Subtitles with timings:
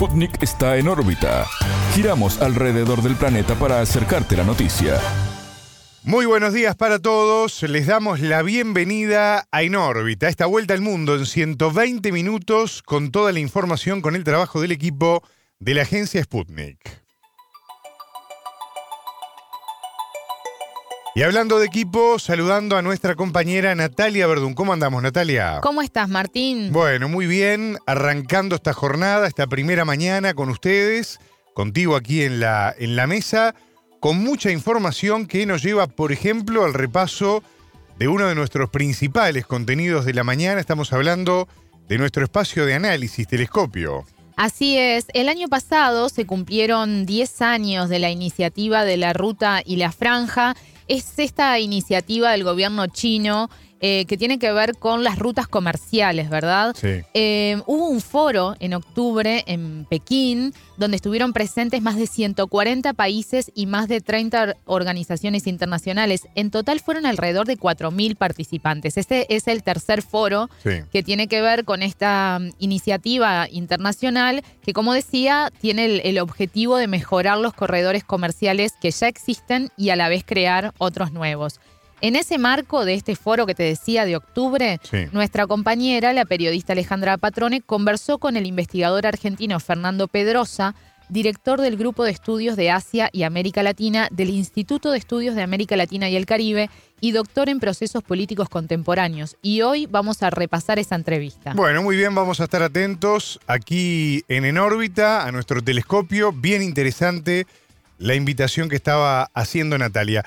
[0.00, 1.46] Sputnik está en órbita.
[1.94, 4.98] Giramos alrededor del planeta para acercarte la noticia.
[6.04, 7.62] Muy buenos días para todos.
[7.64, 13.10] Les damos la bienvenida a En órbita, esta vuelta al mundo en 120 minutos con
[13.10, 15.22] toda la información con el trabajo del equipo
[15.58, 16.78] de la agencia Sputnik.
[21.20, 24.54] Y hablando de equipo, saludando a nuestra compañera Natalia Verdún.
[24.54, 25.60] ¿Cómo andamos, Natalia?
[25.62, 26.72] ¿Cómo estás, Martín?
[26.72, 27.76] Bueno, muy bien.
[27.84, 31.20] Arrancando esta jornada, esta primera mañana con ustedes,
[31.52, 33.54] contigo aquí en la, en la mesa,
[34.00, 37.42] con mucha información que nos lleva, por ejemplo, al repaso
[37.98, 40.58] de uno de nuestros principales contenidos de la mañana.
[40.58, 41.48] Estamos hablando
[41.86, 44.06] de nuestro espacio de análisis, Telescopio.
[44.36, 49.60] Así es, el año pasado se cumplieron 10 años de la iniciativa de la Ruta
[49.62, 50.56] y la Franja
[50.90, 53.48] es esta iniciativa del gobierno chino
[53.80, 56.74] eh, que tiene que ver con las rutas comerciales, ¿verdad?
[56.78, 57.00] Sí.
[57.14, 63.50] Eh, hubo un foro en octubre en Pekín donde estuvieron presentes más de 140 países
[63.54, 66.28] y más de 30 organizaciones internacionales.
[66.34, 68.96] En total fueron alrededor de 4.000 participantes.
[68.96, 70.70] Este es el tercer foro Sí.
[70.92, 76.18] que tiene que ver con esta mm, iniciativa internacional que, como decía, tiene el, el
[76.18, 81.12] objetivo de mejorar los corredores comerciales que ya existen y a la vez crear otros
[81.12, 81.60] nuevos.
[82.02, 85.06] En ese marco de este foro que te decía de octubre, Sí.
[85.12, 90.74] nuestra compañera, la periodista Alejandra Patrone, conversó con el investigador argentino Fernando Pedrosa,
[91.10, 95.42] director del Grupo de Estudios de Asia y América Latina del Instituto de Estudios de
[95.42, 99.36] América Latina y el Caribe y doctor en procesos políticos contemporáneos.
[99.42, 101.52] Y hoy vamos a repasar esa entrevista.
[101.54, 106.32] Bueno, muy bien, vamos a estar atentos aquí en En órbita a nuestro telescopio.
[106.32, 107.46] Bien interesante
[107.98, 110.24] la invitación que estaba haciendo Natalia.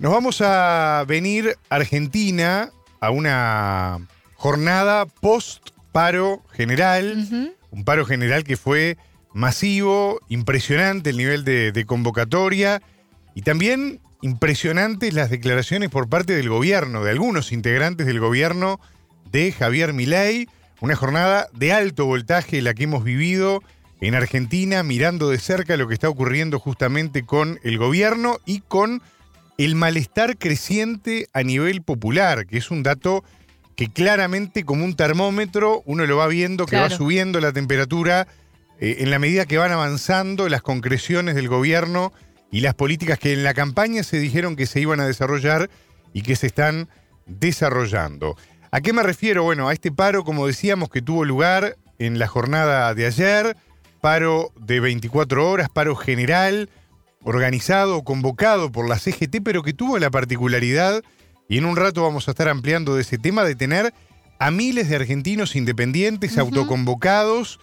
[0.00, 2.70] Nos vamos a venir a Argentina
[3.00, 3.98] a una
[4.34, 7.52] jornada post paro general.
[7.70, 8.96] Un paro general que fue
[9.34, 12.80] masivo, impresionante el nivel de, de convocatoria
[13.34, 18.80] y también impresionantes las declaraciones por parte del gobierno, de algunos integrantes del gobierno
[19.30, 20.48] de Javier Milei.
[20.80, 23.62] Una jornada de alto voltaje la que hemos vivido
[24.00, 29.02] en Argentina, mirando de cerca lo que está ocurriendo justamente con el gobierno y con
[29.64, 33.24] el malestar creciente a nivel popular, que es un dato
[33.76, 38.26] que claramente como un termómetro uno lo va viendo que va subiendo la temperatura
[38.80, 42.10] eh, en la medida que van avanzando las concreciones del gobierno
[42.50, 45.68] y las políticas que en la campaña se dijeron que se iban a desarrollar
[46.14, 46.88] y que se están
[47.26, 48.36] desarrollando.
[48.70, 49.42] ¿A qué me refiero?
[49.42, 53.56] Bueno, a este paro, como decíamos, que tuvo lugar en la jornada de ayer,
[54.00, 56.70] paro de 24 horas, paro general,
[57.22, 61.02] organizado, convocado por la CGT, pero que tuvo la particularidad,
[61.48, 63.92] y en un rato vamos a estar ampliando de ese tema, de tener
[64.38, 67.60] a miles de argentinos independientes, autoconvocados,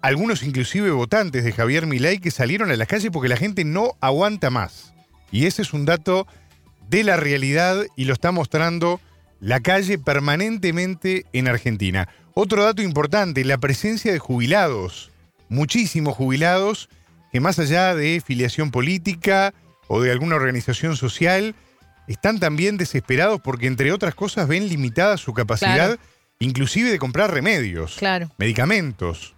[0.00, 3.96] algunos inclusive votantes de Javier Milei que salieron a las calles porque la gente no
[4.00, 4.94] aguanta más.
[5.32, 6.26] Y ese es un dato
[6.88, 9.00] de la realidad y lo está mostrando
[9.40, 12.08] la calle permanentemente en Argentina.
[12.34, 15.10] Otro dato importante, la presencia de jubilados,
[15.48, 16.88] muchísimos jubilados
[17.34, 19.52] que más allá de filiación política
[19.88, 21.56] o de alguna organización social,
[22.06, 25.98] están también desesperados porque entre otras cosas ven limitada su capacidad Claro.
[26.38, 28.30] inclusive de comprar remedios Claro.
[28.38, 29.34] medicamentos.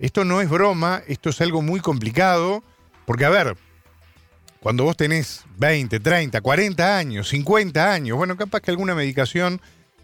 [0.00, 2.64] Esto no es broma, esto es algo muy complicado,
[3.04, 3.58] porque a ver,
[4.60, 9.60] cuando vos tenés 20, 30, 40 años, 50 años, bueno, capaz que alguna medicación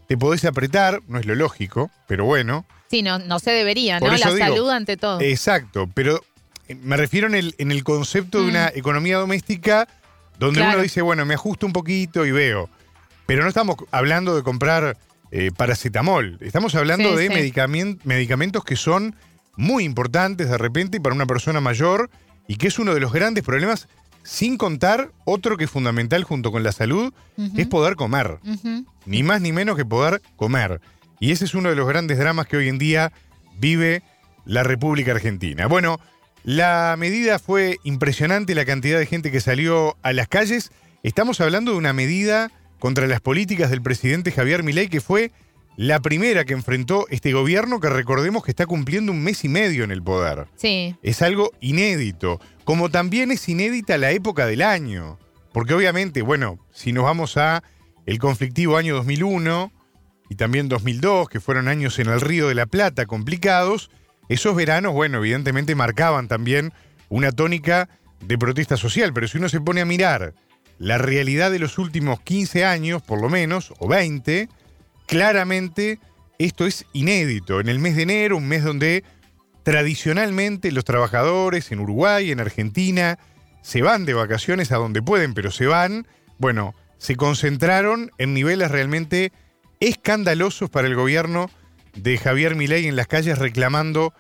[0.09, 4.09] te podés apretar, no es lo lógico, pero bueno, Sí, no, no se debería, ¿no?
[4.09, 5.21] La digo, salud ante todo.
[5.22, 6.21] exacto, pero
[6.82, 8.48] me refiero en el, en el concepto de Mm.
[8.50, 9.88] una economía doméstica
[10.38, 10.75] donde Claro.
[10.75, 12.69] uno dice, bueno, me ajusto un poquito y veo,
[13.26, 14.97] pero no estamos hablando de comprar
[15.32, 17.32] eh, paracetamol, estamos hablando Sí, de sí.
[17.34, 19.14] medicamen- medicamentos que son
[19.56, 22.10] muy importantes de repente para una persona mayor
[22.48, 23.86] y que es uno de los grandes problemas,
[24.25, 27.12] sin contar otro que es fundamental junto con la salud,
[27.54, 28.38] que es poder comer.
[29.06, 30.80] Ni más ni menos que poder comer.
[31.20, 33.12] Y ese es uno de los grandes dramas que hoy en día
[33.59, 34.03] vive
[34.47, 35.66] la República Argentina.
[35.68, 36.00] Bueno,
[36.45, 40.72] la medida fue impresionante, la cantidad de gente que salió a las calles.
[41.03, 45.33] Estamos hablando de una medida contra las políticas del presidente Javier Milei que fue
[45.77, 49.84] la primera que enfrentó este gobierno que recordemos que está cumpliendo un mes y medio
[49.84, 50.47] en el poder.
[50.57, 55.19] Sí, Es algo inédito, como también es inédita la época del año,
[55.53, 57.63] porque obviamente, bueno, si nos vamos a
[58.07, 59.72] el conflictivo año 2001
[60.28, 63.91] y también 2002, que fueron años en el Río de la Plata complicados,
[64.30, 66.72] esos veranos, bueno, evidentemente marcaban también
[67.09, 67.88] una tónica
[68.24, 70.34] de protesta social, pero si uno se pone a mirar
[70.78, 74.48] la realidad de los últimos 15 años, por lo menos, o 20,
[75.09, 75.98] claramente
[76.38, 77.59] esto es inédito.
[77.59, 79.03] En el mes de enero, un mes donde
[79.65, 83.18] tradicionalmente los trabajadores en Uruguay, en Argentina,
[83.62, 86.06] se van de vacaciones a donde pueden, pero se van,
[86.38, 89.33] bueno, se concentraron en niveles realmente
[89.80, 91.50] escandalosos para el gobierno
[91.95, 94.13] de Javier Milei en las calles reclamando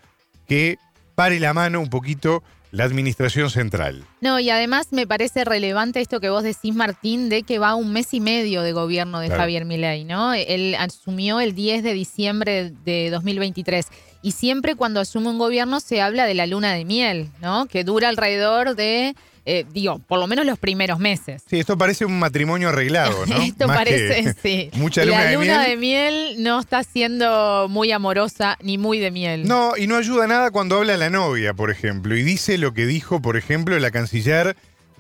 [0.48, 0.78] que
[1.14, 4.04] pare la mano un poquito la administración central.
[4.20, 7.92] No, y además me parece relevante esto que vos decís, Martín, de que va un
[7.92, 9.42] mes y medio de gobierno de Claro.
[9.42, 10.34] Javier Milei, ¿no?
[10.34, 13.86] Él asumió el 10 de diciembre de 2023
[14.22, 17.66] y siempre cuando asume un gobierno se habla de la luna de miel, ¿no?
[17.66, 19.16] Que dura alrededor de,
[19.52, 21.42] eh, digo, por lo menos los primeros meses.
[21.50, 23.36] Sí, esto parece un matrimonio arreglado, ¿no?
[23.42, 24.70] Esto Más parece, sí.
[24.74, 25.70] Mucha luna la de luna miel.
[25.70, 29.48] de miel no está siendo muy amorosa ni muy de miel.
[29.48, 32.86] No, y no ayuda nada cuando habla la novia, por ejemplo, y dice lo que
[32.86, 34.56] dijo, por ejemplo, la canciller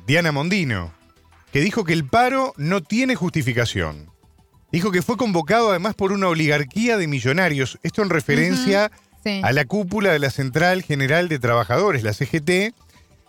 [0.06, 0.92] Diana Mondino,
[1.52, 4.10] que dijo que el paro no tiene justificación.
[4.72, 8.90] Dijo que fue convocado además por una oligarquía de millonarios, esto en referencia
[9.22, 9.42] Sí.
[9.44, 12.72] a la cúpula de la Central General de Trabajadores, la CGT,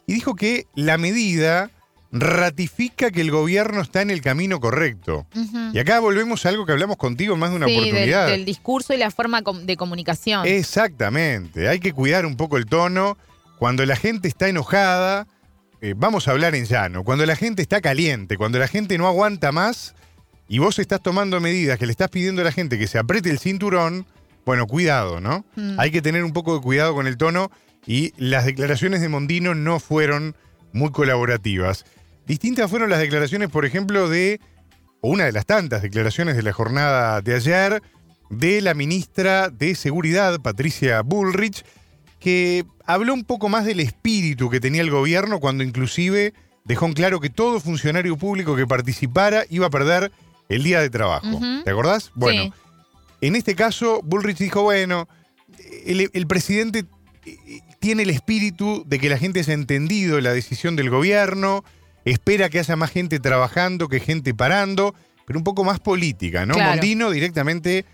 [0.08, 1.70] y dijo que la medida
[2.12, 5.26] ratifica que el gobierno está en el camino correcto.
[5.74, 8.28] Y acá volvemos a algo que hablamos contigo en más de una Sí, oportunidad.
[8.28, 10.46] del discurso y la forma de comunicación.
[10.46, 13.18] Exactamente, hay que cuidar un poco el tono.
[13.60, 15.28] Cuando la gente está enojada,
[15.82, 19.08] eh, vamos a hablar en llano, cuando la gente está caliente, cuando la gente no
[19.08, 19.96] aguanta más
[20.50, 23.30] y vos estás tomando medidas que le estás pidiendo a la gente que se apriete
[23.30, 24.06] el cinturón,
[24.46, 25.46] bueno, cuidado, ¿no?
[25.56, 25.80] Mm.
[25.80, 27.52] Hay que tener un poco de cuidado con el tono
[27.86, 30.36] y las declaraciones de Mondino no fueron
[30.74, 31.86] muy colaborativas.
[32.28, 34.40] Distintas fueron las declaraciones, por ejemplo, de,
[35.02, 37.82] o una de las tantas declaraciones de la jornada de ayer,
[38.30, 41.66] de la ministra de Seguridad, Patricia Bullrich,
[42.20, 46.94] que habló un poco más del espíritu que tenía el gobierno cuando inclusive dejó en
[46.94, 50.12] claro que todo funcionario público que participara iba a perder
[50.48, 51.40] el día de trabajo.
[51.66, 52.12] ¿Te acordás?
[52.14, 52.54] Bueno, Sí.
[53.22, 55.10] en este caso, Bullrich dijo, bueno,
[55.86, 56.86] el, el presidente
[57.82, 61.66] tiene el espíritu de que la gente haya entendido la decisión del gobierno,
[62.06, 64.94] espera que haya más gente trabajando que gente parando,
[65.26, 66.54] pero un poco más política, ¿no?
[66.54, 66.70] Claro.
[66.70, 67.86] Mondino directamente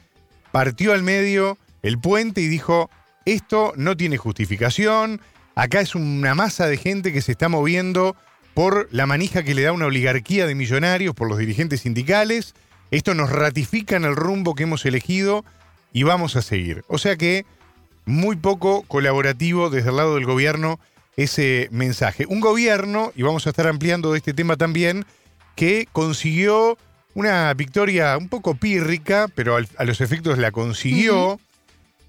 [0.51, 2.89] partió al medio el puente y dijo,
[3.25, 5.22] esto no tiene justificación,
[5.56, 8.18] acá es una masa de gente que se está moviendo
[8.54, 12.56] por la manija que le da una oligarquía de millonarios, por los dirigentes sindicales,
[12.92, 15.45] esto nos ratifica en el rumbo que hemos elegido
[15.94, 16.83] y vamos a seguir.
[16.90, 17.45] O sea que
[18.07, 20.80] muy poco colaborativo desde el lado del gobierno
[21.15, 22.25] ese mensaje.
[22.27, 25.06] Un gobierno, y vamos a estar ampliando de este tema también,
[25.56, 26.77] que consiguió
[27.13, 31.39] una victoria un poco pírrica, pero al- a los efectos la consiguió,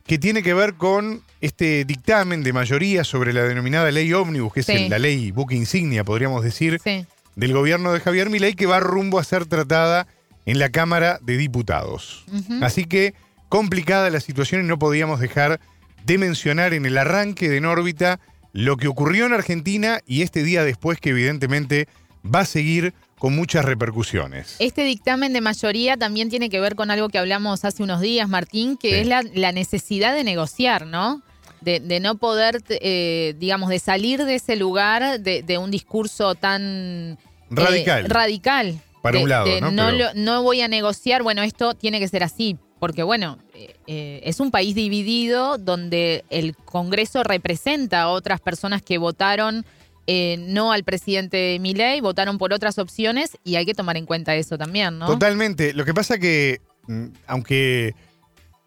[0.06, 4.60] que tiene que ver con este dictamen de mayoría sobre la denominada ley ómnibus, que
[4.60, 4.88] es Sí.
[4.88, 7.06] la ley buque insignia, podríamos decir, Sí.
[7.36, 10.06] del gobierno de Javier Milei, que va rumbo a ser tratada
[10.46, 12.24] en la Cámara de Diputados.
[12.62, 13.14] Así que
[13.48, 15.60] complicada la situación y no podíamos dejar
[16.04, 18.20] de mencionar en el arranque de En órbita
[18.52, 21.86] lo que ocurrió en Argentina y este día después que evidentemente
[22.24, 24.56] va a seguir con muchas repercusiones.
[24.58, 28.28] Este dictamen de mayoría también tiene que ver con algo que hablamos hace unos días,
[28.28, 28.94] Martín, que Sí.
[29.00, 31.22] es la, la necesidad de negociar, ¿no?
[31.60, 36.34] De, de no poder, eh, digamos, de salir de ese lugar de, de un discurso
[36.36, 37.16] tan eh,
[37.50, 38.08] Radical.
[38.08, 38.80] radical.
[39.02, 39.70] Para De- un lado, de ¿no?
[39.72, 43.38] No, Pero- lo- no voy a negociar, bueno, esto tiene que ser así, porque bueno,
[43.54, 49.64] eh, eh, es un país dividido donde el Congreso representa a otras personas que votaron
[50.06, 54.34] eh, no al presidente Milei, votaron por otras opciones y hay que tomar en cuenta
[54.36, 55.06] eso también, ¿no?
[55.06, 55.74] Totalmente.
[55.74, 57.94] Lo que pasa que, mm, aunque,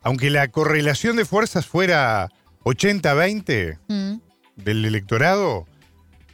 [0.04, 2.30] aunque la correlación de fuerzas fuera
[2.64, 4.20] 80-20 Mm,
[4.58, 5.66] del electorado,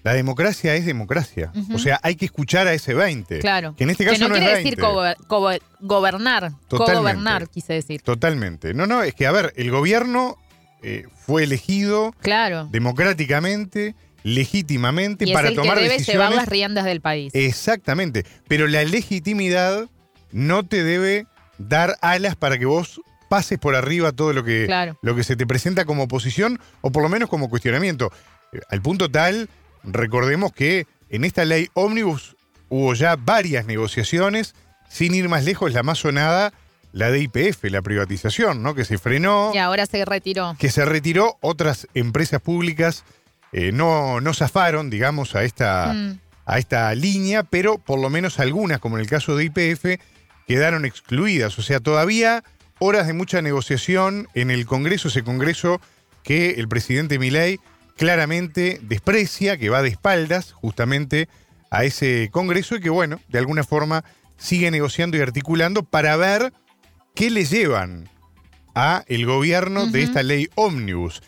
[0.08, 1.52] la democracia es democracia.
[1.74, 3.40] O sea, hay que escuchar a ese 20.
[3.40, 3.76] claro.
[3.76, 4.70] Que en este caso que no, no es quiere 20.
[4.70, 8.02] decir gober- gober- gobernar, co-gobernar, quise decir.
[8.02, 8.74] Totalmente.
[8.74, 10.38] No, no, es que, a ver, el gobierno
[10.82, 12.70] eh, fue elegido Claro.
[12.72, 16.22] democráticamente, legítimamente, Y para es el que tomar debe decisiones.
[16.22, 17.32] llevar las riendas del país.
[17.36, 18.26] Exactamente.
[18.48, 19.90] Pero la legitimidad
[20.32, 21.26] no te debe
[21.58, 24.98] dar alas para que vos pases por arriba todo lo que, Claro.
[25.02, 28.12] lo que se te presenta como oposición o por lo menos como cuestionamiento.
[28.54, 29.50] Eh, Al punto tal,
[29.94, 32.36] recordemos que en esta ley ómnibus
[32.70, 34.54] hubo ya varias negociaciones,
[34.90, 36.54] sin ir más lejos, la más sonada,
[36.94, 38.74] la de IPF, la privatización, ¿no?
[38.76, 40.56] Que se frenó Y ahora se retiró.
[40.60, 43.04] que se retiró, otras empresas públicas
[43.54, 46.20] eh, no, no zafaron, digamos, a esta, Mm.
[46.46, 50.00] a esta línea, pero por lo menos algunas, como en el caso de IPF,
[50.48, 51.58] quedaron excluidas.
[51.60, 52.44] O sea, todavía
[52.80, 55.80] horas de mucha negociación en el Congreso, ese Congreso
[56.24, 57.60] que el presidente Milei
[57.98, 61.28] claramente desprecia, que va de espaldas justamente
[61.70, 64.04] a ese Congreso y que, bueno, de alguna forma
[64.38, 66.54] sigue negociando y articulando para ver
[67.16, 68.08] qué le llevan
[68.76, 71.22] a el gobierno de esta ley ómnibus.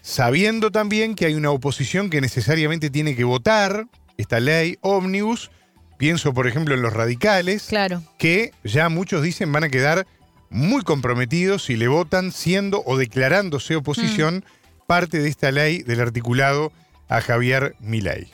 [0.00, 5.50] sabiendo también que hay una oposición que necesariamente tiene que votar esta ley ómnibus.
[5.98, 8.02] Pienso, por ejemplo, en los radicales, Claro.
[8.18, 10.06] que ya muchos dicen van a quedar
[10.48, 14.44] muy comprometidos si le votan siendo o declarándose oposición
[14.88, 16.72] parte de esta ley del articulado
[17.10, 18.30] a Javier Milei.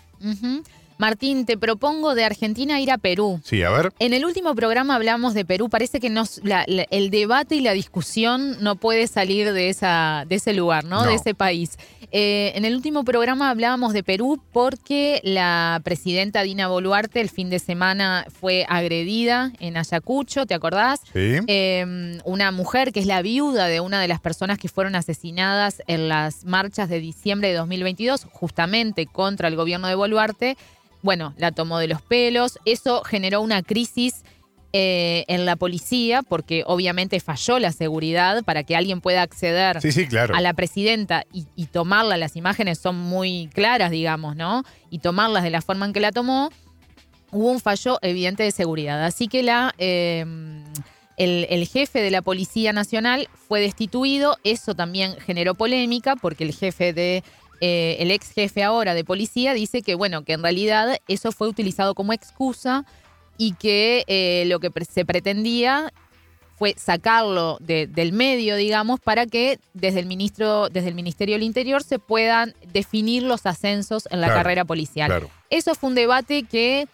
[0.99, 3.41] Martín, te propongo de Argentina ir a Perú.
[3.45, 3.93] Sí, a ver.
[3.99, 5.69] En el último programa hablamos de Perú.
[5.69, 10.25] Parece que nos, la- la- el debate y la discusión no puede salir de, esa,
[10.29, 11.03] de ese lugar, ¿no?
[11.03, 11.09] No.
[11.09, 11.79] De ese país.
[12.13, 17.51] Eh, en el último programa hablábamos de Perú porque la presidenta Dina Boluarte el fin
[17.51, 21.01] de semana fue agredida en Ayacucho, ¿te acordás?
[21.13, 21.39] Sí.
[21.49, 25.83] Eh, una mujer que es la viuda de una de las personas que fueron asesinadas
[25.89, 30.57] en las marchas de diciembre de 2022, justamente contra el gobierno de Boluarte,
[31.05, 32.59] bueno, la tomó de los pelos.
[32.65, 34.25] Eso generó una crisis
[34.73, 39.93] eh, en la policía porque obviamente falló la seguridad para que alguien pueda acceder Sí,
[39.93, 40.35] sí, claro.
[40.35, 44.65] a la presidenta y, y tomarla, las imágenes son muy claras, digamos, ¿no?
[44.91, 46.51] Y tomarlas de la forma en que la tomó,
[47.31, 49.05] hubo un fallo evidente de seguridad.
[49.05, 50.25] Así que la, eh,
[51.19, 54.39] el, el jefe de la Policía Nacional fue destituido.
[54.43, 57.23] Eso también generó polémica porque el jefe de.
[57.61, 61.49] Eh, el ex jefe ahora de policía dice que, bueno, que en realidad eso fue
[61.49, 62.85] utilizado como excusa
[63.39, 65.93] y que eh, lo que se pretendía
[66.57, 71.43] fue sacarlo de- del medio, digamos, para que desde el ministro, desde el Ministerio del
[71.43, 75.09] Interior se puedan definir los ascensos en la Claro, carrera policial.
[75.09, 75.31] Claro.
[75.51, 76.87] Eso fue un debate que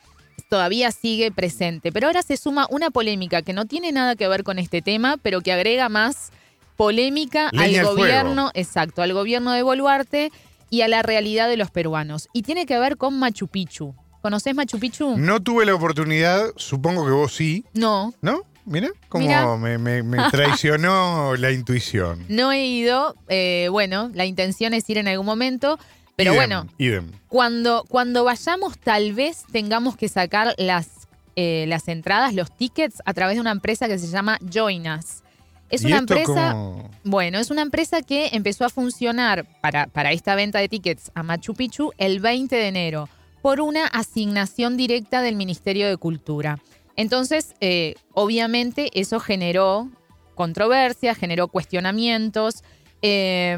[0.48, 4.44] todavía sigue presente, pero ahora se suma una polémica que no tiene nada que ver
[4.44, 6.32] con este tema, pero que agrega más
[6.76, 10.32] polémica Leña al al gobierno, exacto, al gobierno de Boluarte
[10.70, 12.28] y a la realidad de los peruanos.
[12.32, 13.94] Y tiene que ver con Machu Picchu.
[14.22, 15.16] ¿Conoces Machu Picchu?
[15.18, 18.42] No tuve la oportunidad, supongo que vos sí, No, ¿no?
[18.66, 19.56] Mira, cómo.
[19.58, 22.24] Me, me- me traicionó la intuición.
[22.28, 23.16] no he ido.
[23.28, 25.78] Eh, bueno, la intención es ir en algún momento,
[26.14, 27.10] pero Idem, bueno, Idem.
[27.28, 30.88] Cuando, cuando vayamos, tal vez tengamos que sacar las,
[31.34, 35.22] eh, las entradas, los tickets, a través de una empresa que se llama Join Us.
[35.70, 36.56] Es ¿Y una empresa.
[37.04, 41.22] Bueno, es una empresa que empezó a funcionar para, para esta venta de tickets a
[41.22, 43.08] Machu Picchu el 20 de enero
[43.40, 46.58] por una asignación directa del Ministerio de Cultura.
[46.96, 49.88] Entonces, eh, obviamente, eso generó
[50.34, 52.62] controversia, generó cuestionamientos,
[53.02, 53.56] eh,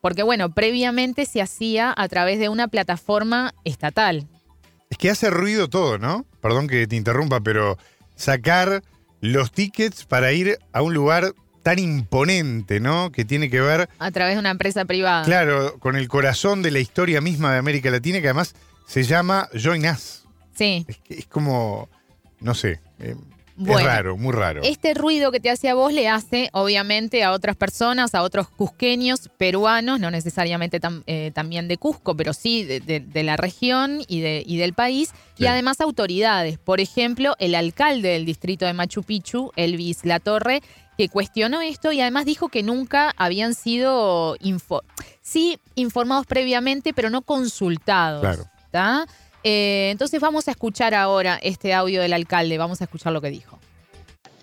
[0.00, 4.26] porque bueno, previamente se hacía a través de una plataforma estatal.
[4.90, 6.24] Es que hace ruido todo, ¿no?
[6.40, 7.76] Perdón que te interrumpa, pero
[8.14, 8.82] sacar
[9.32, 13.10] los tickets para ir a un lugar tan imponente, ¿no?
[13.10, 15.24] Que tiene que ver, A través de una empresa privada.
[15.24, 18.54] claro, con el corazón de la historia misma de América Latina, que además
[18.86, 20.24] se llama Join Us.
[20.54, 20.84] Sí.
[20.88, 21.88] Es, que es como,
[22.40, 23.16] no sé, eh,
[23.58, 23.80] Bueno.
[23.80, 24.60] es raro, muy raro.
[24.62, 28.48] Este ruido que te hace a vos le hace, obviamente, a otras personas, a otros
[28.50, 33.36] cusqueños, peruanos, no necesariamente tam- eh, también de Cusco, pero sí de, de- de la
[33.36, 36.58] región y, de, y del país, y además autoridades.
[36.58, 40.62] Por ejemplo, el alcalde del distrito de Machu Picchu, Elvis Latorre,
[40.98, 44.82] que cuestionó esto y además dijo que nunca habían sido info-
[45.22, 48.20] sí informados previamente, pero no consultados.
[48.20, 48.44] Claro.
[48.70, 49.06] ¿tá?
[49.48, 53.30] Eh, entonces vamos a escuchar ahora este audio del alcalde, vamos a escuchar lo que
[53.30, 53.60] dijo.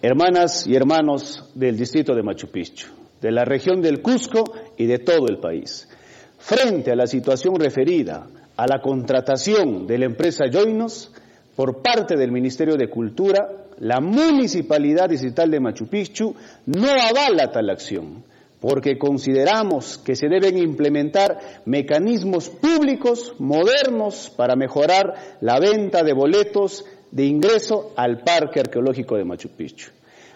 [0.01, 2.87] Hermanas y hermanos del distrito de Machu Picchu,
[3.19, 4.45] de la región del Cusco
[4.77, 5.89] y de todo el país.
[6.37, 11.11] Frente a la situación referida a la contratación de la empresa Joinos
[11.57, 13.45] por parte del Ministerio de Cultura,
[13.79, 16.33] la Municipalidad Distrital de Machu Picchu
[16.67, 18.23] no avala tal acción,
[18.63, 26.85] porque consideramos que se deben implementar mecanismos públicos modernos para mejorar la venta de boletos
[27.11, 29.89] de ingreso al Parque Arqueológico de Machu Picchu.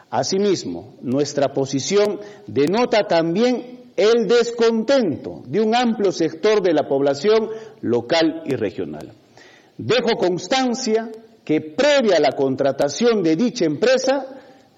[0.10, 7.48] Asimismo, nuestra posición denota también el descontento de un amplio sector de la población
[7.80, 9.14] local y regional.
[9.78, 11.10] Dejo constancia
[11.46, 14.26] que previa a la contratación de dicha empresa,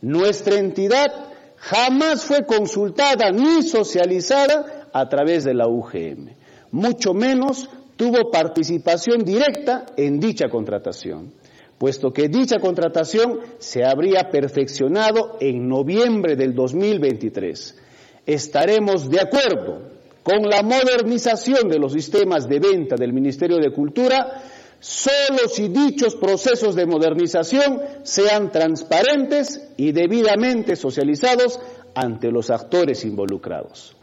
[0.04, 1.29] nuestra entidad
[1.60, 6.30] jamás fue consultada ni socializada a través de la UGM.
[6.72, 11.34] Mucho menos tuvo participación directa en dicha contratación,
[11.78, 17.78] puesto que dicha contratación se habría perfeccionado en noviembre del 2023.
[18.26, 19.90] Estaremos de acuerdo
[20.24, 24.44] con la modernización de los sistemas de venta del Ministerio de Cultura
[24.80, 31.60] solo si dichos procesos de modernización sean transparentes y debidamente socializados
[31.96, 33.96] ante los actores involucrados.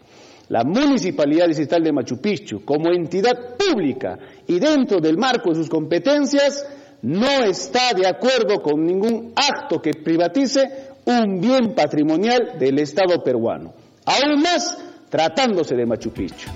[0.48, 5.68] La Municipalidad Distrital de Machu Picchu, como entidad pública y dentro del marco de sus
[5.68, 6.64] competencias,
[7.02, 13.74] no está de acuerdo con ningún acto que privatice un bien patrimonial del Estado peruano.
[14.04, 14.78] Aún más,
[15.08, 16.48] tratándose de Machu Picchu.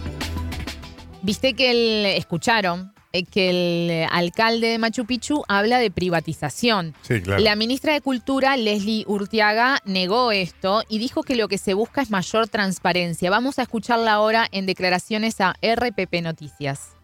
[1.23, 2.93] Viste que escucharon
[3.33, 6.95] que el alcalde de Machu Picchu habla de privatización.
[7.03, 7.43] Sí, claro.
[7.43, 12.03] La ministra de Cultura, Leslie Urtiaga, negó esto y dijo que lo que se busca
[12.03, 13.31] es mayor transparencia.
[13.31, 16.97] Vamos a escucharla ahora en declaraciones a RPP Noticias.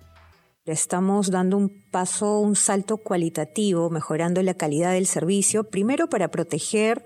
[0.65, 7.03] Estamos dando un paso, un salto cualitativo, mejorando la calidad del servicio, primero para proteger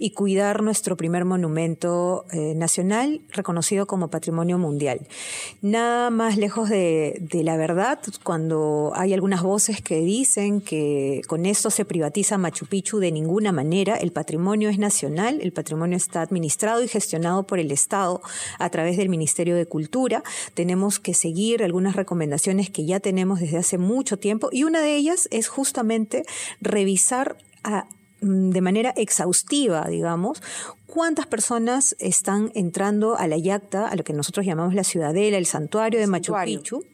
[0.00, 5.06] y cuidar nuestro primer monumento eh, nacional reconocido como patrimonio mundial.
[5.60, 11.46] Nada más lejos de, de, la verdad cuando hay algunas voces que dicen que con
[11.46, 13.94] esto se privatiza Machu Picchu de ninguna manera.
[13.94, 18.20] El patrimonio es nacional, el patrimonio está administrado y gestionado por el Estado
[18.58, 20.24] a través del Ministerio de Cultura.
[20.54, 24.96] Tenemos que seguir algunas recomendaciones que ya tenemos desde hace mucho tiempo y una de
[24.96, 26.24] ellas es justamente
[26.60, 27.86] revisar a,
[28.20, 30.42] de manera exhaustiva, digamos,
[30.86, 35.46] cuántas personas están entrando a la yacta, a lo que nosotros llamamos la ciudadela, el
[35.46, 36.84] santuario de Machu Picchu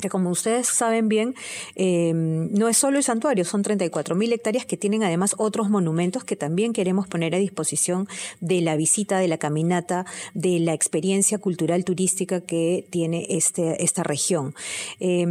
[0.00, 1.34] que como ustedes saben bien,
[1.74, 6.24] eh, no es solo el santuario, son 34 mil hectáreas que tienen además otros monumentos
[6.24, 8.08] que también queremos poner a disposición
[8.40, 14.02] de la visita, de la caminata, de la experiencia cultural turística que tiene este, esta
[14.02, 14.54] región.
[15.00, 15.26] Eh,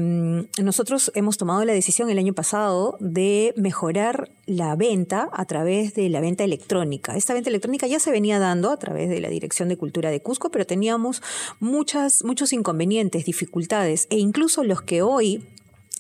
[0.62, 6.10] nosotros hemos tomado la decisión el año pasado de mejorar la venta a través de
[6.10, 7.16] la venta electrónica.
[7.16, 10.22] Esta venta electrónica ya se venía dando a través de la Dirección de Cultura de
[10.22, 11.22] Cusco, pero teníamos
[11.60, 15.44] muchas, muchos inconvenientes, dificultades e incluso los que hoy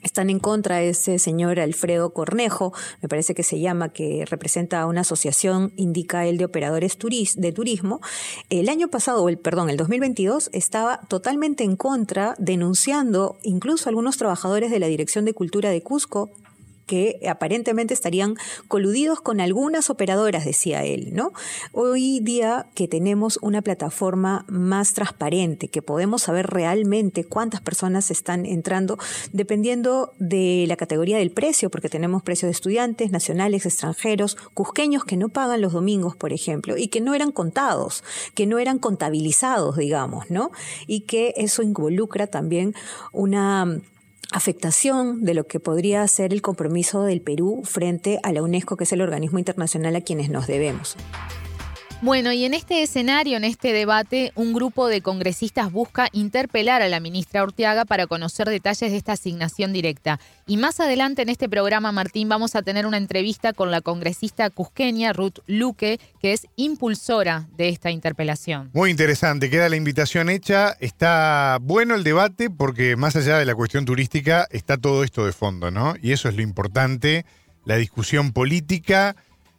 [0.03, 4.81] están en contra de ese señor Alfredo Cornejo, me parece que se llama, que representa
[4.81, 6.97] a una asociación, indica él, de operadores
[7.35, 8.01] de turismo.
[8.49, 14.17] El año pasado, el, perdón, el 2022, estaba totalmente en contra, denunciando incluso a algunos
[14.17, 16.29] trabajadores de la Dirección de Cultura de Cusco
[16.87, 18.35] que aparentemente estarían
[18.67, 21.33] coludidos con algunas operadoras, decía él, ¿no?
[21.73, 28.45] Hoy día que tenemos una plataforma más transparente, que podemos saber realmente cuántas personas están
[28.45, 28.97] entrando,
[29.33, 35.17] dependiendo de la categoría del precio, porque tenemos precios de estudiantes, nacionales, extranjeros, cusqueños que
[35.17, 39.75] no pagan los domingos, por ejemplo, y que no eran contados, que no eran contabilizados,
[39.75, 40.51] digamos, ¿no?
[40.87, 42.73] Y que eso involucra también
[43.11, 43.81] una
[44.31, 48.83] afectación de lo que podría ser el compromiso del Perú frente a la UNESCO, que
[48.83, 50.97] es el organismo internacional a quienes nos debemos.
[51.99, 56.89] Bueno, y en este escenario, en este debate, un grupo de congresistas busca interpelar a
[56.89, 60.19] la ministra Orteaga para conocer detalles de esta asignación directa.
[60.45, 64.51] Y más adelante en este programa, Martín, vamos a tener una entrevista con la congresista
[64.51, 68.69] cusqueña Ruth Luque, que es impulsora de esta interpelación.
[68.73, 70.77] Muy interesante, queda la invitación hecha.
[70.79, 75.33] Está bueno el debate porque más allá de la cuestión turística está todo esto de
[75.33, 75.95] fondo, ¿no?
[75.99, 77.25] Y eso es lo importante,
[77.65, 79.15] la discusión política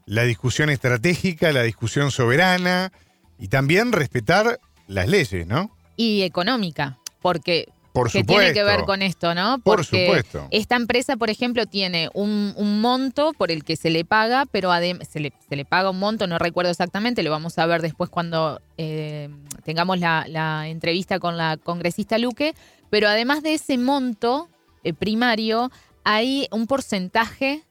[0.09, 2.93] la discusión estratégica, la discusión soberana
[3.39, 5.71] y también respetar las leyes, ¿no?
[5.97, 9.59] Y económica, porque por que tiene que ver con esto, ¿no?
[9.63, 10.49] Porque por supuesto.
[10.51, 15.21] Esta empresa, por ejemplo, tiene un, monto por el que se le paga, pero se
[15.21, 18.63] le, se le, paga un monto, no recuerdo exactamente, lo vamos a ver después cuando
[18.79, 19.29] eh,
[19.65, 22.55] tengamos la, entrevista con la congresista Luque,
[22.89, 24.49] pero además de ese monto
[24.85, 25.71] eh, primario,
[26.03, 27.63] hay un porcentaje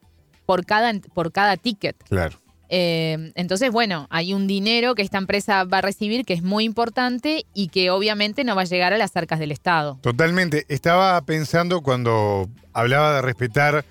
[0.48, 1.96] por cada, por cada ticket.
[2.06, 2.40] Claro.
[2.70, 6.64] Eh, entonces, bueno, hay un dinero que esta empresa va a recibir que es muy
[6.64, 10.00] importante y que obviamente no va a llegar a las arcas del Estado.
[10.02, 10.66] Totalmente.
[10.70, 13.86] Estaba pensando cuando hablaba de respetar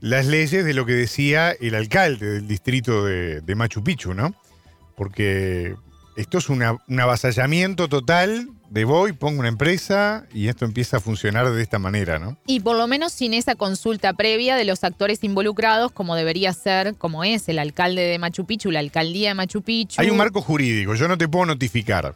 [0.00, 4.34] las leyes de lo que decía el alcalde del distrito de, de Machu Picchu, ¿no?
[4.96, 5.74] Porque
[6.16, 11.50] esto es un avasallamiento total de voy, pongo una empresa y esto empieza a funcionar
[11.50, 12.36] de esta manera, ¿no?
[12.46, 16.94] Y por lo menos sin esa consulta previa de los actores involucrados, como debería ser,
[16.96, 19.98] como es el alcalde de Machu Picchu, la alcaldía de Machu Picchu.
[20.00, 22.14] Hay un marco jurídico, yo no te puedo notificar.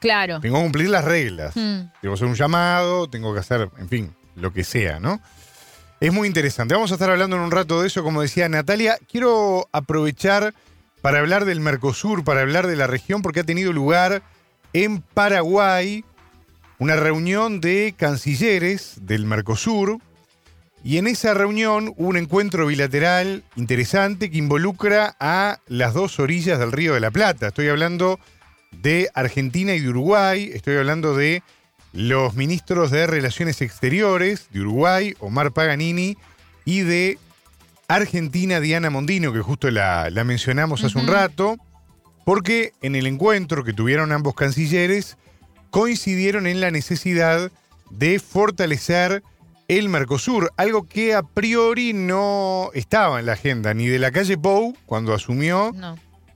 [0.00, 0.40] Claro.
[0.40, 1.52] Tengo que cumplir las reglas.
[1.52, 5.20] Tengo que hacer un llamado, tengo que hacer, en fin, lo que sea, ¿no?
[6.00, 6.72] Es muy interesante.
[6.72, 8.96] Vamos a estar hablando en un rato de eso, como decía Natalia.
[9.10, 10.54] Quiero aprovechar
[11.02, 14.22] para hablar del Mercosur, para hablar de la región, porque ha tenido lugar
[14.74, 16.04] en Paraguay
[16.78, 19.98] una reunión de cancilleres del Mercosur.
[20.82, 26.72] Y en esa reunión un encuentro bilateral interesante que involucra a las dos orillas del
[26.72, 27.48] Río de la Plata.
[27.48, 28.20] Estoy hablando
[28.70, 31.42] de Argentina y de Uruguay, estoy hablando de
[31.94, 36.18] los ministros de Relaciones Exteriores de Uruguay, Omar Paganini,
[36.64, 37.18] y de
[37.88, 41.56] Argentina Diana Mondino, que justo la, mencionamos hace un rato,
[42.24, 45.16] porque en el encuentro que tuvieron ambos cancilleres
[45.70, 47.50] coincidieron en la necesidad
[47.90, 49.22] de fortalecer
[49.68, 54.36] el Mercosur, algo que a priori no estaba en la agenda ni de la calle
[54.36, 55.72] Pou cuando asumió,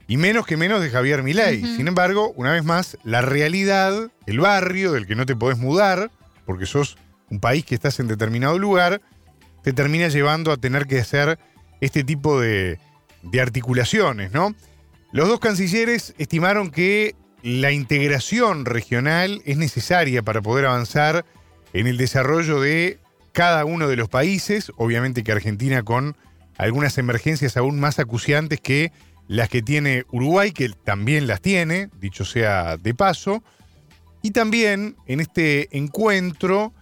[0.07, 1.61] y menos que menos de Javier Milei.
[1.75, 6.09] Sin embargo, una vez más, la realidad, el barrio del que no te podés mudar,
[6.45, 6.97] porque sos
[7.29, 9.01] un país que estás en determinado lugar,
[9.61, 11.37] te termina llevando a tener que hacer
[11.79, 12.79] este tipo de,
[13.21, 14.55] de articulaciones, ¿no?
[15.11, 21.25] Los dos cancilleres estimaron que la integración regional es necesaria para poder avanzar
[21.73, 22.99] en el desarrollo de
[23.31, 26.15] cada uno de los países, obviamente que Argentina con
[26.57, 28.91] algunas emergencias aún más acuciantes que
[29.27, 33.43] las que tiene Uruguay, que también las tiene, dicho sea de paso,
[34.21, 36.73] y también en este encuentro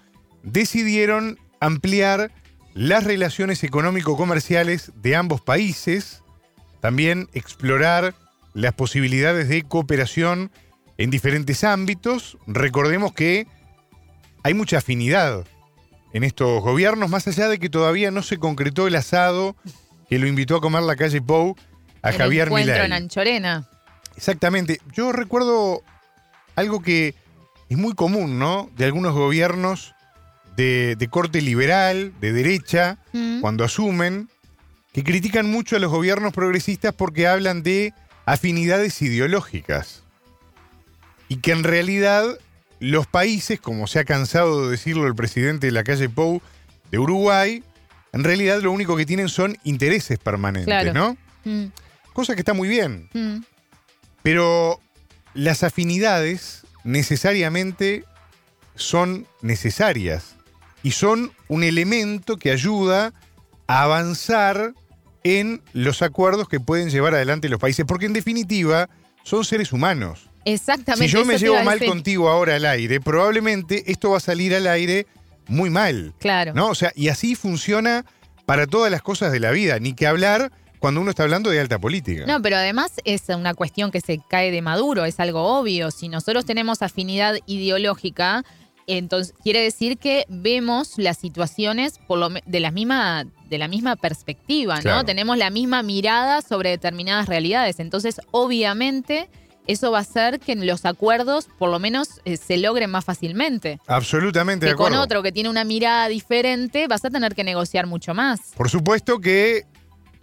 [0.44, 2.32] decidieron ampliar
[2.74, 6.24] las relaciones económico-comerciales de ambos países,
[6.82, 8.14] también explorar
[8.54, 10.52] las posibilidades de cooperación
[10.98, 12.38] en diferentes ámbitos.
[12.48, 13.48] Recordemos que
[14.44, 15.46] hay mucha afinidad
[16.14, 19.56] en estos gobiernos, más allá de que todavía no se concretó el asado
[20.10, 21.56] que lo invitó a comer la calle Pou
[22.02, 22.86] a el Javier encuentro Milei.
[22.86, 23.70] en Anchorena.
[24.16, 24.80] Exactamente.
[24.94, 25.82] Yo recuerdo
[26.56, 27.14] algo que
[27.70, 28.70] es muy común, ¿no?
[28.78, 29.94] De algunos gobiernos
[30.56, 33.42] de, de corte liberal, de derecha, Mm.
[33.42, 34.30] cuando asumen,
[34.98, 37.94] que critican mucho a los gobiernos progresistas porque hablan de
[38.26, 40.02] afinidades ideológicas.
[41.28, 42.26] Y que en realidad
[42.80, 46.42] los países, como se ha cansado de decirlo el presidente de la calle Pou
[46.90, 47.64] de Uruguay,
[48.12, 50.94] en realidad lo único que tienen son intereses permanentes, Claro.
[50.94, 51.18] ¿no?
[51.46, 51.68] Mm,
[52.14, 53.08] Cosa que está muy bien.
[53.14, 53.44] mm.
[54.24, 54.82] Pero
[55.36, 58.04] las afinidades necesariamente
[58.74, 60.38] son necesarias
[60.82, 63.14] y son un elemento que ayuda
[63.68, 64.74] a avanzar
[65.28, 68.90] en los acuerdos que pueden llevar adelante los países, porque en definitiva
[69.24, 70.30] son seres humanos.
[70.46, 71.08] Exactamente.
[71.10, 74.68] Si yo me llevo mal contigo ahora al aire, probablemente esto va a salir al
[74.68, 75.06] aire
[75.48, 76.14] muy mal.
[76.20, 76.54] Claro.
[76.54, 76.70] ¿No?
[76.70, 78.06] O sea, y así funciona
[78.46, 81.60] para todas las cosas de la vida, ni que hablar cuando uno está hablando de
[81.60, 82.26] alta política.
[82.28, 85.92] No, pero además es una cuestión que se cae de maduro, es algo obvio.
[85.92, 88.46] Si nosotros tenemos afinidad ideológica,
[88.86, 93.68] entonces quiere decir que vemos las situaciones por lo me- de la misma de la
[93.68, 94.82] misma perspectiva, ¿no?
[94.82, 95.06] Claro.
[95.06, 97.80] Tenemos la misma mirada sobre determinadas realidades.
[97.80, 99.30] Entonces, obviamente,
[99.68, 103.80] eso va a hacer que los acuerdos, por lo menos, eh, se logren más fácilmente.
[103.88, 105.04] Absolutamente de Que con acuerdo.
[105.04, 108.40] otro que tiene una mirada diferente, vas a tener que negociar mucho más.
[108.56, 109.66] Por supuesto que,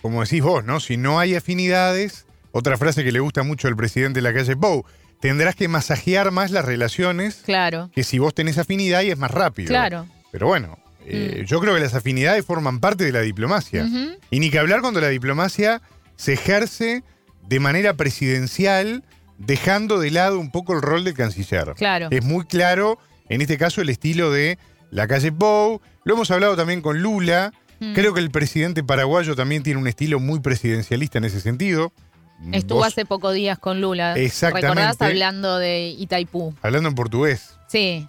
[0.01, 0.81] como decís vos, ¿no?
[0.81, 4.57] Si no hay afinidades, otra frase que le gusta mucho al presidente de la calle
[4.57, 4.85] Pou,
[5.21, 7.91] tendrás que masajear más las relaciones Claro.
[7.95, 9.69] que si vos tenés afinidad y es más rápido.
[9.69, 10.07] Claro.
[10.33, 13.87] Pero bueno, eh, yo creo que las afinidades forman parte de la diplomacia.
[14.31, 15.83] Y ni que hablar cuando la diplomacia
[16.17, 17.03] se ejerce
[17.49, 19.05] de manera presidencial,
[19.39, 21.75] dejando de lado un poco el rol del canciller.
[21.77, 22.09] Claro.
[22.11, 24.59] Es muy claro, en este caso, el estilo de
[24.91, 25.81] la calle Pou.
[26.05, 27.53] Lo hemos hablado también con Lula.
[27.81, 27.95] Mm.
[27.95, 31.93] Creo que el presidente paraguayo también tiene un estilo muy presidencialista en ese sentido.
[32.53, 34.17] Estuvo Vos, hace pocos días con Lula.
[34.17, 34.69] Exactamente.
[34.69, 36.55] ¿Recordás hablando de Itaipú?
[36.63, 38.07] Hablando en portugués, Sí.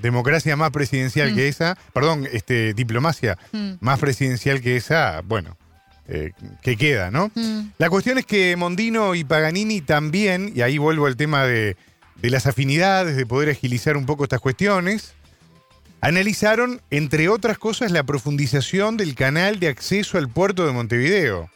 [0.00, 1.34] Democracia más presidencial Mm.
[1.34, 3.72] que esa, perdón, este, diplomacia Mm.
[3.80, 5.56] más presidencial que esa, bueno,
[6.08, 7.30] eh, que queda, ¿no?
[7.34, 7.70] Mm.
[7.78, 11.76] La cuestión es que Mondino y Paganini también, y ahí vuelvo al tema de,
[12.16, 15.14] de las afinidades, de poder agilizar un poco estas cuestiones,
[16.00, 21.50] analizaron, entre otras cosas, la profundización del canal de acceso al puerto de Montevideo,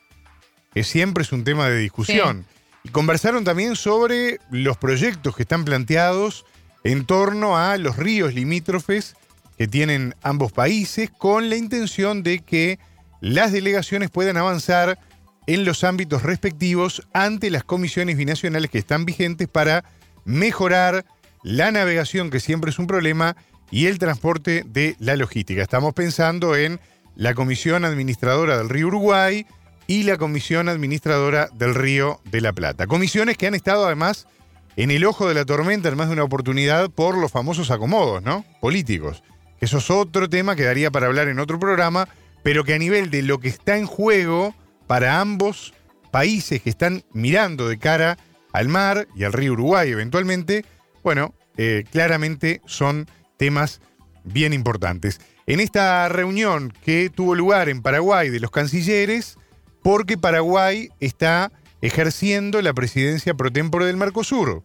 [0.75, 2.47] que siempre es un tema de discusión.
[2.83, 6.47] Y conversaron también sobre los proyectos que están planteados
[6.85, 9.17] en torno a los ríos limítrofes
[9.59, 12.79] que tienen ambos países, con la intención de que
[13.21, 14.99] las delegaciones puedan avanzar
[15.47, 19.85] en los ámbitos respectivos ante las comisiones binacionales que están vigentes para
[20.25, 21.05] mejorar
[21.43, 23.37] la navegación, que siempre es un problema,
[23.71, 25.63] y el transporte de la logística.
[25.63, 26.81] Estamos pensando en
[27.15, 29.47] la Comisión Administradora del Río Uruguay
[29.87, 32.87] y la Comisión Administradora del Río de la Plata.
[32.87, 34.27] Comisiones que han estado además
[34.77, 38.23] en el ojo de la tormenta en más de una oportunidad por los famosos acomodos,
[38.23, 38.45] ¿no?
[38.61, 39.23] Políticos.
[39.61, 42.09] Eso es otro tema que daría para hablar en otro programa,
[42.43, 44.55] pero que a nivel de lo que está en juego
[44.87, 45.75] para ambos
[46.11, 48.19] países que están mirando de cara
[48.53, 50.65] al mar y al río Uruguay eventualmente,
[51.03, 53.07] bueno, eh, claramente son
[53.37, 53.81] temas
[54.25, 55.21] bien importantes.
[55.47, 59.37] En esta reunión que tuvo lugar en Paraguay de los cancilleres,
[59.83, 61.53] porque Paraguay está
[61.83, 64.63] ejerciendo la presidencia pro tempore del Mercosur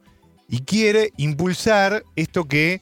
[0.49, 2.81] y quiere impulsar esto que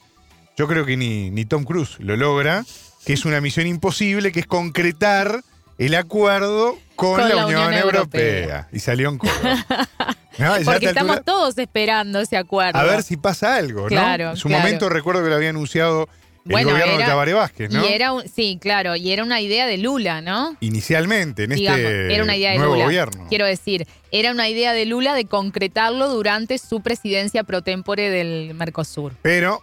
[0.57, 2.65] yo creo que ni, ni Tom Cruise lo logra,
[3.05, 5.43] que es una misión imposible, que es concretar
[5.77, 8.67] el acuerdo con, la, Unión, Europea.
[8.71, 9.65] Y salió en Córdoba.
[10.39, 12.79] No, Porque esta estamos todos esperando ese acuerdo.
[12.79, 13.87] a ver si pasa algo, ¿no?
[13.87, 14.63] Claro, En su claro.
[14.63, 16.09] momento recuerdo que lo había anunciado
[16.45, 17.87] Bueno, el gobierno era- de Tabaré Vázquez, ¿no?
[17.87, 20.57] Y era un, sí, claro, y era una idea de Lula, ¿no?
[20.59, 22.85] Inicialmente, en Digamos, este era una idea de nuevo Lula.
[22.85, 23.25] gobierno.
[23.29, 28.53] Quiero decir, era una idea de Lula de concretarlo durante su presidencia pro tempore del
[28.55, 29.13] Mercosur.
[29.21, 29.61] Pero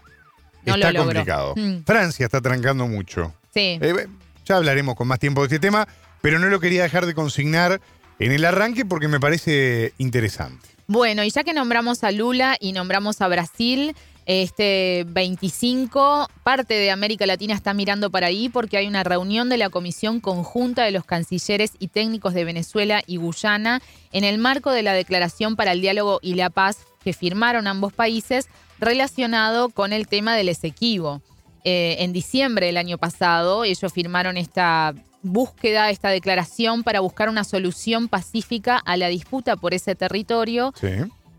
[0.64, 1.54] No está lo complicado.
[1.56, 1.84] Mm.
[1.84, 3.34] Francia está trancando mucho.
[3.52, 3.78] Sí.
[3.80, 4.06] Eh,
[4.46, 5.86] ya hablaremos con más tiempo de este tema,
[6.22, 7.80] pero no lo quería dejar de consignar
[8.18, 10.68] en el arranque porque me parece interesante.
[10.86, 13.94] Bueno, y ya que nombramos a Lula y nombramos a Brasil,
[14.26, 19.56] este 25, parte de América Latina está mirando para ahí porque hay una reunión de
[19.56, 24.70] la Comisión Conjunta de los Cancilleres y Técnicos de Venezuela y Guyana en el marco
[24.70, 29.92] de la Declaración para el Diálogo y la Paz que firmaron ambos países relacionado con
[29.92, 31.22] el tema del Esequibo.
[31.64, 37.44] Eh, en diciembre del año pasado, ellos firmaron esta búsqueda, esta declaración para buscar una
[37.44, 40.72] solución pacífica a la disputa por ese territorio.
[40.80, 40.88] Sí.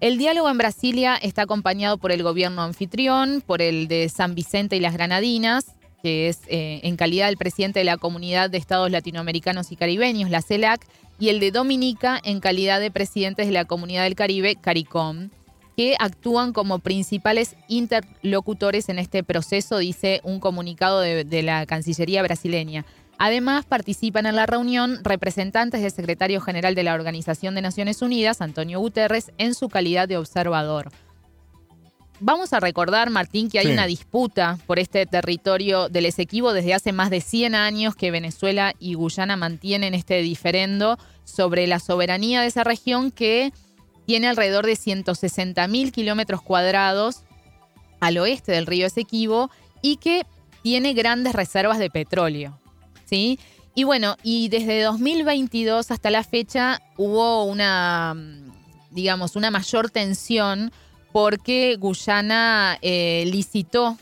[0.01, 4.75] El diálogo en Brasilia está acompañado por el gobierno anfitrión, por el de San Vicente
[4.75, 8.89] y las Granadinas, que es eh, en calidad del presidente de la Comunidad de Estados
[8.89, 10.87] Latinoamericanos y Caribeños, la CELAC,
[11.19, 15.29] y el de Dominica en calidad de presidentes de la Comunidad del Caribe, CARICOM,
[15.77, 22.23] que actúan como principales interlocutores en este proceso, dice un comunicado de, de la Cancillería
[22.23, 22.87] brasileña.
[23.23, 28.41] Además, participan en la reunión representantes del secretario general de la Organización de Naciones Unidas,
[28.41, 30.89] Antonio Guterres, en su calidad de observador.
[32.19, 33.73] Vamos a recordar, Martín, que hay Sí.
[33.73, 38.73] una disputa por este territorio del Esequibo desde hace más de 100 años que Venezuela
[38.79, 43.53] y Guyana mantienen este diferendo sobre la soberanía de esa región que
[44.07, 47.21] tiene alrededor de 160 mil kilómetros cuadrados
[47.99, 49.51] al oeste del río Esequibo
[49.83, 50.25] y que
[50.63, 52.60] tiene grandes reservas de petróleo.
[53.11, 53.39] ¿Sí?
[53.75, 58.51] Y bueno, y desde 2022 hasta la fecha hubo una, mm,
[58.91, 60.71] digamos, una mayor tensión
[61.11, 63.97] porque Guyana eh, licitó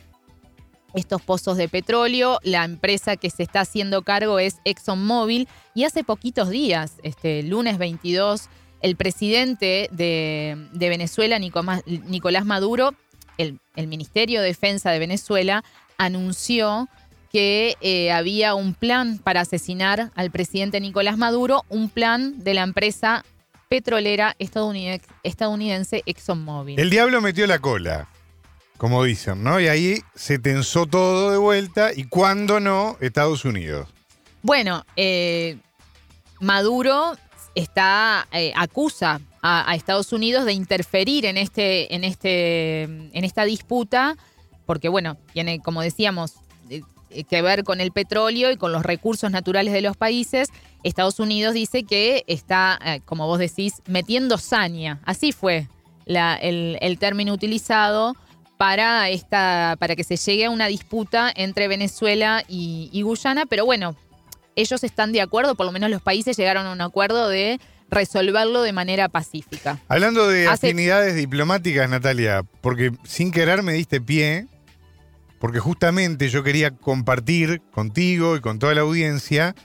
[0.93, 2.39] estos pozos de petróleo.
[2.43, 5.47] La empresa que se está haciendo cargo es ExxonMobil.
[5.73, 8.49] Y hace poquitos días, este lunes 22,
[8.81, 12.93] el presidente de, Venezuela, Nicolás, Maduro,
[13.37, 15.63] el Ministerio de Defensa de Venezuela,
[15.97, 16.87] anunció
[17.31, 22.63] que eh, había un plan para asesinar al presidente Nicolás Maduro, un plan de la
[22.63, 23.23] empresa
[23.67, 26.79] petrolera estadounidense, estadounidense ExxonMobil.
[26.79, 28.07] El diablo metió la cola,
[28.77, 29.59] como dicen, ¿no?
[29.59, 33.87] Y ahí se tensó todo de vuelta y cuando no, Estados Unidos.
[34.41, 35.57] Bueno, eh,
[36.39, 37.15] Maduro
[37.53, 43.43] está eh, acusa a, a Estados Unidos de interferir en este, en este, en esta
[43.45, 44.17] disputa,
[44.65, 46.35] porque bueno, tiene, como decíamos,
[47.29, 50.49] que ver con el petróleo y con los recursos naturales de los países.
[50.83, 54.99] Estados Unidos dice que está, eh, como vos decís, metiendo saña.
[55.05, 55.67] Así fue
[56.05, 58.15] la- el, el término utilizado
[58.57, 63.65] para, esta, para que se llegue a una disputa entre Venezuela y, y Guyana, pero
[63.65, 63.95] bueno,
[64.55, 68.61] ellos están de acuerdo, por lo menos los países llegaron a un acuerdo de resolverlo
[68.61, 69.79] de manera pacífica.
[69.87, 74.47] Hablando de Hace- afinidades diplomáticas, Natalia, porque sin querer me diste pie,
[75.39, 79.55] porque justamente yo quería compartir contigo y con toda la audiencia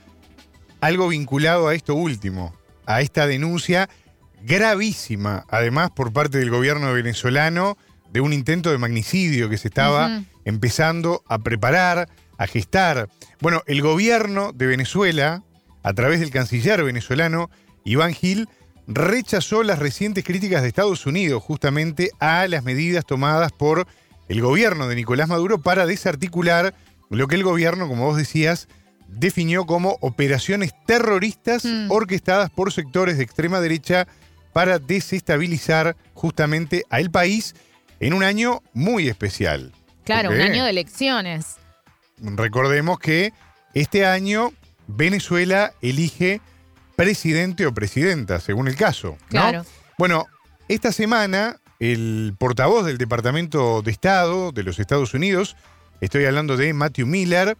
[0.81, 2.55] algo vinculado a esto último,
[2.87, 3.89] a esta denuncia
[4.43, 7.77] gravísima, además por parte del gobierno venezolano,
[8.13, 12.09] de un intento de magnicidio que se estaba empezando a preparar,
[12.39, 13.09] a gestar.
[13.41, 15.43] Bueno, el gobierno de Venezuela,
[15.83, 17.51] a través del canciller venezolano
[17.85, 18.49] Iván Gil,
[18.87, 23.87] rechazó las recientes críticas de Estados Unidos justamente a las medidas tomadas por
[24.29, 26.75] el gobierno de Nicolás Maduro para desarticular
[27.11, 28.69] lo que el gobierno, como vos decías,
[29.09, 31.91] definió como operaciones terroristas Mm.
[31.91, 34.07] orquestadas por sectores de extrema derecha
[34.53, 37.55] para desestabilizar justamente al país
[38.01, 39.73] en un año muy especial.
[40.05, 41.57] Claro, un año de elecciones.
[42.19, 43.33] Recordemos que
[43.75, 44.53] este año
[44.87, 46.41] Venezuela elige
[46.97, 49.11] presidente o presidenta, según el caso.
[49.11, 49.27] ¿no?
[49.29, 49.65] Claro.
[49.99, 50.27] Bueno,
[50.69, 51.57] esta semana
[51.93, 55.57] el portavoz del Departamento de Estado de los Estados Unidos,
[56.01, 57.57] estoy hablando de Matthew Miller,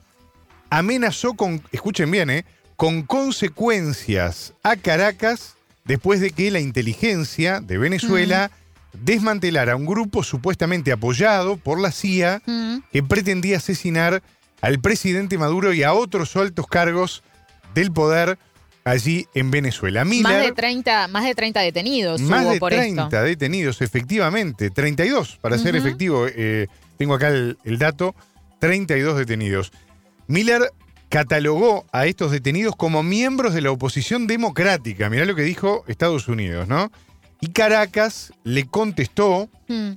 [0.71, 2.45] amenazó con, escuchen bien, ¿eh?
[2.77, 8.51] con consecuencias a Caracas después de que la inteligencia de Venezuela
[8.95, 12.79] desmantelara un grupo supuestamente apoyado por la CIA Mm.
[12.93, 14.23] que pretendía asesinar
[14.61, 17.23] al presidente Maduro y a otros altos cargos
[17.75, 18.39] del poder
[18.85, 20.05] allí en Venezuela.
[20.05, 23.23] Miller, Más de 30, más de 30 detenidos más hubo de por 30 esto.
[23.23, 24.71] detenidos, efectivamente.
[24.71, 25.87] 32, para ser Ujú.
[25.87, 26.27] efectivo.
[26.29, 26.67] eh,
[26.99, 28.15] tengo acá el, el dato.
[28.61, 29.73] 32 detenidos.
[30.27, 30.71] Miller
[31.09, 35.09] catalogó a estos detenidos como miembros de la oposición democrática.
[35.11, 36.91] Mirá lo que dijo Estados Unidos, ¿no?
[37.41, 39.93] Y Caracas le contestó Mm.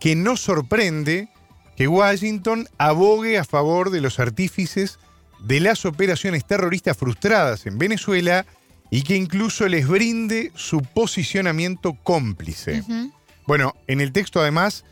[0.00, 1.28] que no sorprende
[1.76, 4.98] que Washington abogue a favor de los artífices
[5.40, 8.46] de las operaciones terroristas frustradas en Venezuela
[8.90, 12.82] y que incluso les brinde su posicionamiento cómplice.
[13.46, 14.84] Bueno, en el texto además,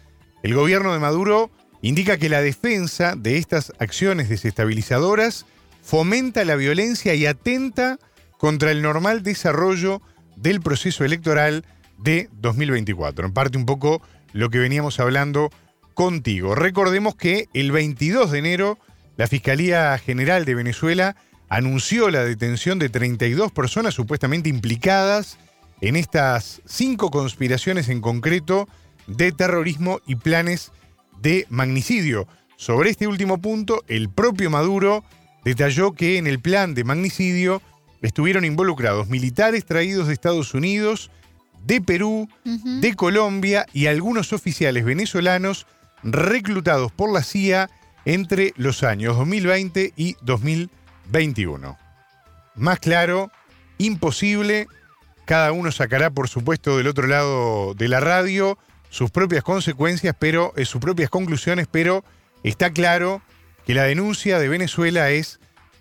[0.42, 1.50] el gobierno de Maduro
[1.83, 5.46] indica que la defensa de estas acciones desestabilizadoras
[5.83, 7.98] fomenta la violencia y atenta
[8.38, 10.00] contra el normal desarrollo
[10.37, 11.64] del proceso electoral
[11.98, 13.26] de 2024.
[13.26, 14.02] En parte un poco
[14.33, 15.50] lo que veníamos hablando
[15.94, 16.54] contigo.
[16.54, 18.78] Recordemos que el 22 de enero
[19.16, 21.16] la Fiscalía General de Venezuela
[21.48, 25.38] anunció la detención de 32 personas supuestamente implicadas
[25.81, 28.68] en estas cinco conspiraciones en concreto
[29.07, 30.72] de terrorismo y planes
[31.20, 32.27] de magnicidio.
[32.57, 35.05] Sobre este último punto, el propio Maduro
[35.44, 37.61] detalló que en el plan de magnicidio
[38.03, 41.11] estuvieron involucrados militares traídos de Estados Unidos,
[41.64, 45.66] de Perú, de Colombia y algunos oficiales venezolanos
[46.03, 47.70] reclutados por la CIA
[48.04, 51.78] entre los años 2020 y 2021.
[52.54, 53.30] Más claro,
[53.78, 54.66] imposible.
[55.24, 58.58] Cada uno sacará, por supuesto, del otro lado de la radio
[58.90, 62.04] sus propias consecuencias, pero eh, sus propias conclusiones, pero
[62.44, 63.22] está claro
[63.66, 65.40] que la denuncia de Venezuela es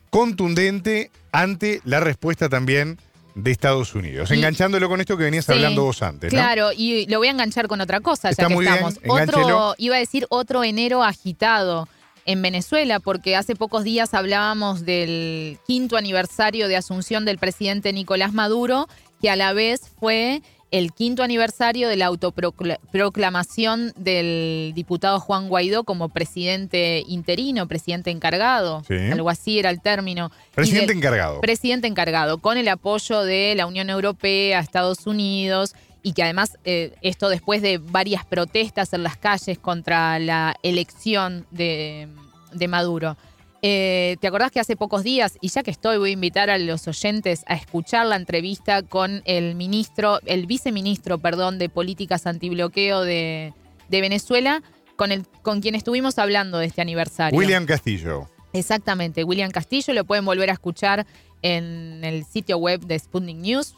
[0.09, 2.97] contundente ante la respuesta también
[3.35, 4.31] de Estados Unidos.
[4.31, 6.37] Y- Enganchándolo con esto que venías Sí, hablando vos antes, ¿no?
[6.39, 8.99] Claro, y lo voy a enganchar con otra cosa, Está ya que muy bien, estamos.
[9.03, 9.41] engánchelo.
[9.69, 11.87] otro, iba a decir otro enero agitado
[12.25, 18.33] en Venezuela, porque hace pocos días hablábamos del quinto aniversario de asunción del presidente Nicolás
[18.33, 18.87] Maduro,
[19.21, 25.83] que a la vez fue el quinto aniversario de la autoproclamación del diputado Juan Guaidó
[25.83, 28.95] como presidente interino, presidente encargado, Sí.
[29.11, 30.31] algo así era el término.
[30.55, 31.41] Presidente del- encargado.
[31.41, 36.93] presidente encargado, con el apoyo de la Unión Europea, Estados Unidos, y que además eh,
[37.01, 42.09] esto después de varias protestas en las calles contra la elección de,
[42.51, 43.17] de Maduro.
[43.65, 46.57] Eh, ¿Te acordás que hace pocos días, y ya que estoy, voy a invitar a
[46.57, 53.03] los oyentes a escuchar la entrevista con el ministro, el viceministro, perdón, de políticas antibloqueo
[53.03, 53.53] de,
[53.87, 54.61] de Venezuela,
[54.97, 57.39] con, el, con quien estuvimos hablando de este aniversario?
[57.39, 58.29] William Castillo.
[58.51, 61.07] Exactamente, William Castillo, lo pueden volver a escuchar
[61.41, 63.75] en el sitio web de Sputnik News.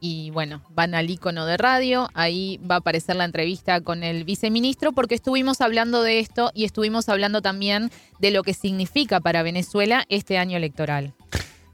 [0.00, 4.24] Y bueno, van al icono de radio, ahí va a aparecer la entrevista con el
[4.24, 9.42] viceministro, porque estuvimos hablando de esto y estuvimos hablando también de lo que significa para
[9.42, 11.12] Venezuela este año electoral.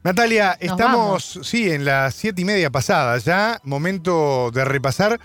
[0.03, 3.61] Natalia, Nos estamos, sí, en las siete y media pasadas ya.
[3.63, 5.21] Momento de repasar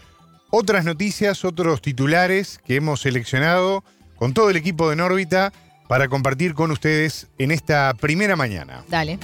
[0.52, 3.84] otras noticias, otros titulares que hemos seleccionado
[4.16, 5.52] con todo el equipo de Nórbita
[5.88, 8.84] para compartir con ustedes en esta primera mañana.
[8.90, 9.18] Dale.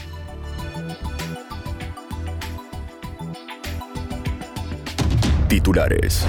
[5.48, 6.26] Titulares.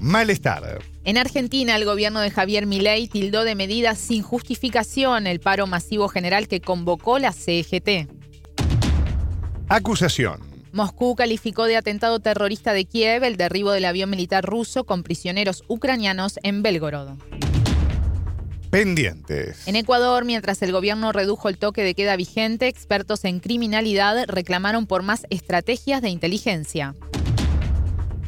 [0.00, 0.80] Malestar.
[1.04, 6.08] En Argentina, el gobierno de Javier Milei tildó de medidas sin justificación el paro masivo
[6.08, 8.08] general que convocó la CGT.
[9.68, 10.40] Acusación.
[10.72, 15.62] Moscú calificó de atentado terrorista de Kiev el derribo del avión militar ruso con prisioneros
[15.68, 17.10] ucranianos en Belgorod.
[18.70, 19.68] Pendientes.
[19.68, 24.88] En Ecuador, mientras el gobierno redujo el toque de queda vigente, expertos en criminalidad reclamaron
[24.88, 26.96] por más estrategias de inteligencia.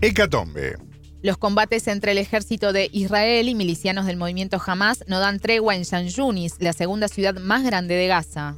[0.04, 0.76] Hecatombe.
[1.22, 5.76] Los combates entre el ejército de Israel y milicianos del movimiento Hamas no dan tregua
[5.76, 8.54] en San Yunis, la segunda ciudad más grande de Gaza.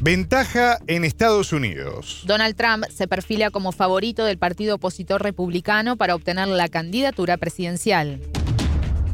[0.00, 2.22] Ventaja en Estados Unidos.
[2.24, 8.18] Donald Trump se perfila como favorito del partido opositor republicano para obtener la candidatura presidencial.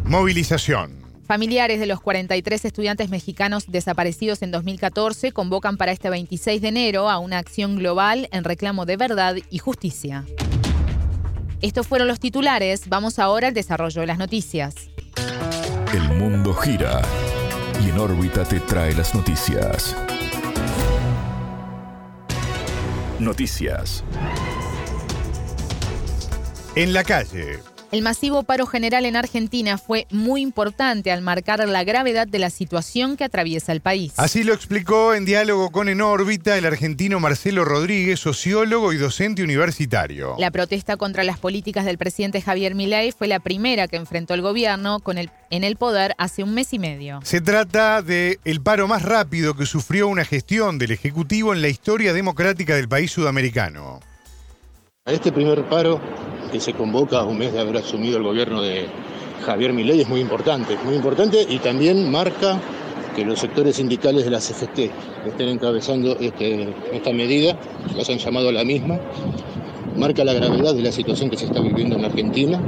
[0.04, 1.02] Movilización.
[1.26, 7.10] Familiares de los 43 estudiantes mexicanos desaparecidos en 2014 convocan para este 26 de enero
[7.10, 10.24] a una acción global en reclamo de verdad y justicia.
[11.62, 12.88] Estos fueron los titulares.
[12.88, 14.74] Vamos ahora al desarrollo de las noticias.
[15.94, 17.00] El mundo gira
[17.80, 19.96] y en órbita te trae las noticias.
[23.20, 24.02] Noticias.
[26.74, 27.71] En la calle.
[27.92, 32.48] El masivo paro general en Argentina fue muy importante al marcar la gravedad de la
[32.48, 34.14] situación que atraviesa el país.
[34.16, 39.42] Así lo explicó en diálogo con En órbita el argentino Marcelo Rodríguez, sociólogo y docente
[39.42, 40.36] universitario.
[40.38, 44.40] La protesta contra las políticas del presidente Javier Milei fue la primera que enfrentó el
[44.40, 47.20] gobierno con el, en el poder hace un mes y medio.
[47.24, 51.68] Se trata de el paro más rápido que sufrió una gestión del Ejecutivo en la
[51.68, 54.00] historia democrática del país sudamericano.
[55.04, 55.98] Este primer paro
[56.52, 58.86] que se convoca a un mes de haber asumido el gobierno de
[59.44, 62.60] Javier Milei es muy importante, muy importante y también marca
[63.16, 64.92] que los sectores sindicales de la CFT
[65.26, 67.56] estén encabezando este- esta medida,
[67.96, 69.00] los han llamado a la misma,
[69.96, 72.60] marca la gravedad de la situación que se está viviendo en Argentina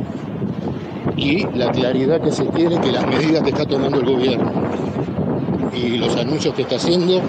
[1.16, 4.50] y la claridad que se tiene que las medidas que está tomando el gobierno
[5.72, 7.22] y los anuncios que está haciendo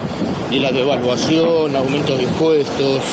[0.49, 3.03] y la devaluación, aumentos de impuestos,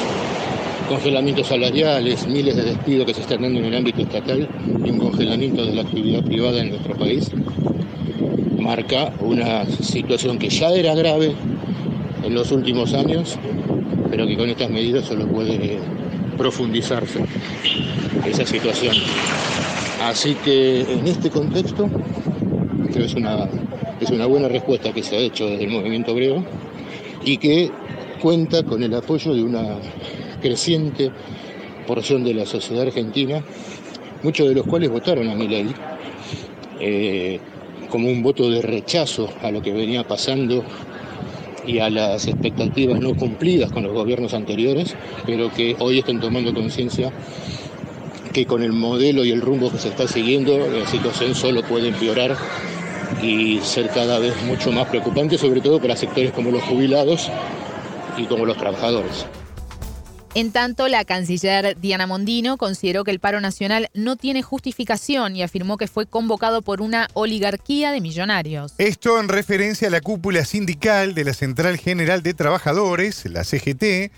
[0.93, 4.47] congelamientos salariales, miles de despidos que se están dando en el ámbito estatal
[4.85, 7.31] y un congelamiento de la actividad privada en nuestro país,
[8.59, 11.33] marca una situación que ya era grave
[12.23, 13.39] en los últimos años,
[14.11, 15.79] pero que con estas medidas solo puede
[16.37, 17.21] profundizarse
[18.27, 18.95] esa situación.
[20.03, 21.89] Así que en este contexto,
[22.93, 23.49] creo es una,
[23.99, 26.45] es una buena respuesta que se ha hecho desde el movimiento obrero
[27.25, 27.71] y que
[28.21, 29.79] cuenta con el apoyo de una
[30.43, 31.11] creciente
[31.87, 33.43] porción de la sociedad argentina,
[34.23, 35.73] muchos de los cuales votaron a mi ley
[36.81, 37.39] eh,
[37.89, 40.65] como un voto de rechazo a lo que venía pasando
[41.67, 46.53] y a las expectativas no cumplidas con los gobiernos anteriores, pero que hoy están tomando
[46.53, 47.13] conciencia
[48.33, 51.89] que con el modelo y el rumbo que se está siguiendo la situación solo puede
[51.89, 52.37] empeorar
[53.23, 57.31] y ser cada vez mucho más preocupante, sobre todo para sectores como los jubilados
[58.17, 59.27] y como los trabajadores.
[60.35, 65.43] En tanto, la canciller Diana Mondino consideró que el paro nacional no tiene justificación y
[65.43, 68.73] afirmó que fue convocado por una oligarquía de millonarios.
[68.79, 74.11] Esto en referencia a la cúpula sindical de la Central General de Trabajadores, la CGT,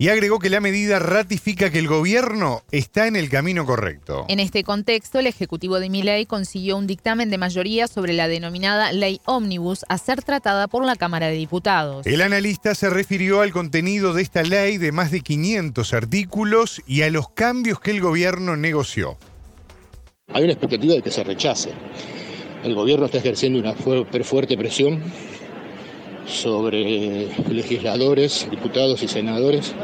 [0.00, 4.24] y agregó que la medida ratifica que el gobierno está en el camino correcto.
[4.28, 8.92] En este contexto, el Ejecutivo de Miley consiguió un dictamen de mayoría sobre la denominada
[8.92, 12.06] Ley Omnibus a ser tratada por la Cámara de Diputados.
[12.06, 17.02] El analista se refirió al contenido de esta ley de más de 500 artículos y
[17.02, 19.18] a los cambios que el gobierno negoció.
[20.32, 21.72] Hay una expectativa de que se rechace.
[22.64, 25.02] El gobierno está ejerciendo una fuerte presión
[26.30, 29.74] sobre legisladores, diputados y senadores.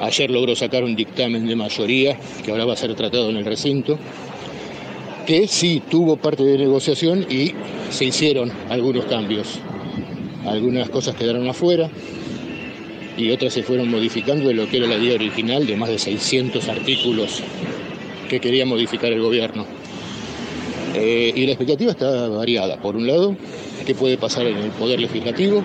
[0.00, 3.44] Ayer logró sacar un dictamen de mayoría que ahora va a ser tratado en el
[3.44, 3.98] recinto,
[5.26, 7.52] que sí tuvo parte de negociación y
[7.90, 9.58] se hicieron algunos cambios.
[10.46, 11.90] Algunas cosas quedaron afuera
[13.16, 15.98] y otras se fueron modificando de lo que era la idea original de más de
[15.98, 17.42] 600 artículos
[18.28, 19.66] que quería modificar el gobierno.
[20.94, 22.76] Eh, y la expectativa está variada.
[22.80, 23.36] Por un lado,
[23.84, 25.62] qué puede pasar en el Poder Legislativo,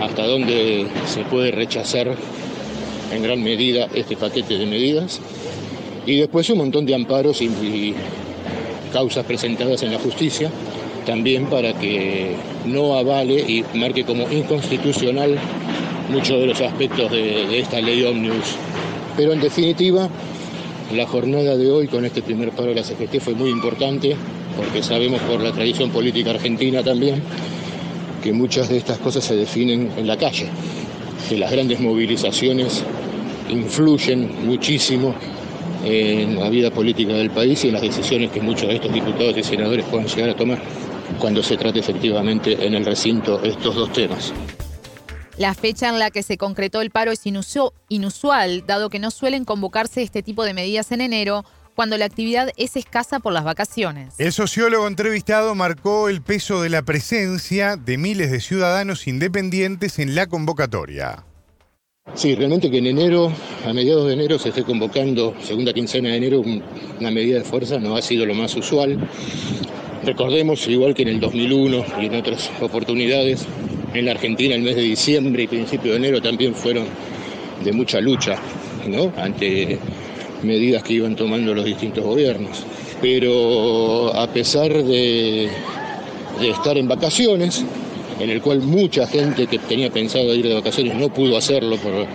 [0.00, 2.14] hasta dónde se puede rechazar
[3.12, 5.20] en gran medida este paquete de medidas,
[6.06, 7.94] y después un montón de amparos y,
[8.92, 10.50] causas presentadas en la justicia,
[11.06, 12.34] también para que
[12.66, 15.38] no avale y marque como inconstitucional
[16.10, 18.56] muchos de los aspectos de, de esta ley ómnibus.
[19.16, 20.08] Pero en definitiva,
[20.92, 24.16] la jornada de hoy con este primer paro de la CGT fue muy importante
[24.56, 27.22] porque sabemos por la tradición política argentina también
[28.22, 30.48] que muchas de estas cosas se definen en la calle,
[31.28, 32.82] que las grandes movilizaciones
[33.48, 35.14] influyen muchísimo
[35.84, 39.38] en la vida política del país y en las decisiones que muchos de estos diputados
[39.38, 40.60] y senadores puedan llegar a tomar
[41.18, 44.32] cuando se trate efectivamente en el recinto estos dos temas.
[45.40, 49.46] La fecha en la que se concretó el paro es inusual, dado que no suelen
[49.46, 54.12] convocarse este tipo de medidas en enero, cuando la actividad es escasa por las vacaciones.
[54.18, 60.14] El sociólogo entrevistado marcó el peso de la presencia de miles de ciudadanos independientes en
[60.14, 61.24] la convocatoria.
[62.14, 63.32] Sí, realmente que en enero,
[63.66, 67.78] a mediados de enero, se esté convocando, segunda quincena de enero, una medida de fuerza
[67.78, 69.08] no ha sido lo más usual.
[70.04, 73.46] Recordemos, igual que en el 2001 y en otras oportunidades,
[73.94, 76.86] en la Argentina el mes de diciembre y principio de enero también fueron
[77.64, 78.36] de mucha lucha,
[78.88, 79.12] ¿no?
[79.16, 79.78] Ante
[80.42, 82.64] medidas que iban tomando los distintos gobiernos.
[83.00, 85.48] Pero a pesar de,
[86.42, 87.64] estar en vacaciones,
[88.18, 92.06] en el cual mucha gente que tenía pensado ir de vacaciones no pudo hacerlo por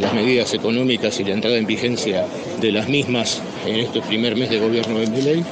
[0.00, 2.26] las medidas económicas y la entrada en vigencia
[2.60, 5.44] de las mismas en este primer mes de gobierno de Miley,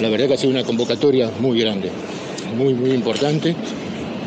[0.00, 1.90] la verdad que ha sido una convocatoria muy grande,
[2.56, 3.54] muy, muy importante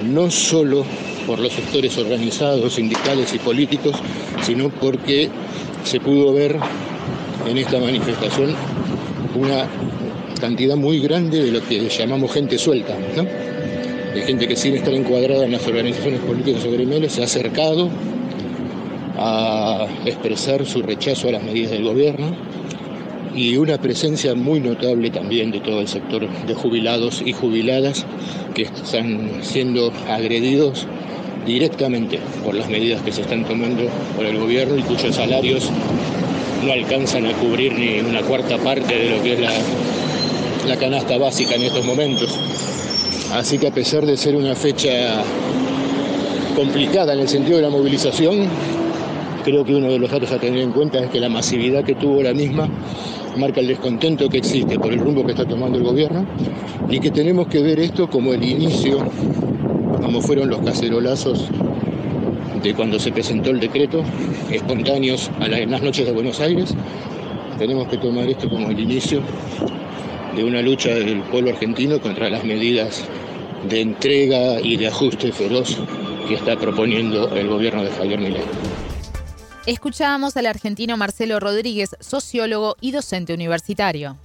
[0.03, 0.85] no solo
[1.25, 3.95] por los sectores organizados, sindicales y políticos,
[4.43, 5.29] sino porque
[5.83, 6.57] se pudo ver
[7.47, 8.55] en esta manifestación
[9.35, 9.67] una
[10.39, 12.95] cantidad muy grande de lo que llamamos gente suelta,
[14.13, 17.89] de gente que sin estar encuadrada en las organizaciones políticas o gremiales se ha acercado
[19.17, 22.46] a expresar su rechazo a las medidas del gobierno
[23.37, 28.03] y una presencia muy notable también de todo el sector de jubilados y jubiladas
[28.55, 30.87] que están siendo agredidos
[31.45, 33.83] directamente por las medidas que se están tomando
[34.15, 35.69] por el gobierno y cuyos salarios
[36.65, 39.51] no alcanzan a cubrir ni una cuarta parte de lo que es la,
[40.67, 42.35] la canasta básica en estos momentos.
[43.33, 45.21] Así que a pesar de ser una fecha
[46.55, 48.47] complicada en el sentido de la movilización,
[49.43, 51.93] creo que uno de los datos a tener en cuenta es que la masividad que
[51.93, 52.67] tuvo la misma
[53.37, 56.25] marca el descontento que existe por el rumbo que está tomando el gobierno
[56.89, 58.99] y que tenemos que ver esto como el inicio,
[60.01, 61.49] como fueron los cacerolazos
[62.63, 64.03] de cuando se presentó el decreto,
[64.51, 66.73] espontáneos en las noches de Buenos Aires.
[67.57, 69.21] Tenemos que tomar esto como el inicio
[70.35, 73.03] de una lucha del pueblo argentino contra las medidas
[73.69, 75.77] de entrega y de ajuste feroz
[76.27, 78.86] que está proponiendo el gobierno de Javier Milei.
[79.67, 84.17] Escuchábamos al argentino Marcelo Rodríguez, sociólogo y docente universitario.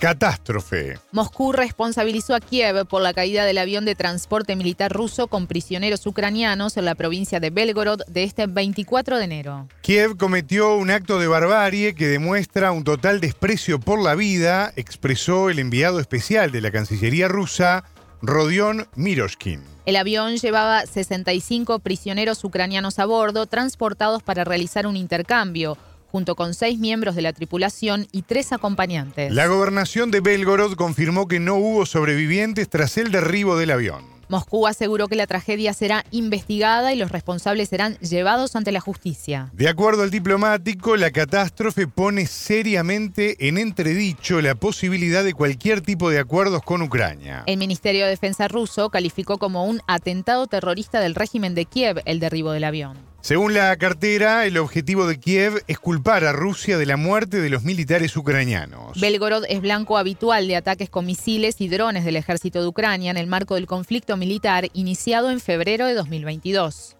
[0.00, 0.98] Catástrofe.
[1.12, 6.04] Moscú responsabilizó a Kiev por la caída del avión de transporte militar ruso con prisioneros
[6.04, 9.68] ucranianos en la provincia de Belgorod de este 24 de enero.
[9.80, 15.48] Kiev cometió un acto de barbarie que demuestra un total desprecio por la vida, expresó
[15.48, 17.84] el enviado especial de la Cancillería rusa,
[18.22, 19.60] Rodion Miroshkin.
[19.84, 26.54] El avión llevaba 65 prisioneros ucranianos a bordo, transportados para realizar un intercambio junto con
[26.54, 29.32] seis miembros de la tripulación y tres acompañantes.
[29.32, 34.11] La gobernación de Belgorod confirmó que no hubo sobrevivientes tras el derribo del avión.
[34.32, 39.50] Moscú aseguró que la tragedia será investigada y los responsables serán llevados ante la justicia.
[39.52, 46.08] De acuerdo al diplomático, la catástrofe pone seriamente en entredicho la posibilidad de cualquier tipo
[46.08, 47.42] de acuerdos con Ucrania.
[47.44, 52.18] El Ministerio de Defensa ruso calificó como un atentado terrorista del régimen de Kiev el
[52.18, 53.11] derribo del avión.
[53.22, 57.50] Según la cartera, el objetivo de Kiev es culpar a Rusia de la muerte de
[57.50, 59.00] los militares ucranianos.
[59.00, 63.16] Belgorod es blanco habitual de ataques con misiles y drones del ejército de Ucrania en
[63.16, 66.96] el marco del conflicto militar iniciado en febrero de 2022.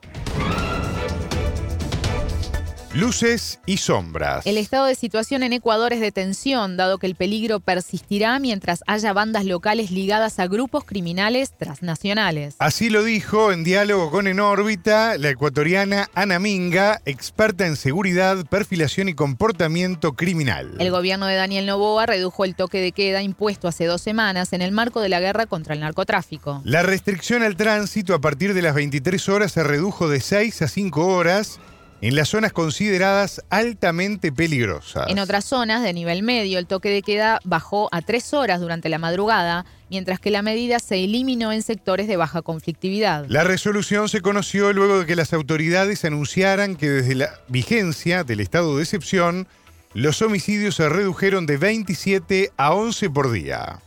[2.95, 4.45] Luces y sombras.
[4.45, 8.85] El estado de situación en Ecuador es de tensión, dado que el peligro persistirá mientras
[8.87, 12.55] haya bandas locales ligadas a grupos criminales transnacionales.
[12.59, 18.45] Así lo dijo en diálogo con En órbita la ecuatoriana Ana Minga, experta en seguridad,
[18.45, 20.75] perfilación y comportamiento criminal.
[20.79, 24.61] El gobierno de Daniel Novoa redujo el toque de queda impuesto hace dos semanas en
[24.61, 26.61] el marco de la guerra contra el narcotráfico.
[26.65, 30.69] La restricción al tránsito a partir de las 23 horas se redujo de 6 a
[30.69, 31.59] 5 horas
[32.03, 35.09] en las zonas consideradas altamente peligrosas.
[35.09, 38.89] En otras zonas de nivel medio, el toque de queda bajó a tres horas durante
[38.89, 43.25] la madrugada, mientras que la medida se eliminó en sectores de baja conflictividad.
[43.29, 48.41] La resolución se conoció luego de que las autoridades anunciaran que desde la vigencia del
[48.41, 49.47] estado de excepción,
[49.95, 53.79] los homicidios se redujeron de 27 a 11 por día.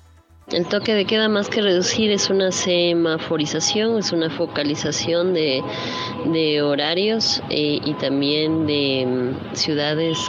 [0.51, 7.41] El toque de queda más que reducir es una semaforización, es una focalización de, horarios
[7.49, 10.19] eh, y también de mm, ciudades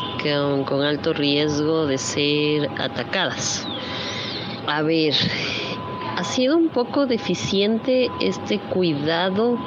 [0.67, 3.69] con, alto riesgo de ser atacadas.
[4.67, 5.13] A ver,
[6.17, 9.59] ha sido un poco deficiente este cuidado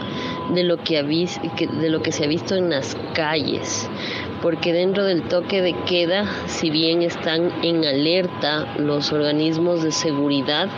[0.56, 3.88] de lo que se ha visto en las calles
[4.42, 10.70] porque dentro del toque de queda, si bien están en alerta los organismos de seguridad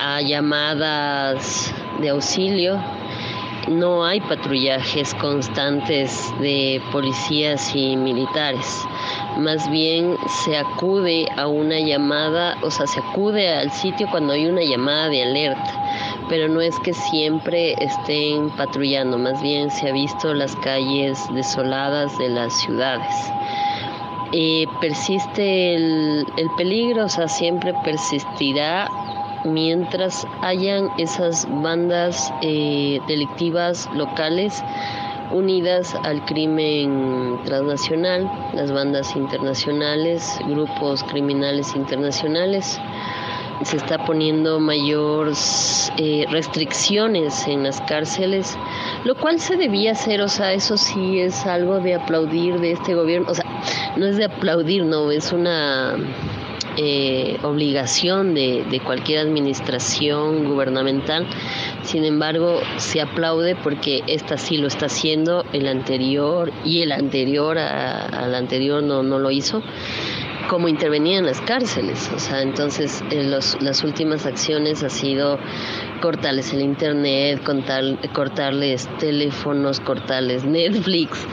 [0.00, 2.80] a llamadas de auxilio,
[3.68, 8.84] no hay patrullajes constantes de policías y militares.
[9.38, 14.46] Más bien se acude a una llamada, o sea, se acude al sitio cuando hay
[14.46, 15.82] una llamada de alerta
[16.32, 22.16] pero no es que siempre estén patrullando, más bien se ha visto las calles desoladas
[22.18, 23.14] de las ciudades.
[24.32, 26.26] Eh, persiste el,
[26.56, 28.88] peligro, o sea, siempre persistirá
[29.44, 34.64] mientras hayan esas bandas eh, delictivas locales
[35.32, 42.80] unidas al crimen transnacional, las bandas internacionales, grupos criminales internacionales
[43.64, 48.56] se está poniendo mayores eh, restricciones en las cárceles,
[49.04, 52.94] lo cual se debía hacer, o sea, eso sí es algo de aplaudir de este
[52.94, 53.44] gobierno, o sea,
[53.96, 55.96] no es de aplaudir, no, es una
[56.76, 61.26] eh, obligación de, de, cualquier administración gubernamental.
[61.82, 67.58] Sin embargo, se aplaude porque esta sí lo está haciendo, el anterior y el anterior
[67.58, 69.62] al anterior no, no lo hizo
[70.48, 72.10] cómo intervenía en las cárceles.
[72.14, 75.38] O sea, entonces eh, las últimas acciones ha sido
[76.02, 77.40] cortarles el internet,
[78.12, 81.26] cortarles teléfonos, cortarles Netflix,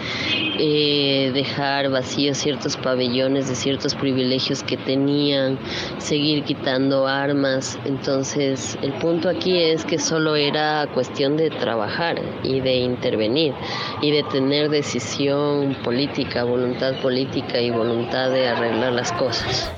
[0.59, 5.57] eh, dejar vacíos ciertos pabellones de ciertos privilegios que tenían,
[5.97, 7.79] seguir quitando armas.
[7.83, 13.55] Entonces, el punto aquí es que solo era cuestión de trabajar y de intervenir
[14.01, 19.71] y de tener decisión política, voluntad política y voluntad de arreglar las cosas.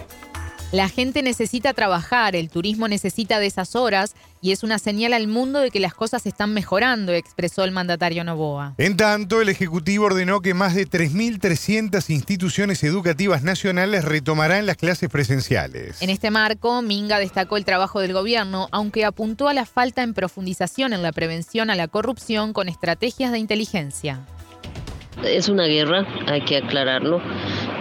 [0.72, 5.28] La gente necesita trabajar, el turismo necesita de esas horas y es una señal al
[5.28, 8.76] mundo de que las cosas están mejorando, expresó el mandatario Novoa.
[8.78, 15.10] En tanto, el Ejecutivo ordenó que más de 3.300 instituciones educativas nacionales retomarán las clases
[15.10, 16.02] presenciales.
[16.02, 20.14] En este marco, Minga destacó el trabajo del gobierno, aunque apuntó a la falta en
[20.14, 24.26] profundización en la prevención a la corrupción con estrategias de inteligencia.
[25.22, 27.22] Es una guerra, hay que aclararlo,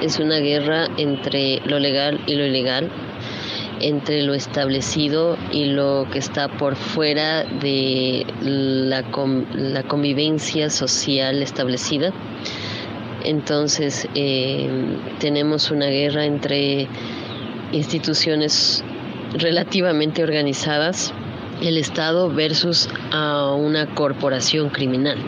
[0.03, 2.91] es una guerra entre lo legal y lo ilegal,
[3.81, 9.03] entre lo establecido y lo que está por fuera de la,
[9.85, 12.13] convivencia social establecida.
[13.25, 14.69] Entonces eh,
[15.19, 16.89] tenemos una guerra entre
[17.73, 18.83] instituciones
[19.35, 21.13] relativamente organizadas,
[21.63, 25.19] el Estado versus a una corporación criminal.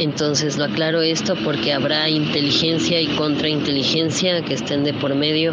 [0.00, 5.52] Entonces lo aclaro esto porque habrá inteligencia y contrainteligencia que estén de por medio.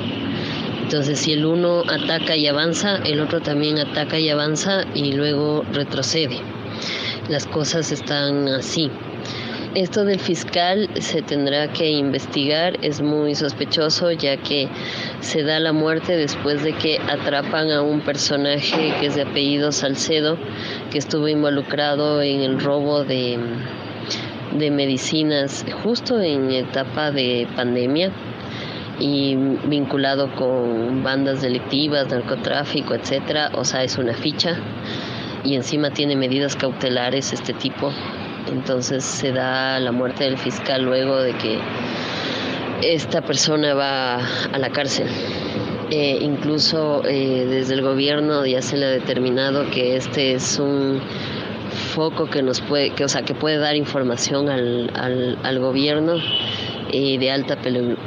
[0.82, 5.66] Entonces si el uno ataca y avanza, el otro también ataca y avanza y luego
[5.74, 6.40] retrocede.
[7.28, 8.90] Las cosas están así.
[9.76, 14.70] Esto del fiscal se tendrá que investigar, es muy sospechoso ya que
[15.20, 19.74] se da la muerte después de que atrapan a un personaje que es de apellido
[19.74, 20.38] Salcedo,
[20.90, 23.38] que estuvo involucrado en el robo de,
[24.52, 28.12] de medicinas justo en etapa de pandemia
[29.00, 29.36] y
[29.66, 34.58] vinculado con bandas delictivas, narcotráfico, etcétera, o sea, es una ficha
[35.44, 37.92] y encima tiene medidas cautelares este tipo.
[38.52, 41.60] Entonces se da la muerte del fiscal luego de que
[42.82, 45.08] esta persona va a la cárcel.
[45.90, 51.02] Eh, incluso eh, desde el gobierno ya se le ha determinado que este es un
[51.98, 54.92] foco que nos puede, que, o sea, que puede dar información al,
[55.44, 56.18] al, gobierno
[56.94, 57.58] eh, de alta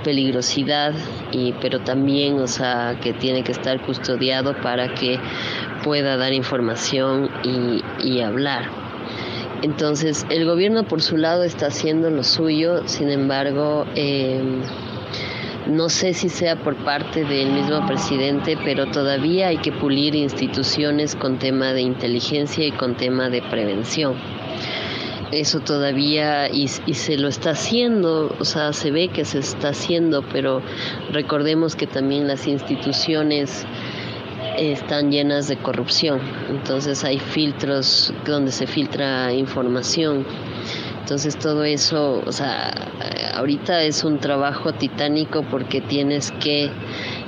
[0.04, 0.94] peligrosidad,
[1.32, 5.18] y, pero también, o sea, que tiene que estar custodiado para que
[5.82, 8.70] pueda dar información y, y hablar.
[9.62, 14.40] Entonces, el gobierno por su lado está haciendo lo suyo, sin embargo, eh,
[15.66, 21.14] no sé si sea por parte del mismo presidente, pero todavía hay que pulir instituciones
[21.14, 24.14] con tema de inteligencia y con tema de prevención.
[25.32, 29.68] Eso todavía, y, y, se lo está haciendo, o sea, se ve que se está
[29.68, 30.60] haciendo, pero
[31.12, 33.64] recordemos que también las instituciones
[34.58, 40.26] están llenas de corrupción, entonces hay filtros donde se filtra información
[41.10, 42.72] entonces todo eso, o sea,
[43.34, 46.70] ahorita es un trabajo titánico porque tienes que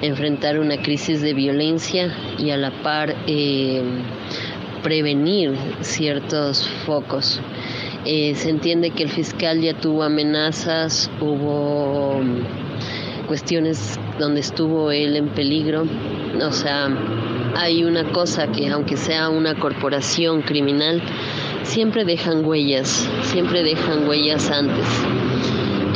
[0.03, 3.83] enfrentar una crisis de violencia y a la par eh,
[4.85, 7.41] prevenir ciertos focos.
[8.05, 12.21] Eh, se entiende que el fiscal ya tuvo amenazas, hubo
[13.27, 15.89] cuestiones donde estuvo él en peligro,
[16.41, 16.89] o sea,
[17.57, 21.03] hay una cosa que aunque sea una corporación criminal,
[21.65, 24.87] siempre dejan huellas, siempre dejan huellas antes.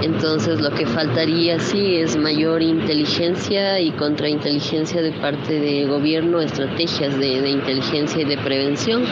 [0.03, 7.19] Entonces lo que faltaría sí es mayor inteligencia y contrainteligencia de parte del gobierno, estrategias
[7.19, 9.05] de, de, inteligencia y de prevención,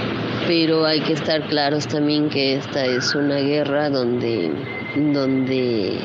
[0.46, 4.52] pero hay que estar claros también que esta es una guerra donde,
[4.96, 5.98] donde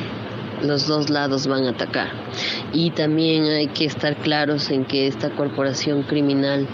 [0.63, 2.09] los dos lados van a atacar.
[2.73, 6.67] Y también hay que estar claros en que esta corporación criminal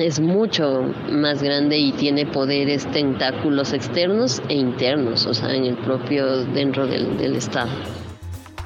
[0.00, 5.76] es mucho más grande y tiene poderes tentáculos externos e internos, o sea, en el
[5.78, 7.70] propio dentro del, del Estado.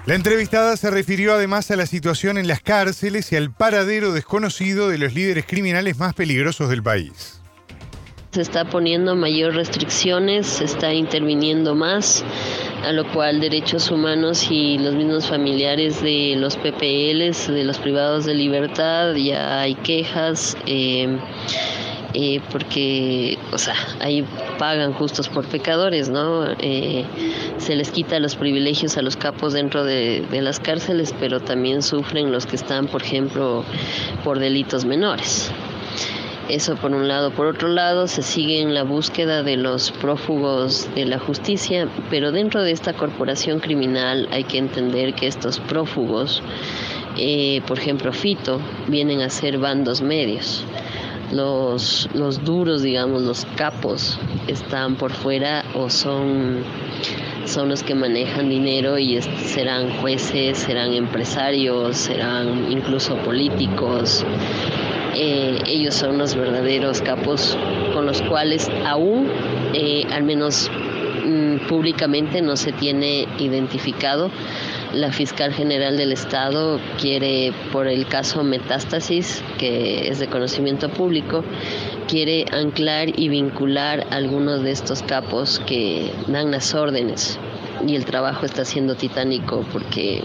[0.06, 4.88] La entrevistada se refirió además a la situación en las cárceles y al paradero desconocido
[4.88, 7.37] de los líderes criminales más peligrosos del país.
[8.30, 12.24] Se está poniendo mayor restricciones, se está interviniendo más
[12.84, 18.24] a lo cual derechos humanos y los mismos familiares de los PPLs, de los privados
[18.24, 20.56] de libertad, ya hay quejas.
[20.66, 21.18] Eh,
[22.14, 24.24] eh, porque, o sea, ahí
[24.58, 26.46] pagan justos por pecadores, ¿no?
[26.58, 27.04] Eh,
[27.58, 31.82] se les quita los privilegios a los capos dentro de, de, las cárceles, pero también
[31.82, 33.62] sufren los que están, por ejemplo,
[34.24, 35.52] por delitos menores.
[36.48, 37.30] Eso por un lado.
[37.30, 42.32] Por otro lado, se sigue en la búsqueda de los prófugos de la justicia, pero
[42.32, 46.42] dentro de esta corporación criminal hay que entender que estos prófugos,
[47.18, 50.64] eh, por ejemplo, Fito, vienen a ser bandos medios.
[51.32, 56.64] Los, los duros, digamos, los capos, están por fuera o son
[57.44, 64.24] son los que manejan dinero y serán jueces, serán empresarios, serán incluso políticos,
[65.20, 67.58] eh, ellos son los verdaderos capos
[67.92, 69.28] con los cuales aún,
[69.74, 70.70] eh, al menos
[71.26, 74.30] mm, públicamente, no se tiene identificado
[74.92, 81.42] La fiscal general del Estado quiere, por el caso Metástasis, que es de conocimiento público,
[82.06, 87.40] quiere anclar y vincular algunos de estos capos que dan las órdenes.
[87.84, 90.22] Y el trabajo está siendo titánico porque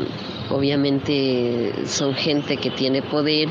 [0.51, 3.49] obviamente son gente que tiene poder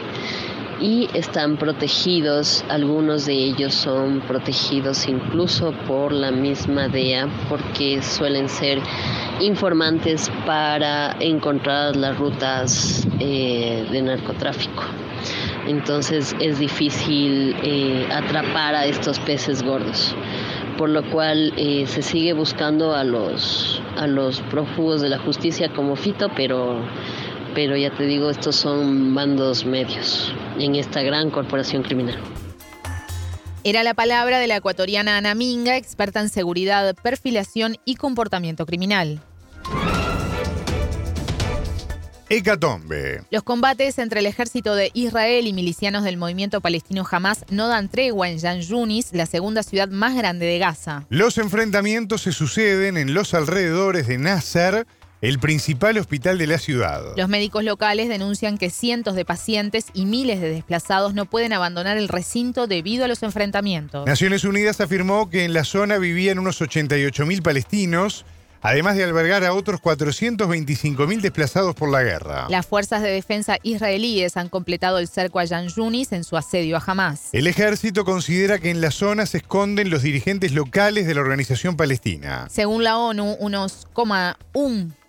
[0.83, 8.49] y están protegidos, algunos de ellos son protegidos incluso por la misma DEA porque suelen
[8.49, 8.81] ser
[9.41, 14.83] informantes para encontrar las rutas eh, de narcotráfico.
[15.69, 20.17] Entonces es difícil eh, atrapar a estos peces gordos,
[20.77, 25.69] por lo cual eh, se sigue buscando a los, a los prófugos de la justicia
[25.69, 26.81] como Fito, pero
[27.55, 32.19] pero ya te digo, estos son bandos medios en esta gran corporación criminal.
[33.65, 39.23] Era la palabra de la ecuatoriana Ana Minga, experta en seguridad, perfilación y comportamiento criminal.
[42.29, 43.25] Hecatombe.
[43.31, 47.91] Los combates entre el ejército de Israel y milicianos del movimiento palestino Hamas no dan
[47.91, 51.05] tregua en Jan Yunis, la segunda ciudad más grande de Gaza.
[51.11, 54.87] Los enfrentamientos se suceden en los alrededores de Nasser,
[55.23, 57.01] el principal hospital de la ciudad.
[57.17, 61.97] Los médicos locales denuncian que cientos de pacientes y miles de desplazados no pueden abandonar
[61.97, 64.05] el recinto debido a los enfrentamientos.
[64.05, 68.25] Naciones Unidas afirmó que en la zona vivían unos 88.000 palestinos,
[68.63, 72.49] además de albergar a otros 425.000 desplazados por la guerra.
[72.51, 76.77] Las fuerzas de defensa israelíes han completado el cerco a Jan Yunis en su asedio
[76.77, 77.29] a Hamas.
[77.31, 81.77] El ejército considera que en la zona se esconden los dirigentes locales de la organización
[81.77, 82.49] palestina.
[82.51, 85.02] Según la ONU, unos 1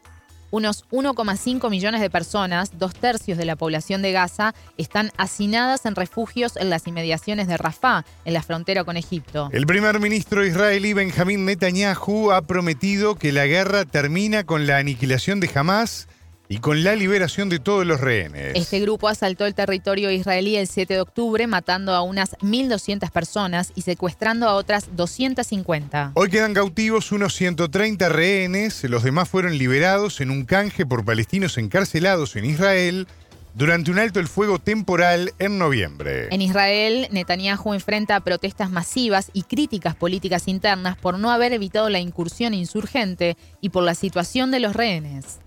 [0.54, 5.96] unos 1,5 millones de personas, dos tercios de la población de Gaza, están hacinadas en
[5.96, 9.50] refugios en las inmediaciones de Rafah, en la frontera con Egipto.
[9.52, 15.40] El primer ministro israelí Benjamín Netanyahu ha prometido que la guerra termina con la aniquilación
[15.40, 16.08] de Hamas
[16.50, 18.54] y con la liberación de todos los rehenes.
[18.56, 23.72] Este grupo asaltó el territorio israelí el 7 de octubre, matando a unas 1.200 personas
[23.76, 26.12] y secuestrando a otras 250.
[26.16, 31.58] Hoy quedan cautivos unos 130 rehenes, los demás fueron liberados en un canje por palestinos
[31.58, 33.08] encarcelados en Israel
[33.56, 36.28] durante un alto el fuego temporal en noviembre.
[36.32, 42.00] En Israel, Netanyahu enfrenta protestas masivas y críticas políticas internas por no haber evitado la
[42.00, 45.40] incursión insurgente y por la situación de los rehenes.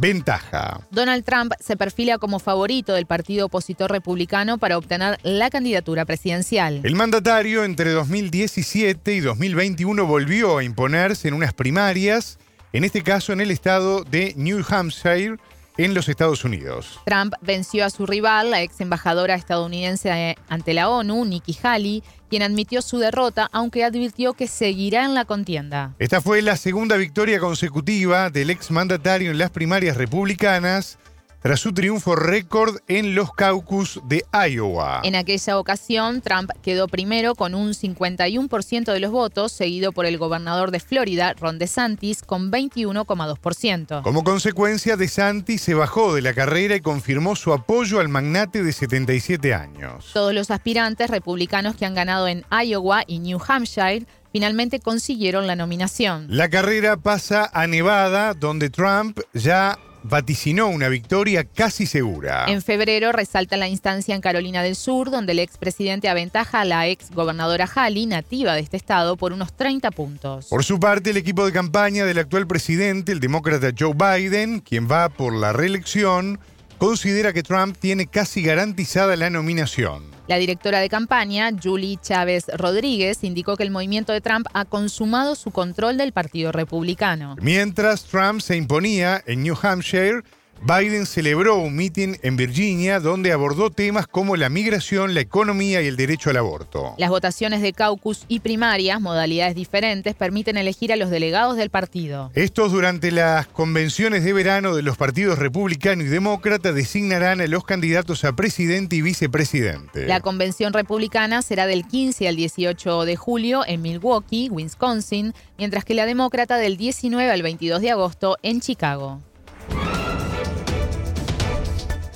[0.00, 0.80] Ventaja.
[0.90, 6.80] Donald Trump se perfila como favorito del partido opositor republicano para obtener la candidatura presidencial.
[6.84, 12.38] El mandatario entre 2017 y 2021 volvió a imponerse en unas primarias,
[12.72, 15.36] en este caso en el estado de New Hampshire,
[15.76, 16.98] en los Estados Unidos.
[17.04, 22.42] Trump venció a su rival, la ex embajadora estadounidense ante la ONU, Nikki Haley, quien
[22.42, 25.94] admitió su derrota, aunque advirtió que seguirá en la contienda.
[25.98, 30.98] Esta fue la segunda victoria consecutiva del ex mandatario en las primarias republicanas
[31.40, 35.00] tras su triunfo récord en los caucus de Iowa.
[35.04, 40.18] En aquella ocasión, Trump quedó primero con un 51% de los votos, seguido por el
[40.18, 44.02] gobernador de Florida, Ron DeSantis, con 21,2%.
[44.02, 48.72] Como consecuencia, DeSantis se bajó de la carrera y confirmó su apoyo al magnate de
[48.72, 50.10] 77 años.
[50.12, 55.56] Todos los aspirantes republicanos que han ganado en Iowa y New Hampshire finalmente consiguieron la
[55.56, 56.26] nominación.
[56.28, 62.46] La carrera pasa a Nevada, donde Trump ya vaticinó una victoria casi segura.
[62.48, 66.88] En febrero resalta la instancia en Carolina del Sur, donde el expresidente aventaja a la
[66.88, 70.46] ex gobernadora Haley, nativa de este estado, por unos 30 puntos.
[70.46, 74.90] Por su parte, el equipo de campaña del actual presidente, el demócrata Joe Biden, quien
[74.90, 76.38] va por la reelección,
[76.78, 80.09] considera que Trump tiene casi garantizada la nominación.
[80.30, 85.34] La directora de campaña, Julie Chávez Rodríguez, indicó que el movimiento de Trump ha consumado
[85.34, 87.34] su control del Partido Republicano.
[87.42, 90.22] Mientras Trump se imponía en New Hampshire,
[90.62, 95.86] Biden celebró un mitin en Virginia donde abordó temas como la migración, la economía y
[95.86, 96.94] el derecho al aborto.
[96.98, 102.30] Las votaciones de caucus y primarias, modalidades diferentes, permiten elegir a los delegados del partido.
[102.34, 107.64] Estos durante las convenciones de verano de los partidos republicano y demócrata designarán a los
[107.64, 110.06] candidatos a presidente y vicepresidente.
[110.06, 115.94] La convención republicana será del 15 al 18 de julio en Milwaukee, Wisconsin, mientras que
[115.94, 119.22] la demócrata del 19 al 22 de agosto en Chicago.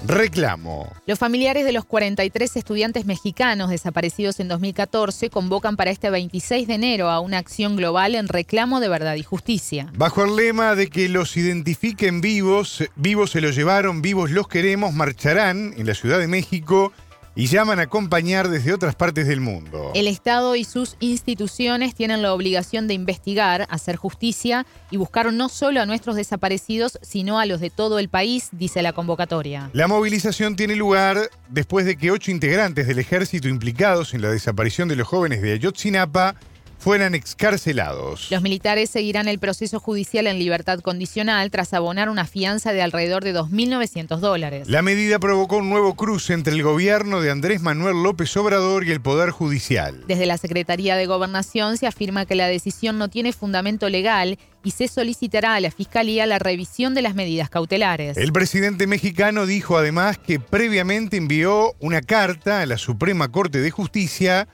[0.06, 0.92] Reclamo.
[1.06, 6.74] Los familiares de los 43 estudiantes mexicanos desaparecidos en 2014 convocan para este 26 de
[6.74, 9.90] enero a una acción global en reclamo de verdad y justicia.
[9.96, 14.92] Bajo el lema de que los identifiquen vivos, vivos se los llevaron, vivos los queremos,
[14.92, 16.92] marcharán en la Ciudad de México
[17.36, 19.90] y llaman a acompañar desde otras partes del mundo.
[19.94, 25.48] El Estado y sus instituciones tienen la obligación de investigar, hacer justicia y buscar no
[25.48, 29.70] solo a nuestros desaparecidos, sino a los de todo el país, dice la convocatoria.
[29.72, 34.88] La movilización tiene lugar después de que ocho integrantes del ejército implicados en la desaparición
[34.88, 36.36] de los jóvenes de Ayotzinapa
[36.84, 38.30] fueran excarcelados.
[38.30, 43.24] Los militares seguirán el proceso judicial en libertad condicional tras abonar una fianza de alrededor
[43.24, 44.68] de 2.900 dólares.
[44.68, 48.90] La medida provocó un nuevo cruce entre el gobierno de Andrés Manuel López Obrador y
[48.90, 50.04] el Poder Judicial.
[50.06, 54.72] Desde la Secretaría de Gobernación se afirma que la decisión no tiene fundamento legal y
[54.72, 58.18] se solicitará a la Fiscalía la revisión de las medidas cautelares.
[58.18, 63.70] El presidente mexicano dijo además que previamente envió una carta a la Suprema Corte de
[63.70, 64.48] Justicia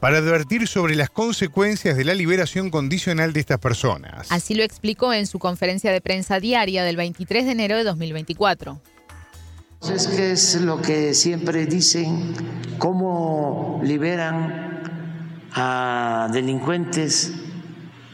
[0.00, 4.30] para advertir sobre las consecuencias de la liberación condicional de estas personas.
[4.30, 8.80] Así lo explicó en su conferencia de prensa diaria del 23 de enero de 2024.
[9.92, 12.34] Es que es lo que siempre dicen,
[12.78, 14.82] cómo liberan
[15.52, 17.32] a delincuentes,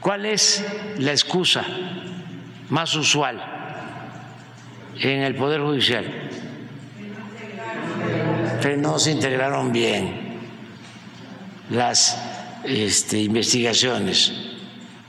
[0.00, 0.64] cuál es
[0.98, 1.64] la excusa
[2.68, 3.42] más usual
[5.00, 6.04] en el Poder Judicial,
[8.60, 10.21] que no se integraron bien
[11.72, 12.20] las
[12.64, 14.32] este, investigaciones,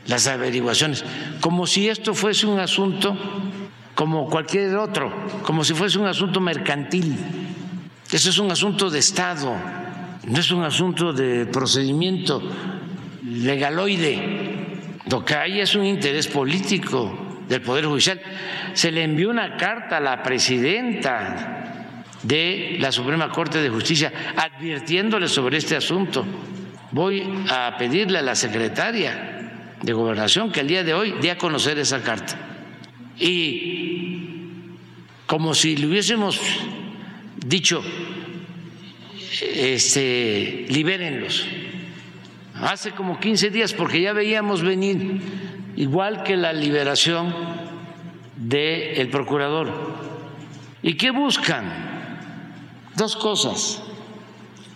[0.08, 1.04] las averiguaciones,
[1.42, 3.18] como si esto fuese un asunto
[3.96, 7.16] como cualquier otro, como si fuese un asunto mercantil.
[8.12, 9.56] Eso es un asunto de Estado,
[10.26, 12.42] no es un asunto de procedimiento
[13.24, 15.00] legaloide.
[15.10, 18.22] Lo que hay es un interés político del Poder Judicial.
[18.74, 21.63] Se le envió una carta a la presidenta
[22.24, 26.26] de la Suprema Corte de Justicia advirtiéndole sobre este asunto
[26.94, 31.38] voy a pedirle a la secretaria de gobernación que el día de hoy dé a
[31.38, 32.38] conocer esa carta.
[33.20, 34.30] Y
[35.26, 36.40] como si le hubiésemos
[37.46, 37.84] dicho,
[39.42, 41.48] este, libérenlos.
[42.62, 45.20] Hace como 15 días, porque ya veíamos venir,
[45.76, 47.34] igual que la liberación
[48.38, 49.72] del procurador.
[50.84, 51.93] ¿Y qué buscan?
[52.96, 53.82] Dos cosas.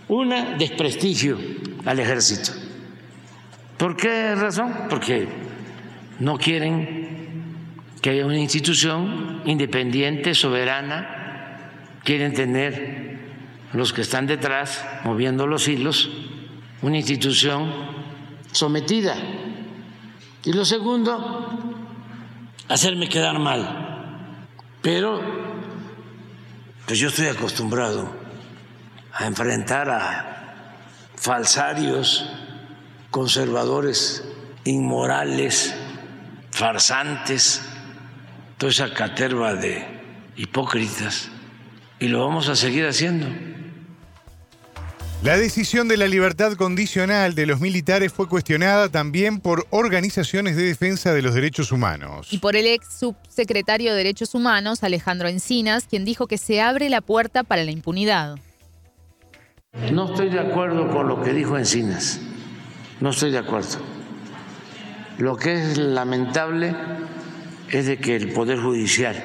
[0.07, 1.38] Una, desprestigio
[1.86, 2.51] al ejército.
[3.78, 4.74] ¿Por qué razón?
[4.89, 5.28] Porque
[6.20, 7.07] no quieren
[8.01, 11.70] que haya una institución independiente, soberana,
[12.03, 13.20] quieren tener
[13.74, 16.09] los que están detrás, moviendo los hilos,
[16.82, 17.72] una institución
[18.51, 19.15] sometida.
[20.43, 21.59] Y lo segundo,
[22.68, 24.47] hacerme quedar mal.
[24.82, 25.22] Pero,
[26.88, 28.10] pues yo estoy acostumbrado
[29.12, 30.78] a enfrentar a
[31.18, 32.26] falsarios,
[33.12, 34.24] conservadores,
[34.64, 35.76] inmorales,
[36.50, 37.62] farsantes,
[38.58, 41.28] toda esa caterva de hipócritas.
[42.00, 43.28] Y lo vamos a seguir haciendo.
[45.24, 50.61] La decisión de la libertad condicional de los militares fue cuestionada también por organizaciones de
[50.61, 52.28] defensa de los derechos humanos.
[52.32, 56.89] Y por el ex subsecretario de Derechos Humanos, Alejandro Encinas, quien dijo que se abre
[56.89, 58.38] la puerta para la impunidad.
[59.91, 62.22] No estoy de acuerdo con lo que dijo Encinas,
[63.01, 63.80] no estoy de acuerdo.
[65.18, 66.76] Lo que es lamentable
[67.72, 69.15] es de que el Poder Judicial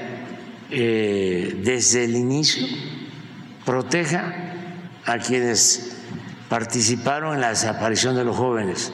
[0.71, 2.67] eh, desde el inicio
[3.67, 4.52] proteja
[5.07, 5.97] a quienes
[6.49, 8.93] participaron en la desaparición de los jóvenes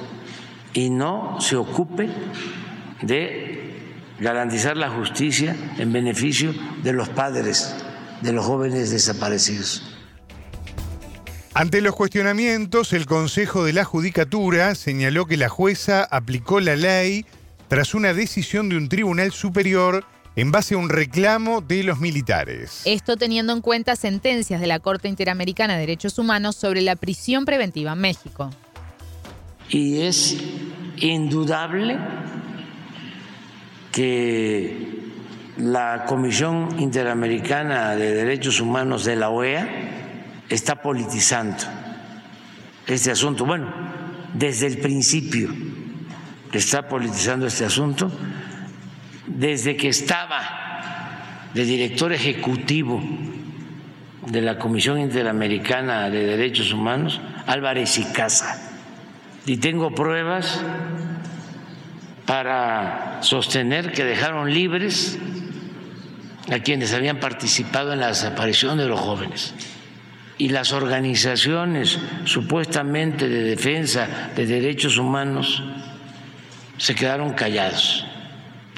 [0.73, 2.09] y no se ocupe
[3.03, 3.59] de
[4.21, 7.75] garantizar la justicia en beneficio de los padres
[8.23, 9.95] de los jóvenes desaparecidos.
[11.55, 17.27] Ante los cuestionamientos, el Consejo de la Judicatura señaló que la jueza aplicó la ley
[17.67, 20.05] tras una decisión de un tribunal superior
[20.39, 22.83] en base a un reclamo de los militares.
[22.85, 27.45] Esto teniendo en cuenta sentencias de la Corte Interamericana de Derechos Humanos sobre la prisión
[27.45, 28.49] preventiva en México.
[29.69, 30.37] Y es
[30.99, 31.99] indudable
[33.91, 35.11] que
[35.57, 39.69] la Comisión Interamericana de Derechos Humanos de la OEA
[40.49, 41.57] está politizando
[42.87, 43.45] este asunto.
[43.45, 43.75] Bueno,
[44.35, 45.53] desde el principio
[46.53, 48.09] está politizando este asunto,
[49.29, 53.03] desde que estaba de director ejecutivo
[54.27, 58.71] de la Comisión Interamericana de Derechos Humanos, Álvarez y Casa.
[59.47, 60.61] Y tengo pruebas
[62.27, 65.19] para sostener que dejaron libres
[66.51, 69.55] a quienes habían participado en la desaparición de los jóvenes
[70.37, 75.63] y las organizaciones supuestamente de defensa de derechos humanos
[76.77, 78.07] se quedaron callados.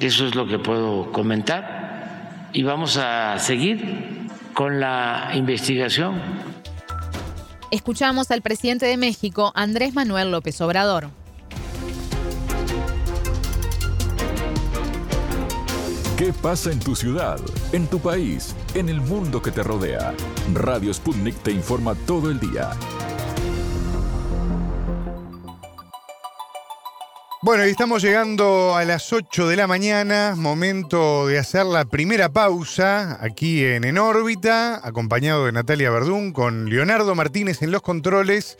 [0.01, 6.19] Eso es lo que puedo comentar y vamos a seguir con la investigación.
[7.69, 11.11] Escuchamos al presidente de México, Andrés Manuel López Obrador.
[16.17, 17.39] ¿Qué pasa en tu ciudad,
[17.71, 20.15] en tu país, en el mundo que te rodea?
[20.55, 22.71] Radio Sputnik te informa todo el día.
[27.43, 32.29] Bueno, y estamos llegando a las 8 de la mañana, momento de hacer la primera
[32.29, 38.59] pausa aquí en En órbita, acompañado de Natalia Verdún, con Leonardo Martínez en los controles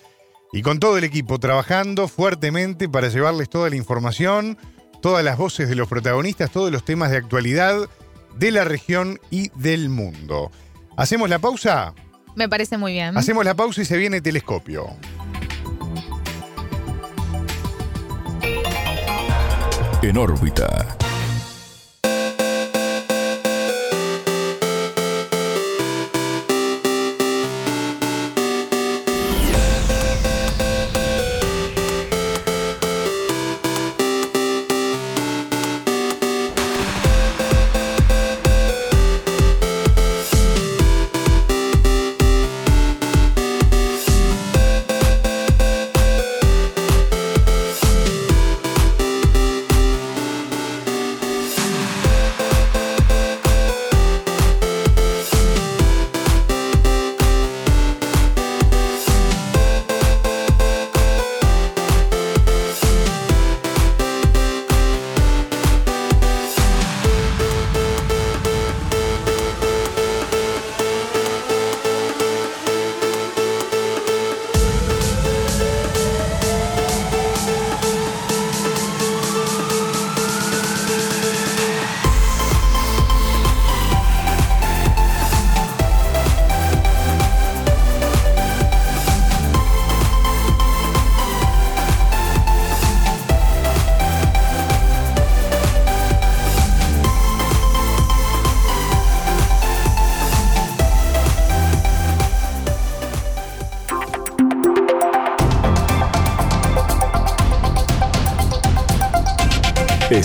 [0.52, 4.58] y con todo el equipo trabajando fuertemente para llevarles toda la información,
[5.00, 7.88] todas las voces de los protagonistas, todos los temas de actualidad
[8.36, 10.52] de la región y del mundo.
[10.98, 11.94] ¿Hacemos la pausa?
[12.36, 13.16] Me parece muy bien.
[13.16, 14.88] Hacemos la pausa y se viene telescopio.
[20.04, 21.01] En órbita.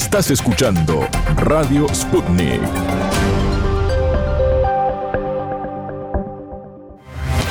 [0.06, 1.04] Estás escuchando
[1.34, 2.60] Radio Sputnik.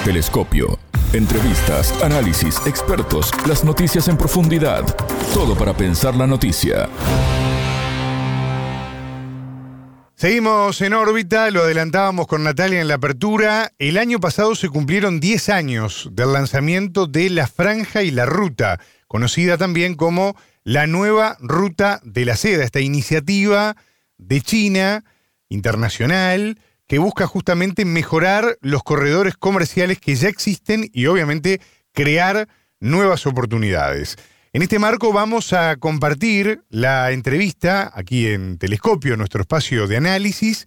[0.05, 0.79] Telescopio.
[1.11, 4.85] Entrevistas, análisis, expertos, las noticias en profundidad.
[5.33, 6.87] Todo para pensar la noticia.
[10.15, 13.73] Seguimos en órbita, lo adelantábamos con Natalia en la apertura.
[13.79, 18.79] El año pasado se cumplieron 10 años del lanzamiento de La Franja y la Ruta,
[19.09, 23.77] conocida también como la nueva ruta de la seda, esta iniciativa
[24.17, 25.05] de China
[25.47, 31.61] internacional que busca justamente mejorar los corredores comerciales que ya existen y obviamente
[31.93, 32.49] crear
[32.79, 34.17] nuevas oportunidades.
[34.53, 40.65] En este marco vamos a compartir la entrevista aquí en Telescopio, nuestro espacio de análisis,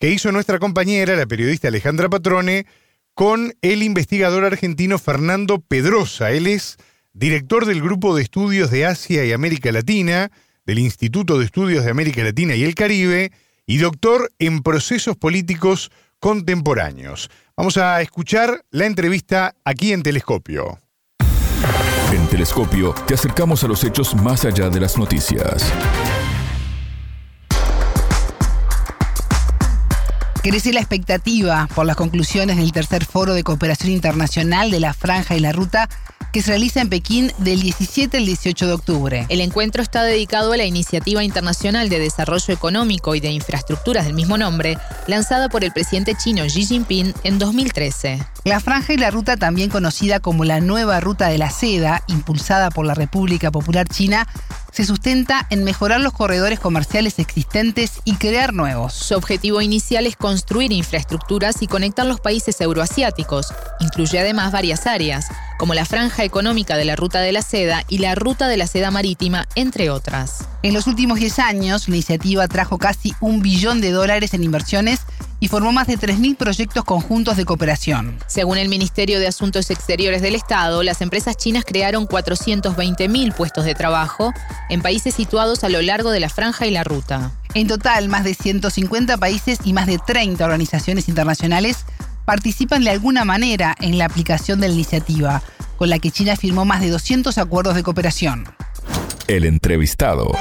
[0.00, 2.66] que hizo nuestra compañera, la periodista Alejandra Patrone,
[3.12, 6.30] con el investigador argentino Fernando Pedrosa.
[6.30, 6.78] Él es
[7.14, 10.30] director del Grupo de Estudios de Asia y América Latina,
[10.66, 13.32] del Instituto de Estudios de América Latina y el Caribe,
[13.66, 17.30] y doctor en procesos políticos contemporáneos.
[17.56, 20.78] Vamos a escuchar la entrevista aquí en Telescopio.
[22.12, 25.72] En Telescopio te acercamos a los hechos más allá de las noticias.
[30.42, 35.36] Crece la expectativa por las conclusiones del tercer foro de cooperación internacional de la Franja
[35.36, 35.88] y la Ruta
[36.34, 39.26] que se realiza en Pekín del 17 al 18 de octubre.
[39.28, 44.14] El encuentro está dedicado a la Iniciativa Internacional de Desarrollo Económico y de Infraestructuras del
[44.14, 44.76] mismo nombre,
[45.06, 48.18] lanzada por el presidente chino Xi Jinping en 2013.
[48.42, 52.70] La franja y la ruta, también conocida como la nueva ruta de la seda, impulsada
[52.70, 54.26] por la República Popular China,
[54.74, 58.92] se sustenta en mejorar los corredores comerciales existentes y crear nuevos.
[58.92, 63.54] Su objetivo inicial es construir infraestructuras y conectar los países euroasiáticos.
[63.78, 67.98] Incluye además varias áreas, como la franja económica de la Ruta de la Seda y
[67.98, 70.48] la Ruta de la Seda Marítima, entre otras.
[70.64, 75.00] En los últimos 10 años, la iniciativa trajo casi un billón de dólares en inversiones
[75.38, 78.16] y formó más de 3.000 proyectos conjuntos de cooperación.
[78.28, 83.74] Según el Ministerio de Asuntos Exteriores del Estado, las empresas chinas crearon 420.000 puestos de
[83.74, 84.32] trabajo
[84.70, 87.32] en países situados a lo largo de la franja y la ruta.
[87.52, 91.84] En total, más de 150 países y más de 30 organizaciones internacionales
[92.24, 95.42] participan de alguna manera en la aplicación de la iniciativa,
[95.76, 98.46] con la que China firmó más de 200 acuerdos de cooperación.
[99.26, 100.32] El entrevistado.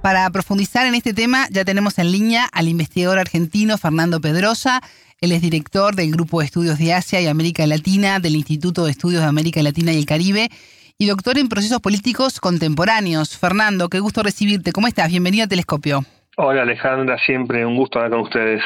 [0.00, 4.80] Para profundizar en este tema, ya tenemos en línea al investigador argentino Fernando Pedrosa.
[5.20, 8.92] Él es director del Grupo de Estudios de Asia y América Latina del Instituto de
[8.92, 10.50] Estudios de América Latina y el Caribe
[10.96, 13.36] y doctor en procesos políticos contemporáneos.
[13.36, 14.70] Fernando, qué gusto recibirte.
[14.70, 15.08] ¿Cómo estás?
[15.08, 16.04] Bienvenido a Telescopio.
[16.36, 18.62] Hola Alejandra, siempre un gusto hablar con ustedes.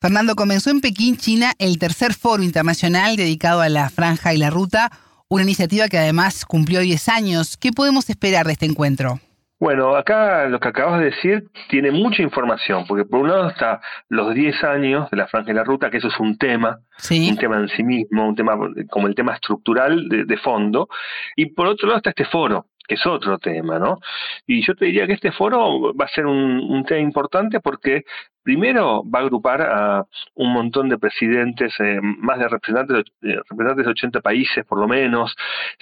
[0.00, 4.50] Fernando, comenzó en Pekín, China, el tercer foro internacional dedicado a la franja y la
[4.50, 4.90] ruta,
[5.30, 7.56] una iniciativa que además cumplió 10 años.
[7.56, 9.20] ¿Qué podemos esperar de este encuentro?
[9.60, 13.80] Bueno, acá lo que acabas de decir tiene mucha información, porque por un lado está
[14.08, 17.36] los 10 años de la franja y la ruta, que eso es un tema, un
[17.36, 18.56] tema en sí mismo, un tema
[18.90, 20.88] como el tema estructural de, de fondo,
[21.36, 24.00] y por otro lado está este foro, que es otro tema, ¿no?
[24.48, 28.02] Y yo te diría que este foro va a ser un, tema importante porque
[28.42, 33.84] primero va a agrupar a un montón de presidentes, eh, más de representantes, de representantes
[33.84, 35.36] de 80 países por lo menos,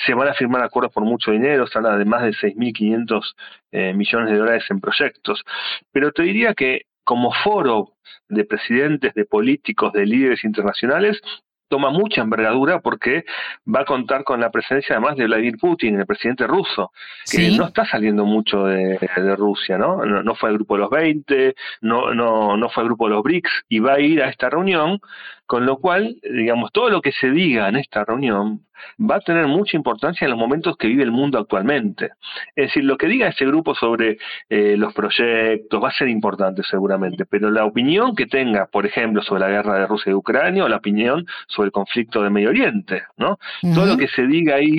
[0.04, 3.34] se van a firmar acuerdos por mucho dinero, se habla de más de 6.500
[3.72, 5.42] eh, millones de dólares en proyectos,
[5.90, 7.94] pero te diría que como foro
[8.28, 11.22] de presidentes, de políticos, de líderes internacionales,
[11.68, 13.24] toma mucha envergadura porque
[13.72, 16.92] va a contar con la presencia además de Vladimir Putin, el presidente ruso,
[17.30, 18.98] que no está saliendo mucho de,
[19.36, 20.04] Rusia, ¿no?
[20.04, 20.34] ¿no?
[20.34, 23.50] fue al grupo de los 20, no, no, no fue al grupo de los BRICS
[23.68, 25.00] y va a ir a esta reunión,
[25.46, 28.67] con lo cual, digamos, todo lo que se diga en esta reunión
[28.98, 32.12] va a tener mucha importancia en los momentos que vive el mundo actualmente.
[32.54, 34.18] Es decir, lo que diga ese grupo sobre
[34.48, 39.22] eh, los proyectos va a ser importante seguramente, pero la opinión que tenga, por ejemplo,
[39.22, 42.50] sobre la guerra de Rusia y Ucrania o la opinión sobre el conflicto de Medio
[42.50, 43.38] Oriente, ¿no?
[43.74, 44.76] Todo lo que se diga ahí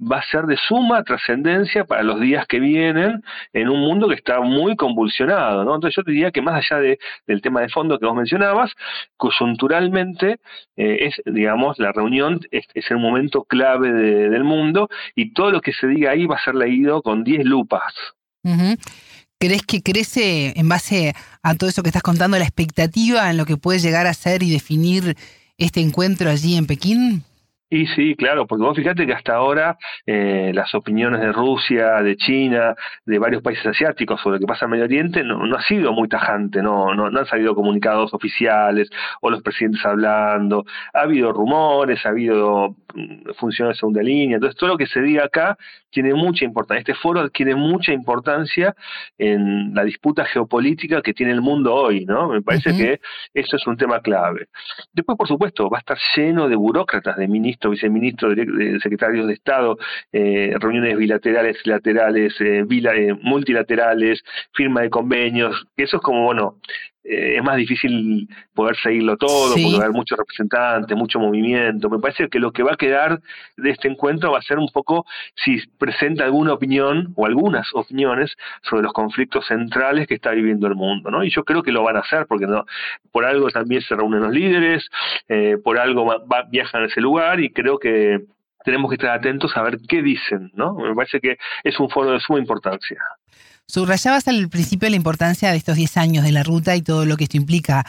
[0.00, 3.22] va a ser de suma trascendencia para los días que vienen
[3.52, 5.74] en un mundo que está muy convulsionado, ¿no?
[5.74, 8.72] Entonces yo te diría que más allá de, del tema de fondo que vos mencionabas,
[9.16, 10.38] coyunturalmente
[10.76, 15.60] eh, es, digamos, la reunión es, es el momento clave del mundo y todo lo
[15.60, 17.92] que se diga ahí va a ser leído con 10 lupas.
[19.38, 23.46] ¿Crees que crece en base a todo eso que estás contando la expectativa en lo
[23.46, 25.16] que puede llegar a ser y definir
[25.56, 27.24] este encuentro allí en Pekín?
[27.72, 32.16] Y sí, claro, porque vos fíjate que hasta ahora eh, las opiniones de Rusia, de
[32.16, 32.74] China,
[33.06, 35.92] de varios países asiáticos sobre lo que pasa en Medio Oriente no, no ha sido
[35.92, 38.90] muy tajante, no, no, no han salido comunicados oficiales
[39.20, 44.58] o los presidentes hablando, ha habido rumores, ha habido mm, funciones de segunda línea, entonces
[44.58, 45.56] todo lo que se diga acá
[45.90, 48.74] tiene mucha importancia, este foro tiene mucha importancia
[49.16, 52.28] en la disputa geopolítica que tiene el mundo hoy, ¿no?
[52.28, 53.00] Me parece que
[53.34, 54.48] eso es un tema clave.
[54.92, 58.32] Después, por supuesto, va a estar lleno de burócratas, de ministros viceministro,
[58.82, 59.76] secretarios de Estado,
[60.12, 64.22] eh, reuniones bilaterales, laterales, eh, eh, multilaterales,
[64.54, 66.56] firma de convenios, eso es como, bueno,
[67.02, 71.88] es más difícil poder seguirlo todo, porque va a haber muchos representantes, mucho movimiento.
[71.88, 73.20] Me parece que lo que va a quedar
[73.56, 78.36] de este encuentro va a ser un poco si presenta alguna opinión o algunas opiniones
[78.62, 81.24] sobre los conflictos centrales que está viviendo el mundo, ¿no?
[81.24, 82.64] Y yo creo que lo van a hacer, porque no,
[83.10, 84.88] por algo también se reúnen los líderes,
[85.64, 88.20] por algo va, viajan a ese lugar y creo que
[88.64, 90.74] tenemos que estar atentos a ver qué dicen, ¿no?
[90.74, 92.98] Me parece que es un foro de suma importancia.
[93.70, 97.16] Subrayabas al principio la importancia de estos 10 años de la ruta y todo lo
[97.16, 97.86] que esto implica.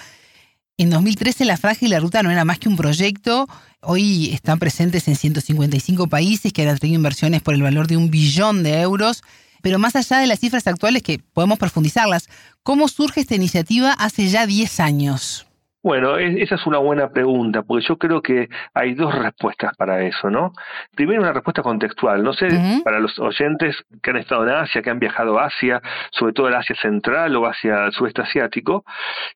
[0.78, 3.48] En 2013 la y la ruta no era más que un proyecto.
[3.82, 8.12] Hoy están presentes en 155 países que han traído inversiones por el valor de un
[8.12, 9.24] billón de euros.
[9.64, 12.30] Pero más allá de las cifras actuales que podemos profundizarlas,
[12.62, 15.48] ¿cómo surge esta iniciativa hace ya 10 años?
[15.84, 20.30] Bueno, esa es una buena pregunta, porque yo creo que hay dos respuestas para eso,
[20.30, 20.54] ¿no?
[20.96, 22.22] Primero, una respuesta contextual.
[22.22, 22.50] No sé,
[22.84, 26.50] para los oyentes que han estado en Asia, que han viajado a Asia, sobre todo
[26.50, 28.86] el Asia Central o hacia el sudeste asiático,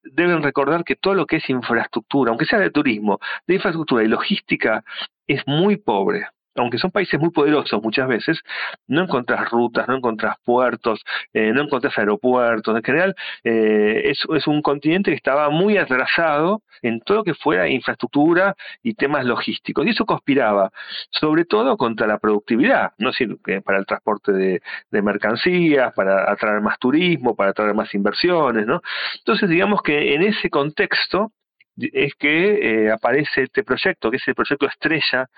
[0.03, 4.07] deben recordar que todo lo que es infraestructura, aunque sea de turismo, de infraestructura y
[4.07, 4.83] logística,
[5.27, 8.41] es muy pobre aunque son países muy poderosos muchas veces,
[8.87, 11.03] no encontrás rutas, no encontrás puertos,
[11.33, 12.75] eh, no encontrás aeropuertos.
[12.75, 17.33] En general, eh, es, es, un continente que estaba muy atrasado en todo lo que
[17.33, 19.85] fuera infraestructura y temas logísticos.
[19.85, 20.71] Y eso conspiraba,
[21.09, 24.61] sobre todo contra la productividad, no decir, para el transporte de,
[25.01, 28.81] mercancías, para atraer más turismo, para atraer más inversiones, ¿no?
[29.19, 31.31] Entonces, digamos que en ese contexto,
[31.77, 35.29] es que eh, aparece este proyecto, que es el proyecto estrella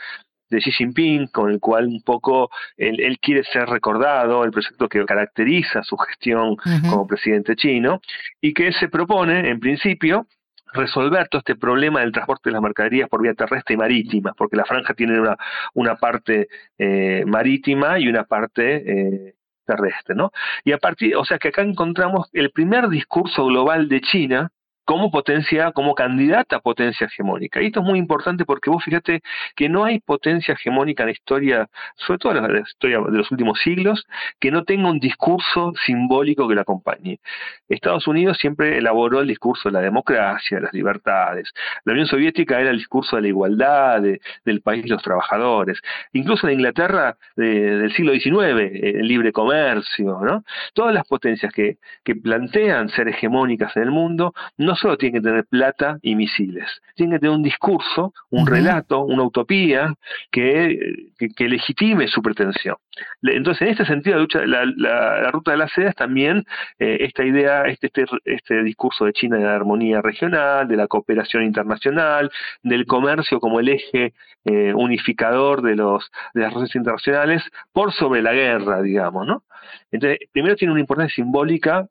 [0.49, 5.06] de Xi Jinping, con el cual un poco él, quiere ser recordado, el proyecto que
[5.06, 6.56] caracteriza su gestión
[6.90, 8.02] como presidente chino,
[8.41, 10.28] y que se propone, en principio,
[10.74, 14.57] resolver todo este problema del transporte de las mercaderías por vía terrestre y marítima, porque
[14.57, 15.38] la franja tiene una,
[15.74, 16.48] una parte
[16.78, 19.34] eh, marítima y una parte eh,
[19.65, 20.32] terrestre, ¿no?
[20.64, 24.52] Y a partir, o sea que acá encontramos el primer discurso global de China
[24.88, 27.61] como potencia, como candidata a potencia hegemónica.
[27.61, 29.22] Y esto es muy importante porque vos fíjate
[29.53, 33.30] que no hay potencia hegemónica en la historia, sobre todo en la historia de los
[33.30, 34.07] últimos siglos,
[34.39, 37.19] que no tenga un discurso simbólico que lo acompañe.
[37.68, 41.51] Estados Unidos siempre elaboró el discurso de la democracia, de las libertades.
[41.84, 44.01] La Unión Soviética era el discurso de la igualdad,
[44.45, 45.81] del país de los trabajadores.
[46.14, 50.45] Incluso en Inglaterra del siglo XIX, el libre comercio, ¿no?
[50.73, 55.28] Todas las potencias que, que plantean ser hegemónicas en el mundo no solo tienen que
[55.28, 59.94] tener plata y misiles, tienen que tener un discurso, un relato, una utopía
[60.32, 62.76] que, que, legitime su pretensión.
[63.22, 66.45] Entonces, en este sentido, la, la, ruta de la seda es también
[66.80, 70.88] eh, esta idea, este, este, este, discurso de China de la armonía regional, de la
[70.88, 72.32] cooperación internacional,
[72.64, 74.14] del comercio como el eje
[74.45, 79.44] eh, unificador de, los, de las relaciones internacionales por sobre la guerra, digamos, ¿no?
[79.91, 81.88] Entonces, primero tiene una importancia simbólica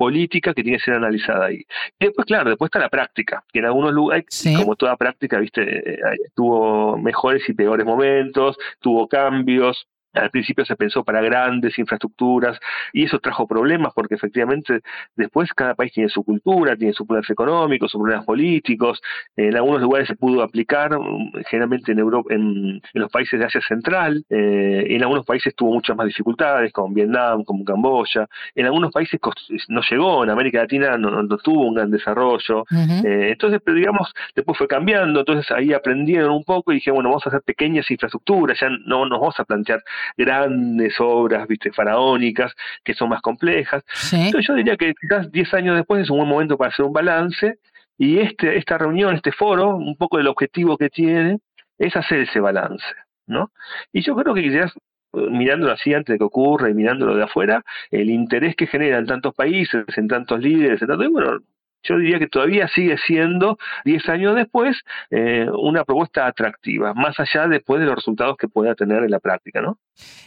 [0.00, 1.62] política que tiene que ser analizada ahí.
[1.98, 4.24] Y después, claro, después está la práctica, que en algunos lugares,
[4.56, 5.98] como toda práctica, viste, eh,
[6.34, 12.58] tuvo mejores y peores momentos, tuvo cambios, al principio se pensó para grandes infraestructuras
[12.92, 14.80] y eso trajo problemas porque efectivamente
[15.16, 19.00] después cada país tiene su cultura, tiene sus problemas económicos, sus problemas políticos.
[19.36, 23.60] En algunos lugares se pudo aplicar, mm, generalmente en Europa, en, los países de Asia
[23.66, 24.24] Central.
[24.28, 28.28] Eh, en algunos países tuvo muchas más dificultades, como Vietnam, como Camboya.
[28.54, 29.20] En algunos países
[29.68, 32.64] no llegó, en América Latina no, tuvo un gran desarrollo.
[33.04, 35.20] Eh, entonces, pero digamos, después fue cambiando.
[35.20, 39.06] Entonces ahí aprendieron un poco y dije, bueno, vamos a hacer pequeñas infraestructuras, ya no
[39.06, 39.82] nos vamos a plantear
[40.16, 42.52] grandes obras, viste, faraónicas,
[42.84, 43.82] que son más complejas.
[44.12, 46.92] Entonces yo diría que quizás 10 años después es un buen momento para hacer un
[46.92, 47.58] balance
[47.98, 51.38] y este, esta reunión, este foro, un poco el objetivo que tiene
[51.78, 52.84] es hacer ese balance,
[53.26, 53.50] ¿no?
[53.92, 54.72] Y yo creo que quizás
[55.12, 59.06] mirándolo así antes de que ocurra y mirándolo de afuera, el interés que genera en
[59.06, 61.38] tantos países, en tantos líderes, en tanto, bueno,
[61.82, 64.76] yo diría que todavía sigue siendo, 10 años después,
[65.10, 69.20] eh, una propuesta atractiva, más allá después de los resultados que pueda tener en la
[69.20, 69.78] práctica, ¿no?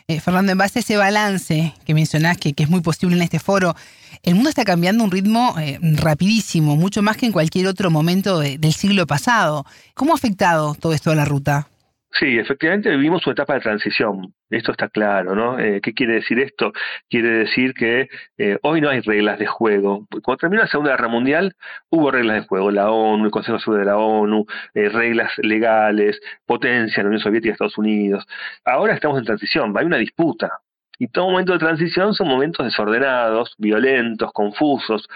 [0.08, 3.40] Eh, Fernando, en base a ese balance que mencionás, que, es muy posible en este
[3.40, 3.76] foro,
[4.22, 7.90] el mundo está cambiando a un ritmo eh, rapidísimo, mucho más que en cualquier otro
[7.90, 9.66] momento del siglo pasado.
[9.94, 11.68] ¿Cómo ha afectado todo esto a la ruta?
[12.20, 14.34] Sí, efectivamente vivimos una etapa de transición.
[14.50, 15.58] Esto está claro, ¿no?
[15.60, 16.72] Eh, ¿Qué quiere decir esto?
[17.10, 18.08] Quiere decir que
[18.38, 20.06] eh, hoy no hay reglas de juego.
[20.22, 21.56] Cuando terminó la Segunda Guerra Mundial,
[21.90, 22.70] hubo reglas de juego.
[22.70, 24.46] La ONU, el Consejo de de la ONU,
[24.76, 28.26] eh, reglas legales, potencia, la Unión Soviética y Estados Unidos.
[28.64, 30.60] Ahora estamos en transición, hay una disputa.
[31.00, 35.08] Y todo momento de transición son momentos desordenados, violentos, confusos.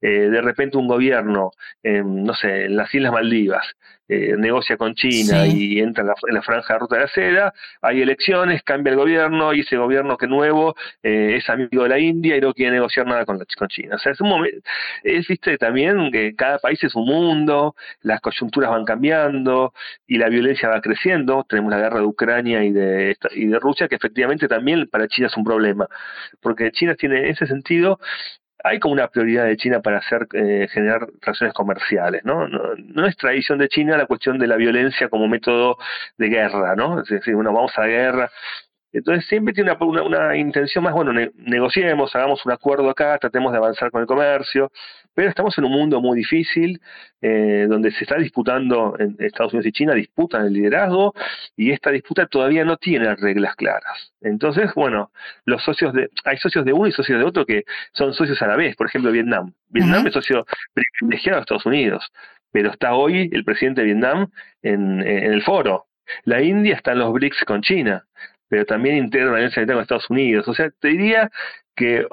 [0.00, 1.50] de repente un gobierno,
[1.84, 3.76] no sé, en las Islas Maldivas,
[4.08, 8.02] eh, negocia con China y entra en la, franja de ruta de la seda, hay
[8.02, 12.36] elecciones, cambia el gobierno y ese gobierno que nuevo eh, es amigo de la India
[12.36, 13.96] y no quiere negociar nada con, con China.
[13.96, 14.58] O sea, es un momento,
[15.02, 19.72] es, viste, también que cada país es un mundo, las coyunturas van cambiando
[20.06, 21.44] y la violencia va creciendo.
[21.48, 25.28] Tenemos la guerra de Ucrania y de, y de Rusia, que efectivamente también para China
[25.28, 25.88] es un problema,
[26.40, 27.98] porque China tiene en ese sentido
[28.66, 32.48] hay como una prioridad de China para hacer eh, generar relaciones comerciales, ¿no?
[32.48, 33.06] ¿no?
[33.06, 35.78] es tradición de China la cuestión de la violencia como método
[36.18, 37.00] de guerra, ¿no?
[37.00, 38.30] Es decir, bueno, vamos a la guerra.
[38.96, 43.58] Entonces siempre tiene una, una, intención más, bueno, negociemos, hagamos un acuerdo acá, tratemos de
[43.58, 44.72] avanzar con el comercio,
[45.12, 46.80] pero estamos en un mundo muy difícil,
[47.20, 51.12] eh, donde se está disputando, en Estados Unidos y China disputan el liderazgo,
[51.58, 54.14] y esta disputa todavía no tiene reglas claras.
[54.22, 55.10] Entonces, bueno,
[55.44, 58.46] los socios de, hay socios de uno y socios de otro que son socios a
[58.46, 59.52] la vez, por ejemplo, Vietnam.
[59.68, 60.46] Vietnam es socio
[60.98, 62.10] privilegiado de Estados Unidos,
[62.50, 64.30] pero está hoy el presidente de Vietnam
[64.62, 65.84] en, en el foro.
[66.24, 68.06] La India está en los BRICS con China
[68.48, 70.48] pero también militar con Estados Unidos.
[70.48, 71.30] O sea, te diría
[71.74, 72.06] que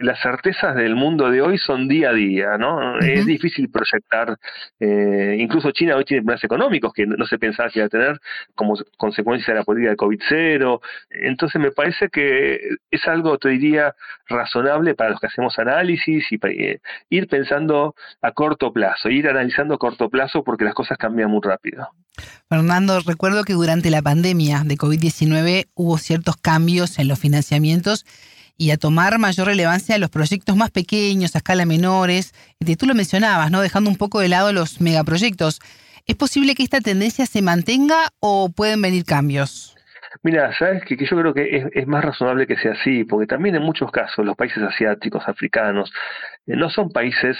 [0.00, 2.98] las certezas del mundo de hoy son día a día, ¿no?
[3.00, 4.38] Es difícil proyectar,
[4.80, 8.18] eh, incluso China hoy tiene problemas económicos que no se pensaba que iba a tener
[8.54, 12.58] como consecuencia de la política de COVID-0, entonces me parece que
[12.90, 13.94] es algo, te diría,
[14.26, 19.74] razonable para los que hacemos análisis y eh, ir pensando a corto plazo, ir analizando
[19.74, 21.88] a corto plazo porque las cosas cambian muy rápido.
[22.48, 28.06] Fernando, recuerdo que durante la pandemia de COVID-19 hubo ciertos cambios en los financiamientos
[28.60, 32.34] y a tomar mayor relevancia a los proyectos más pequeños, a escala menores.
[32.78, 33.62] Tú lo mencionabas, ¿no?
[33.62, 35.60] Dejando un poco de lado los megaproyectos.
[36.06, 39.74] ¿Es posible que esta tendencia se mantenga o pueden venir cambios?
[40.22, 43.62] Mira, sabes que, yo creo que es, más razonable que sea así, porque también en
[43.62, 45.90] muchos casos los países asiáticos, africanos,
[46.46, 47.38] eh, no son países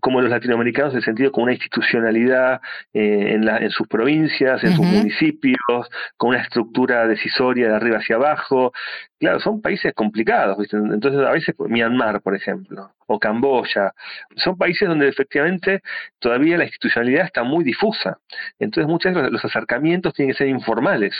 [0.00, 2.60] como los latinoamericanos, en el sentido con una institucionalidad
[2.92, 7.98] eh, en, la, en sus provincias, en sus municipios, con una estructura decisoria de arriba
[7.98, 8.72] hacia abajo.
[9.18, 13.92] Claro, son países complicados, entonces a veces Myanmar, por ejemplo, o Camboya,
[14.36, 15.82] son países donde efectivamente
[16.18, 18.18] todavía la institucionalidad está muy difusa.
[18.58, 21.14] Entonces muchas veces los acercamientos tienen que ser informales.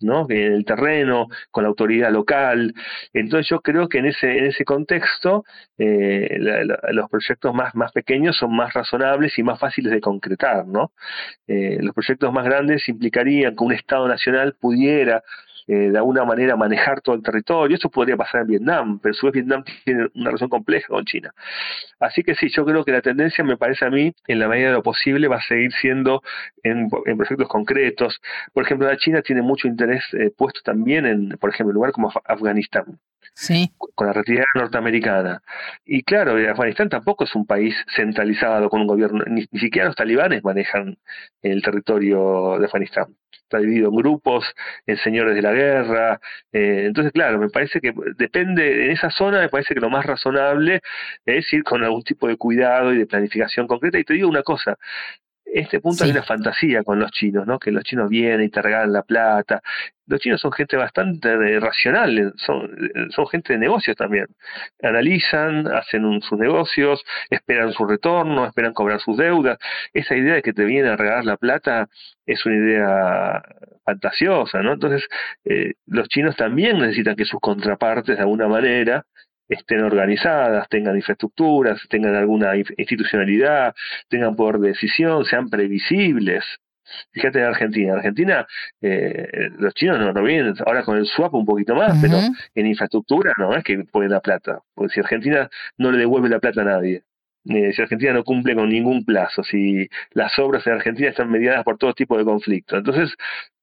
[0.00, 0.26] ¿No?
[0.28, 2.74] en el terreno, con la autoridad local.
[3.12, 5.44] Entonces yo creo que en ese, en ese contexto
[5.78, 6.38] eh,
[6.90, 10.66] los proyectos más, más pequeños son más razonables y más fáciles de concretar.
[10.66, 10.92] ¿no?
[11.46, 15.22] Eh, los proyectos más grandes implicarían que un Estado nacional pudiera
[15.68, 17.76] eh, de alguna manera manejar todo el territorio.
[17.76, 21.04] Eso podría pasar en Vietnam, pero a su vez Vietnam tiene una relación compleja con
[21.04, 21.32] China.
[21.98, 24.68] Así que sí, yo creo que la tendencia, me parece a mí, en la medida
[24.68, 26.22] de lo posible, va a seguir siendo
[26.62, 28.20] en, proyectos concretos.
[28.52, 31.92] Por ejemplo, la China tiene mucho interés eh, puesto también en, por ejemplo, en lugar
[31.92, 32.98] como Afganistán.
[33.94, 35.42] Con la retirada norteamericana.
[35.84, 40.44] Y claro, Afganistán tampoco es un país centralizado con un gobierno, ni, siquiera los talibanes
[40.44, 40.98] manejan
[41.42, 43.16] el territorio de Afganistán
[43.46, 44.44] está dividido en grupos,
[44.86, 46.20] en señores de la guerra.
[46.52, 50.04] Eh, entonces, claro, me parece que depende, en esa zona me parece que lo más
[50.04, 50.80] razonable
[51.24, 53.98] es ir con algún tipo de cuidado y de planificación concreta.
[53.98, 54.76] Y te digo una cosa,
[55.60, 57.58] este punto hay una fantasía con los chinos, ¿no?
[57.58, 59.62] Que los chinos vienen y te regalan la plata.
[60.06, 62.70] Los chinos son gente bastante eh, racional, eh, son,
[63.10, 64.26] son gente de negocios también.
[64.82, 69.58] Analizan, hacen sus negocios, esperan su retorno, esperan cobrar sus deudas.
[69.94, 71.88] Esa idea de que te vienen a regalar la plata
[72.26, 73.42] es una idea
[73.84, 74.74] fantasiosa, ¿no?
[74.74, 75.08] Entonces,
[75.46, 79.06] eh, los chinos también necesitan que sus contrapartes, de alguna manera,
[79.48, 83.74] estén organizadas, tengan infraestructuras, tengan alguna institucionalidad,
[84.08, 86.44] tengan poder de decisión, sean previsibles.
[87.12, 87.92] Fíjate en Argentina.
[87.92, 88.46] En Argentina,
[88.80, 92.18] eh, los chinos no, no vienen, ahora con el swap un poquito más, pero
[92.54, 94.60] en infraestructura no es que ponen la plata.
[94.74, 95.48] Porque si Argentina
[95.78, 97.02] no le devuelve la plata a nadie,
[97.48, 101.64] eh, si Argentina no cumple con ningún plazo, si las obras en Argentina están mediadas
[101.64, 102.78] por todo tipo de conflictos.
[102.78, 103.14] Entonces,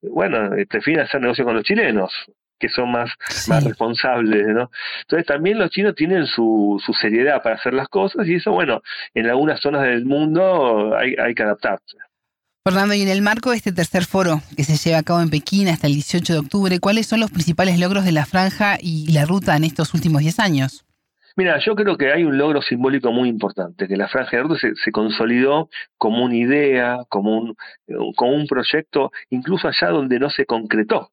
[0.02, 2.12] bueno, eh, prefieren hacer negocio con los chilenos
[2.58, 3.10] que son más,
[3.48, 4.70] más responsables, ¿no?
[5.02, 8.82] Entonces también los chinos tienen su, su seriedad para hacer las cosas y eso, bueno,
[9.14, 11.96] en algunas zonas del mundo hay, hay que adaptarse.
[12.66, 15.28] Fernando, y en el marco de este tercer foro que se lleva a cabo en
[15.28, 19.12] Pekín hasta el 18 de octubre, ¿cuáles son los principales logros de la franja y
[19.12, 20.84] la ruta en estos últimos 10 años?
[21.36, 24.60] Mira, yo creo que hay un logro simbólico muy importante, que la Franja de Ruta
[24.60, 25.68] se, se, consolidó
[25.98, 27.56] como una idea, como un,
[28.14, 31.10] como un proyecto, incluso allá donde no se concretó.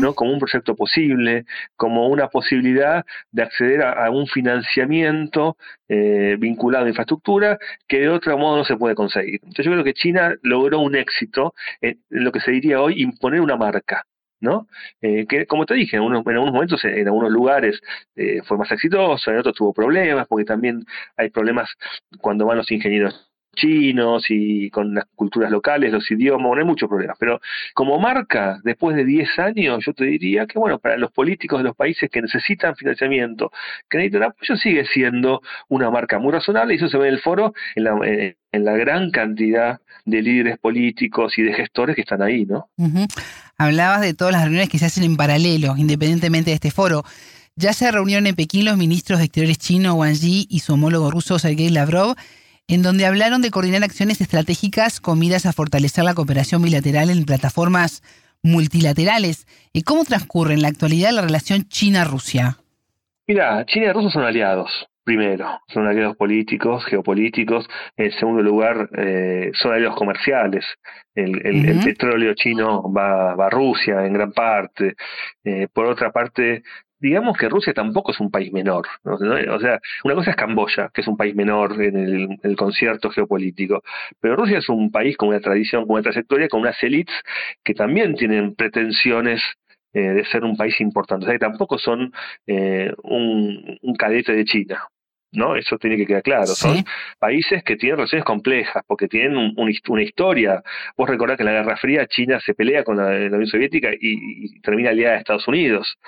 [0.00, 0.14] ¿No?
[0.14, 1.46] como un proyecto posible,
[1.76, 5.56] como una posibilidad de acceder a, un financiamiento
[5.88, 9.40] eh, vinculado a infraestructura que de otro modo no se puede conseguir.
[9.42, 13.40] Entonces yo creo que China logró un éxito en, lo que se diría hoy imponer
[13.40, 14.04] una marca.
[14.38, 14.68] ¿no?
[15.00, 17.80] Eh, que como te dije, en, en algunos momentos, en algunos lugares
[18.14, 20.84] eh, fue más exitoso, en otros tuvo problemas, porque también
[21.16, 21.70] hay problemas
[22.20, 26.88] cuando van los ingenieros chinos y con las culturas locales, los idiomas, no hay muchos
[26.88, 27.16] problemas.
[27.18, 27.40] Pero
[27.74, 31.64] como marca, después de 10 años, yo te diría que, bueno, para los políticos de
[31.64, 33.50] los países que necesitan financiamiento,
[33.90, 37.20] que necesitan apoyo, sigue siendo una marca muy razonable y eso se ve en el
[37.20, 37.98] foro en la,
[38.52, 42.70] en la gran cantidad de líderes políticos y de gestores que están ahí, ¿no?
[43.58, 47.04] Hablabas de todas las reuniones que se hacen en paralelo, independientemente de este foro.
[47.56, 51.10] Ya se reunieron en Pekín los ministros de Exteriores chino Wang Yi y su homólogo
[51.10, 52.14] ruso Sergei Lavrov
[52.68, 57.24] en donde hablaron de coordinar acciones estratégicas con miras a fortalecer la cooperación bilateral en
[57.24, 58.02] plataformas
[58.42, 59.46] multilaterales.
[59.72, 62.58] ¿Y cómo transcurre en la actualidad la relación China-Rusia?
[63.26, 64.70] Mira, China y Rusia son aliados.
[65.04, 67.68] Primero, son aliados políticos, geopolíticos.
[67.96, 70.64] En segundo lugar, eh, son aliados comerciales.
[71.14, 74.96] El, petróleo chino va, a Rusia en gran parte.
[75.44, 76.64] Eh, por otra parte,
[76.98, 78.86] digamos que Rusia tampoco es un país menor.
[79.04, 83.82] O sea, una cosa es Camboya, que es un país menor en el, concierto geopolítico,
[84.20, 87.14] pero Rusia es un país con una tradición, con una trayectoria, con unas élites
[87.62, 89.42] que también tienen pretensiones
[89.92, 91.24] eh, de ser un país importante.
[91.24, 92.12] O sea, que tampoco son
[92.46, 94.88] eh, un cadete de China.
[95.32, 95.56] ¿No?
[95.56, 96.46] Eso tiene que quedar claro.
[96.46, 96.84] Son
[97.18, 100.62] países que tienen relaciones complejas, porque tienen una historia.
[100.96, 104.60] Vos recordás que en la Guerra Fría China se pelea con la, Unión Soviética y,
[104.60, 105.98] termina aliada a Estados Unidos.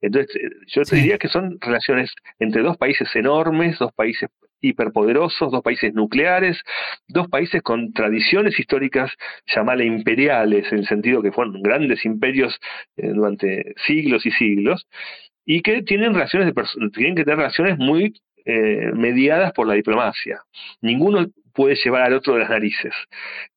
[0.00, 4.30] Entonces, eh, yo te diría que son relaciones entre dos países enormes, dos países
[4.60, 6.60] hiperpoderosos, dos países nucleares,
[7.08, 9.10] dos países con tradiciones históricas,
[9.46, 12.58] llamarle imperiales, en el sentido que fueron grandes imperios
[12.96, 14.86] eh, durante siglos y siglos,
[15.44, 20.42] y que tienen relaciones de tienen que tener relaciones muy eh, mediadas por la diplomacia.
[20.80, 22.94] Ninguno puede llevar al otro de las narices.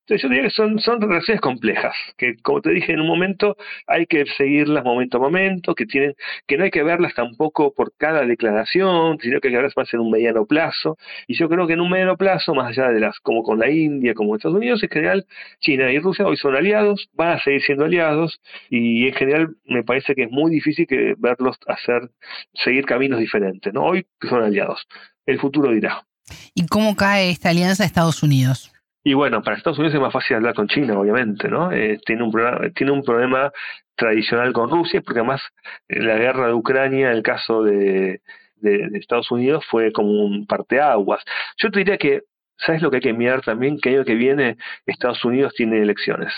[0.06, 3.56] Entonces yo diría que son, relaciones complejas, que como te dije en un momento,
[3.88, 6.14] hay que seguirlas momento a momento, que tienen,
[6.46, 9.94] que no hay que verlas tampoco por cada declaración, sino que hay que verlas más
[9.94, 10.98] en un mediano plazo.
[11.26, 13.70] Y yo creo que en un mediano plazo, más allá de las, como con la
[13.70, 15.26] India, como Estados Unidos, en general,
[15.62, 19.84] China y Rusia hoy son aliados, van a seguir siendo aliados, y en general me
[19.84, 22.10] parece que es muy difícil que verlos hacer,
[22.54, 23.86] seguir caminos diferentes, ¿no?
[23.86, 24.86] Hoy son aliados.
[25.26, 26.06] El futuro dirá.
[26.54, 28.73] ¿Y cómo cae esta alianza a Estados Unidos?
[29.04, 31.72] Y bueno, para Estados Unidos es más fácil hablar con China, obviamente, ¿no?
[31.72, 33.52] Eh, tiene, un problema, tiene un problema
[33.96, 35.42] tradicional con Rusia, porque además
[35.90, 38.22] eh, la guerra de Ucrania, en el caso de,
[38.56, 41.22] de, Estados Unidos, fue como un parteaguas.
[41.58, 42.22] Yo te diría que,
[42.58, 43.78] ¿sabes lo que hay que mirar también?
[43.78, 46.32] Que el año que viene Estados Unidos tiene elecciones.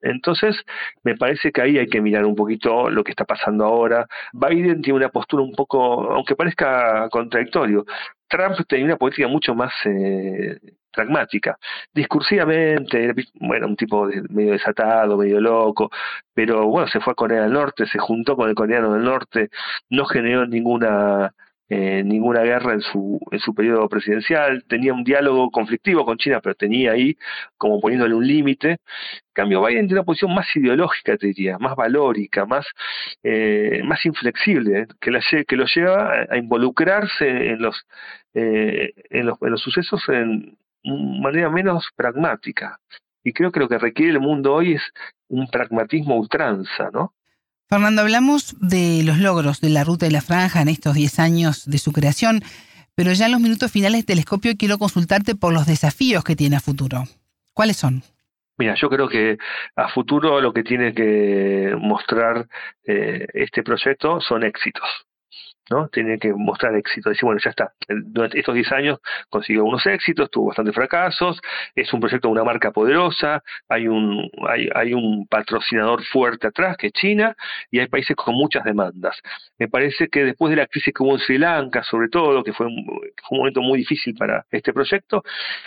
[0.00, 0.56] Entonces,
[1.02, 4.06] me parece que ahí hay que mirar un poquito lo que está pasando ahora.
[4.32, 7.84] Biden tiene una postura un poco, aunque parezca contradictorio,
[8.28, 10.58] Trump tenía una política mucho más eh,
[10.92, 11.58] pragmática.
[11.92, 15.90] Discursivamente, bueno, un tipo medio desatado, medio loco,
[16.34, 19.50] pero bueno, se fue a Corea del Norte, se juntó con el coreano del norte,
[19.90, 21.32] no generó ninguna
[21.70, 26.40] eh, ninguna guerra en su, en su periodo presidencial, tenía un diálogo conflictivo con China,
[26.42, 27.16] pero tenía ahí
[27.56, 28.78] como poniéndole un límite.
[29.32, 32.66] cambio, Biden tiene una posición más ideológica, te diría, más valórica, más,
[33.22, 37.86] eh, más inflexible, que, la, que lo lleva a, involucrarse en los,
[38.34, 42.80] eh, en los, en los sucesos en manera menos pragmática.
[43.22, 44.82] Y creo que lo que requiere el mundo hoy es
[45.28, 47.12] un pragmatismo ultranza, ¿no?
[47.68, 51.66] Fernando, hablamos de los logros de la Ruta de la Franja en estos 10 años
[51.66, 52.40] de su creación,
[52.94, 56.56] pero ya en los minutos finales del telescopio quiero consultarte por los desafíos que tiene
[56.56, 57.04] a futuro.
[57.52, 58.02] ¿Cuáles son?
[58.56, 59.36] Mira, yo creo que
[59.76, 62.48] a futuro lo que tiene que mostrar
[62.84, 64.88] eh, este proyecto son éxitos.
[65.70, 65.88] ¿No?
[65.88, 70.30] Tiene que mostrar éxito, decir, bueno, ya está, durante estos 10 años consiguió unos éxitos,
[70.30, 71.40] tuvo bastantes fracasos,
[71.74, 76.76] es un proyecto de una marca poderosa, hay un, hay, hay un patrocinador fuerte atrás,
[76.76, 77.36] que es China,
[77.70, 79.20] y hay países con muchas demandas.
[79.58, 82.52] Me parece que después de la crisis que hubo en Sri Lanka, sobre todo, que
[82.52, 82.86] fue un,
[83.30, 85.22] momento muy difícil para este proyecto,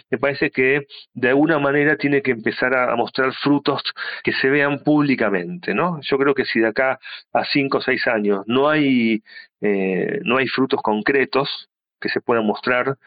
[0.10, 3.82] me parece que de alguna manera tiene que empezar a, mostrar frutos
[4.24, 6.00] que se vean públicamente, ¿no?
[6.02, 7.00] Yo creo que si de acá
[7.34, 9.24] a 5 o 6 años no hay
[9.62, 11.70] eh, no hay frutos concretos
[12.00, 12.98] que se puedan mostrar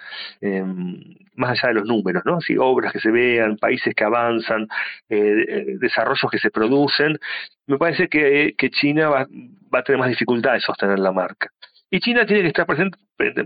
[0.41, 1.03] em,
[1.35, 2.41] más allá de los números, ¿no?
[2.41, 4.69] Si obras que se vean, países que avanzan,
[5.09, 7.19] eh, desarrollos que se producen,
[7.67, 9.27] me parece que, China va,
[9.75, 11.51] va, a tener más dificultades de sostener la marca.
[11.91, 12.99] Y China tiene que estar presente,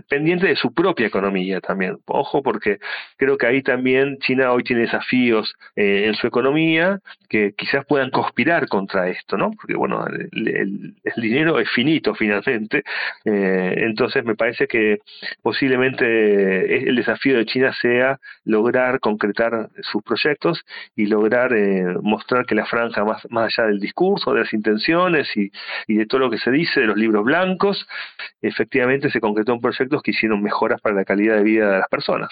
[0.07, 1.97] pendiente de su propia economía también.
[2.05, 2.79] Ojo, porque
[3.17, 6.99] creo que ahí también China hoy tiene desafíos eh, en su economía
[7.29, 9.51] que quizás puedan conspirar contra esto, ¿no?
[9.51, 12.83] Porque, bueno, el, dinero es finito finalmente.
[13.25, 14.99] Eh, entonces, me parece que
[15.43, 20.63] posiblemente el desafío de China sea lograr concretar sus proyectos
[20.95, 25.27] y lograr eh, mostrar que la franja, más, más allá del discurso, de las intenciones
[25.35, 25.51] y
[25.93, 27.87] de todo lo que se dice, de los libros blancos,
[28.41, 32.29] efectivamente se concretó proyectos que hicieron mejoras para la calidad de vida de las personas.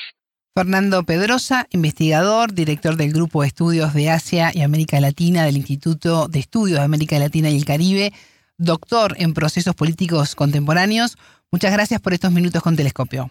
[0.55, 6.27] Fernando Pedrosa, investigador, director del Grupo de Estudios de Asia y América Latina del Instituto
[6.27, 8.11] de Estudios de América Latina y el Caribe,
[8.57, 11.15] doctor en procesos políticos contemporáneos.
[11.51, 13.29] Muchas gracias por estos minutos con Telescopio.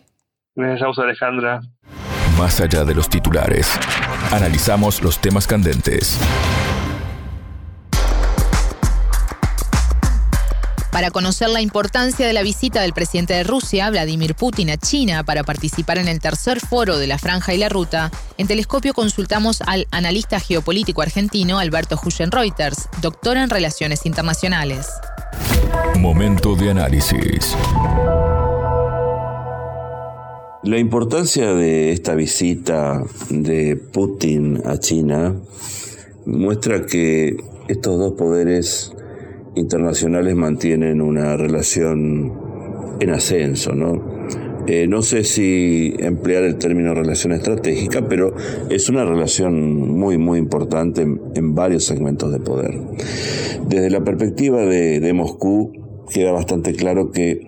[0.55, 1.63] Gracias a vos, Alejandra.
[2.39, 3.77] Más allá de los titulares,
[4.31, 6.21] analizamos los temas candentes
[10.97, 15.25] Para conocer la importancia de la visita del presidente de Rusia, Vladimir Putin, a China
[15.25, 19.61] para participar en el tercer foro de la Franja y la Ruta, en Telescopio consultamos
[19.61, 24.89] al analista geopolítico argentino Alberto Huschen-Reuters, doctor en Relaciones Internacionales.
[25.99, 27.55] Momento de análisis.
[30.63, 35.35] La importancia de esta visita de Putin a China
[36.25, 37.37] muestra que
[37.69, 38.93] estos dos poderes
[39.57, 42.33] internacionales mantienen una relación
[43.01, 44.17] en ascenso, ¿no?
[44.69, 48.35] Eh, no sé si emplear el término relación estratégica, pero
[48.69, 52.77] es una relación muy, muy importante en, varios segmentos de poder.
[53.69, 55.73] Desde la perspectiva de, Moscú,
[56.13, 57.47] queda bastante claro que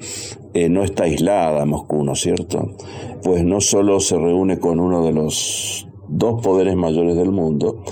[0.54, 2.76] eh, no está aislada Moscú, ¿no es cierto?
[3.24, 7.82] Pues no solo se reúne con uno de los dos poderes mayores del mundo,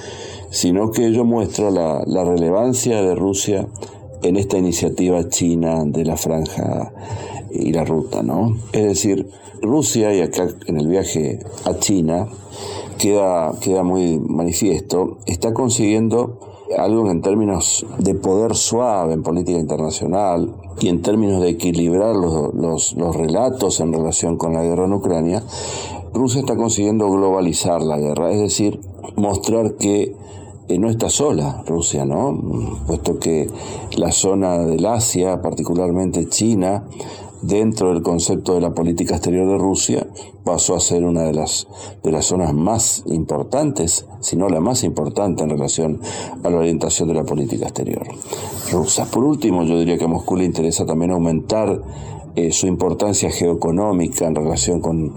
[0.51, 3.67] sino que ello muestra la, la relevancia de Rusia
[4.23, 6.93] en esta iniciativa china de la franja
[7.51, 8.57] y la ruta, ¿no?
[8.73, 9.29] Es decir,
[9.63, 12.29] Rusia, y acá en el viaje a China,
[12.99, 16.39] queda, queda muy manifiesto, está consiguiendo
[16.77, 22.55] algo en términos de poder suave en política internacional y en términos de equilibrar los,
[22.55, 25.43] los, los relatos en relación con la guerra en Ucrania,
[26.13, 28.81] Rusia está consiguiendo globalizar la guerra, es decir,
[29.17, 30.15] mostrar que
[30.69, 32.79] eh, no está sola Rusia, ¿no?
[32.87, 33.49] Puesto que
[33.97, 36.85] la zona del Asia, particularmente China,
[37.43, 40.07] dentro del concepto de la política exterior de Rusia,
[40.45, 41.69] pasó a ser una de las,
[42.03, 46.01] de las zonas más importantes, si no la más importante en relación
[46.43, 48.07] a la orientación de la política exterior
[48.73, 49.07] rusa.
[49.11, 51.81] Por último, yo diría que a Moscú le interesa también aumentar
[52.35, 55.15] eh, su importancia geoeconómica en relación con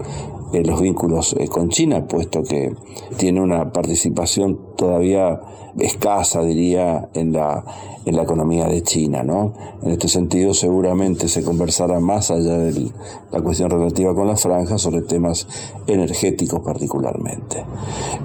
[0.52, 2.74] eh, los vínculos eh, con China, puesto que
[3.16, 5.40] tiene una participación todavía
[5.78, 7.64] escasa, diría, en la,
[8.04, 9.22] en la economía de China.
[9.22, 9.54] ¿no?
[9.82, 12.90] En este sentido, seguramente se conversará más allá de
[13.30, 15.46] la cuestión relativa con la franja sobre temas
[15.86, 17.64] energéticos particularmente.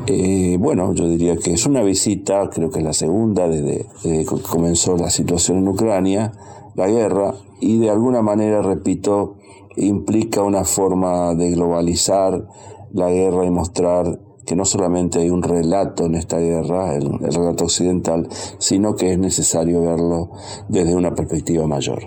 [0.08, 4.26] Eh, bueno, yo diría que es una visita, creo que es la segunda desde, desde
[4.26, 6.34] que comenzó la situación en Ucrania,
[6.76, 9.36] la guerra, y de alguna manera, repito,
[9.78, 12.48] implica una forma de globalizar
[12.94, 17.66] la guerra y mostrar que no solamente hay un relato en esta guerra, el, relato
[17.66, 18.30] occidental,
[18.60, 20.32] sino que es necesario verlo
[20.70, 22.06] desde una perspectiva mayor.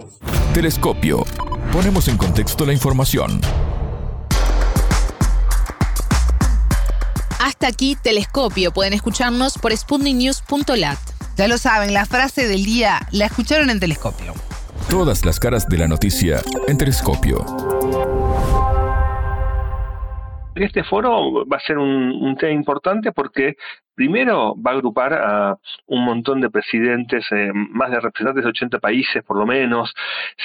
[0.55, 1.25] Telescopio.
[1.73, 3.41] Ponemos en contexto la información.
[7.41, 8.73] Hasta aquí Telescopio.
[8.73, 10.99] Pueden escucharnos por sputniknews.lat.
[11.37, 14.35] Ya lo saben, la frase del día la escucharon en Telescopio.
[14.91, 17.45] Todas las caras de la noticia en Telescopio.
[20.55, 23.57] Este foro va a ser un, tema importante porque
[23.95, 28.79] primero va a agrupar a un montón de presidentes, eh, más de representantes de 80
[28.79, 29.93] países por lo menos,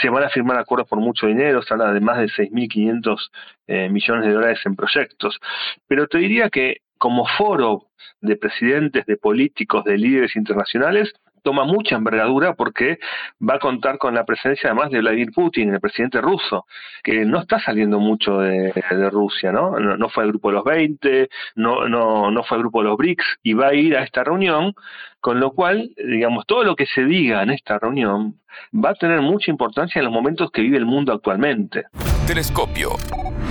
[0.02, 3.32] se van a firmar acuerdos por mucho dinero, se habla de más de 6.500
[3.68, 5.40] eh, millones de dólares en proyectos,
[5.88, 7.88] pero te diría que como foro
[8.20, 11.14] de presidentes, de políticos, de líderes internacionales,
[11.44, 13.00] toma mucha envergadura porque
[13.48, 16.66] va a contar con la presencia además de Vladimir Putin, el presidente ruso,
[17.04, 18.74] que no está saliendo mucho de,
[19.12, 19.78] Rusia, ¿no?
[19.80, 20.10] ¿no?
[20.10, 23.26] fue al grupo de los 20, no, no, no fue al grupo de los BRICS
[23.44, 24.74] y va a ir a esta reunión,
[25.20, 28.40] con lo cual, digamos, todo lo que se diga en esta reunión
[28.74, 31.86] va a tener mucha importancia en los momentos que vive el mundo actualmente.
[32.28, 32.92] Telescopio,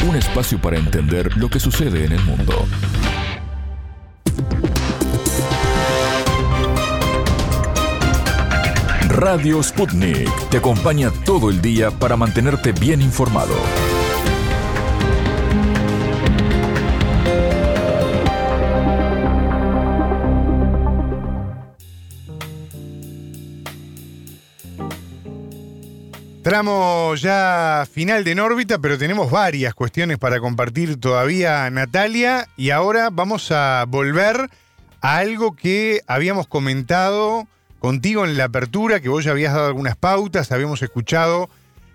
[0.08, 2.54] un espacio para entender lo que sucede en el mundo.
[9.12, 13.54] Radio Sputnik te acompaña todo el día para mantenerte bien informado.
[26.42, 32.70] Tramo ya final de en órbita, pero tenemos varias cuestiones para compartir todavía, Natalia, y
[32.70, 34.48] ahora vamos a volver
[35.02, 37.46] a algo que habíamos comentado
[37.82, 41.50] contigo en la apertura, que vos ya habías dado algunas pautas, habíamos escuchado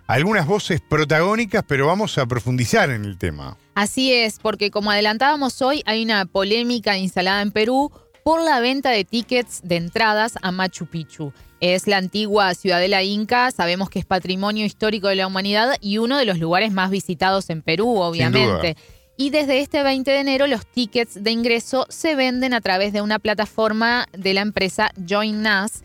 [0.05, 3.57] algunas voces protagónicas, pero vamos a profundizar en el tema.
[3.73, 7.89] Así es, porque como adelantábamos hoy, hay una polémica instalada en Perú
[8.25, 11.31] por la venta de tickets de entradas a Machu Picchu.
[11.61, 16.17] Es la antigua ciudadela inca, sabemos que es patrimonio histórico de la humanidad y uno
[16.17, 18.75] de los lugares más visitados en Perú, obviamente.
[19.19, 23.01] Y desde este 20 de enero los tickets de ingreso se venden a través de
[23.01, 25.81] una plataforma de la empresa Join Us.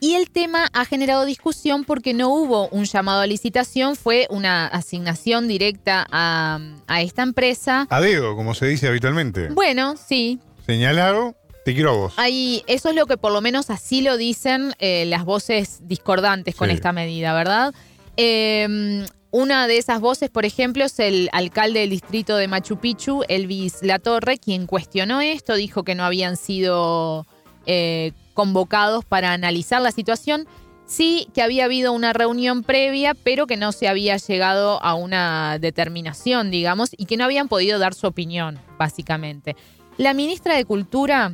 [0.00, 4.66] Y el tema ha generado discusión porque no hubo un llamado a licitación, fue una
[4.66, 6.58] asignación directa a,
[7.00, 7.86] esta empresa.
[7.88, 9.50] A dedo, como se dice habitualmente.
[9.50, 10.40] Bueno, sí.
[10.66, 12.14] Señalado, te quiero a vos.
[12.16, 16.56] Ahí, eso es lo que por lo menos así lo dicen eh, las voces discordantes
[16.56, 17.72] con esta medida, ¿verdad?
[18.16, 23.24] Eh, una de esas voces, por ejemplo, es el alcalde del distrito de Machu Picchu,
[23.28, 27.26] Elvis Latorre, quien cuestionó esto, dijo que no habían sido
[27.64, 30.46] eh, convocados para analizar la situación.
[30.84, 35.58] Sí que había habido una reunión previa, pero que no se había llegado a una
[35.58, 39.56] determinación, digamos, y que no habían podido dar su opinión, básicamente.
[39.96, 41.32] La ministra de Cultura,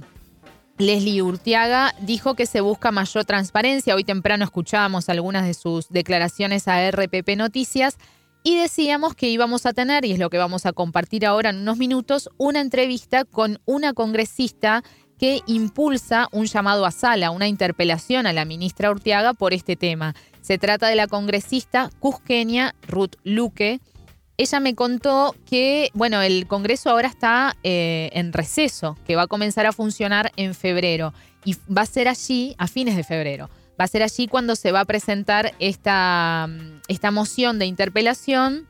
[0.79, 3.97] Leslie Urtiaga dijo que se busca mayor transparencia.
[3.97, 7.99] Hoy temprano escuchábamos algunas de sus declaraciones a RPP Noticias
[8.45, 11.57] y decíamos que íbamos a tener, y es lo que vamos a compartir ahora en
[11.57, 14.85] unos minutos, una entrevista con una congresista
[15.19, 20.15] que impulsa un llamado a sala, una interpelación a la ministra Urtiaga por este tema.
[20.43, 23.81] Se trata de la congresista cusqueña Ruth Luque
[24.39, 29.27] ella me contó que, bueno, el Congreso ahora está eh, en receso, que va a
[29.27, 31.13] comenzar a funcionar en febrero
[31.45, 33.51] y va a ser allí a fines de febrero.
[33.79, 38.69] Va a ser allí cuando se va a presentar esta, mm, esta moción de interpelación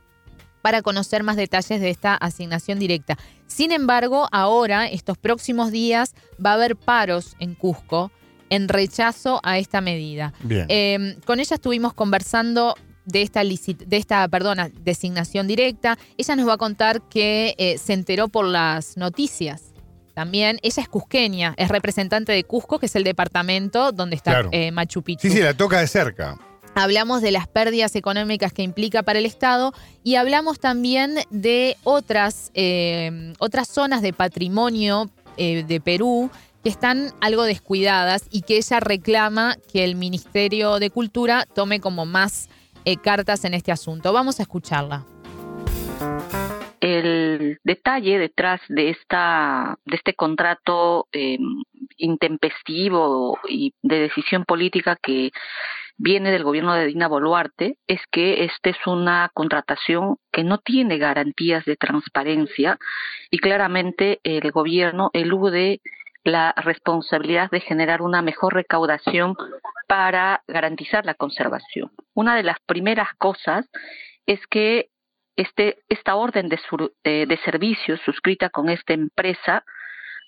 [0.63, 3.19] para conocer más detalles de esta asignación directa.
[3.47, 6.15] Sin embargo, ahora, estos próximos días,
[6.45, 8.11] va a haber paros en Cusco
[8.49, 10.33] en rechazo a esta medida.
[10.41, 10.65] Bien.
[10.69, 12.75] Em, con ella estuvimos conversando
[13.09, 15.99] de esta, de esta perdona, designación directa.
[16.17, 19.73] Ella nos va a contar que eh, se enteró por las noticias.
[20.15, 24.73] También, ella es cusqueña, es representante de Cusco, que es el departamento donde está eh,
[24.73, 25.29] Machu Picchu.
[25.29, 26.37] Sí, sí, la toca de cerca.
[26.75, 29.73] Hablamos de las pérdidas económicas que implica para el Estado
[30.05, 36.33] y hablamos también de otras, eh, otras zonas de patrimonio de Perú
[36.65, 42.07] que están algo descuidadas y que ella reclama que el Ministerio de Cultura tome como
[42.07, 42.49] más
[42.91, 44.15] eh, cartas en este asunto.
[44.15, 45.05] Vamos a escucharla.
[46.81, 51.65] El detalle detrás de esta de este contrato em,
[51.99, 55.33] intempestivo y de decisión política que
[55.99, 60.97] viene del gobierno de Dina Boluarte es que esta es una contratación que no tiene
[60.97, 62.79] garantías de transparencia
[63.31, 65.83] y claramente el gobierno elude
[66.29, 69.35] la responsabilidad de generar una mejor recaudación
[69.87, 71.91] para garantizar la conservación.
[72.15, 73.67] Una de las primeras cosas
[74.27, 74.91] es que
[75.37, 76.59] este, esta orden de,
[77.05, 79.65] de, servicios suscrita con esta empresa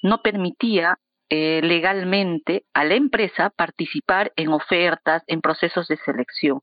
[0.02, 0.98] no permitía
[1.28, 6.60] eh, legalmente a la empresa participar en ofertas, en procesos de selección.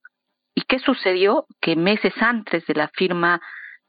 [0.55, 1.45] ¿Y qué sucedió?
[1.61, 3.39] Que meses antes de la firma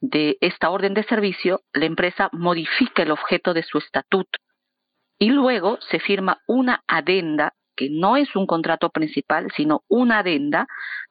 [0.01, 4.39] de esta orden de servicio, la empresa modifica el objeto de su estatuto
[5.19, 10.67] y luego se firma una adenda que no es un contrato principal, sino una adenda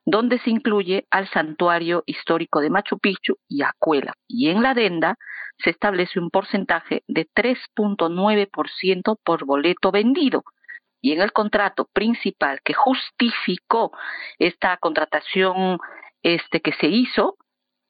[0.06, 4.14] donde se incluye al santuario histórico de Machu Picchu y Acuela.
[4.28, 5.16] Y en la adenda
[5.64, 10.44] se establece un porcentaje de 3.9% por boleto vendido.
[11.02, 13.92] Y en el contrato principal que justificó
[14.40, 15.78] esta contratación
[16.22, 17.38] este, que se hizo,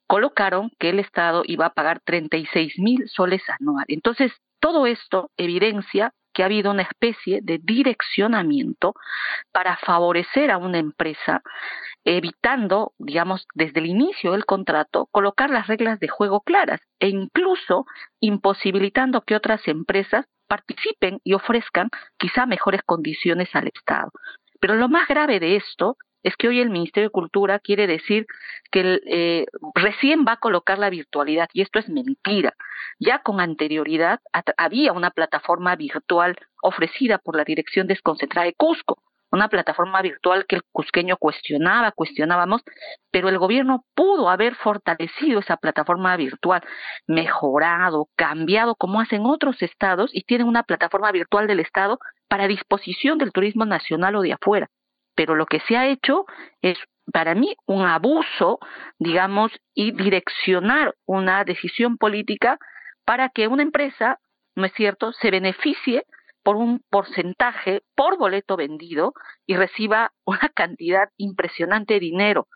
[0.07, 3.89] colocaron que el Estado iba a pagar 36 mil soles anuales.
[3.89, 8.93] Entonces, todo esto evidencia que ha habido una especie de direccionamiento
[9.51, 11.41] para favorecer a una empresa,
[12.05, 17.85] evitando, digamos, desde el inicio del contrato, colocar las reglas de juego claras e incluso
[18.19, 24.11] imposibilitando que otras empresas participen y ofrezcan quizá mejores condiciones al Estado.
[24.59, 25.97] Pero lo más grave de esto
[26.27, 28.25] es que hoy el Ministerio de Cultura quiere decir
[28.69, 29.45] que eh,
[29.75, 32.53] recién va a colocar la virtualidad y esto es mentira.
[32.99, 34.19] Ya con anterioridad
[34.57, 39.01] había una plataforma virtual ofrecida por la Dirección Desconcentrada de Cusco,
[39.31, 42.61] una plataforma virtual que el cusqueño cuestionaba, cuestionábamos,
[43.09, 46.61] pero el gobierno pudo haber fortalecido esa plataforma virtual,
[47.07, 53.17] mejorado, cambiado como hacen otros estados y tienen una plataforma virtual del estado para disposición
[53.17, 54.69] del turismo nacional o de afuera
[55.17, 56.25] pero lo que se ha hecho
[56.61, 56.77] es
[57.11, 58.59] para mí un abuso,
[58.99, 62.59] digamos, y direccionar una decisión política
[63.03, 64.19] para que una empresa,
[64.55, 66.03] ¿no es cierto?, se beneficie
[66.43, 69.13] por un porcentaje por boleto vendido
[69.47, 72.47] y reciba una cantidad impresionante de dinero.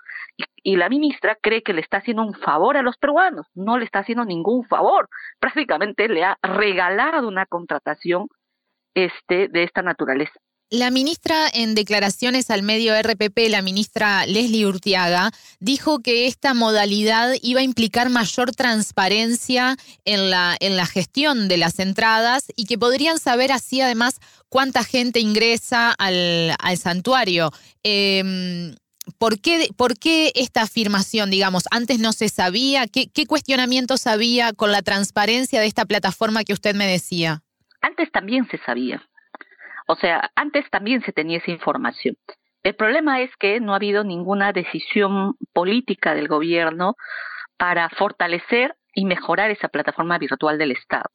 [0.63, 3.85] Y, la ministra cree que le está haciendo un favor a los peruanos, no le
[3.85, 5.09] está haciendo ningún favor.
[5.39, 8.27] Prácticamente le ha regalado una contratación
[8.93, 10.39] este, de esta naturaleza.
[10.73, 17.33] La ministra en declaraciones al medio RPP, la ministra Leslie Urtiaga, dijo que esta modalidad
[17.41, 19.75] iba a implicar mayor transparencia
[20.05, 24.85] en la, en la gestión de las entradas y que podrían saber así además cuánta
[24.85, 27.51] gente ingresa al, santuario.
[27.83, 28.73] Em,
[29.17, 31.65] ¿por, qué, ¿Por qué esta afirmación, digamos?
[31.69, 32.87] Antes no se sabía.
[32.87, 37.43] ¿Qué, ¿Qué cuestionamientos había con la transparencia de esta plataforma que usted me decía?
[37.81, 39.05] Antes también se sabía
[39.91, 42.15] o sea, antes también se tenía esa información.
[42.63, 46.95] El problema es que no ha habido ninguna decisión política del gobierno
[47.57, 51.09] para fortalecer y mejorar esa plataforma virtual del Estado.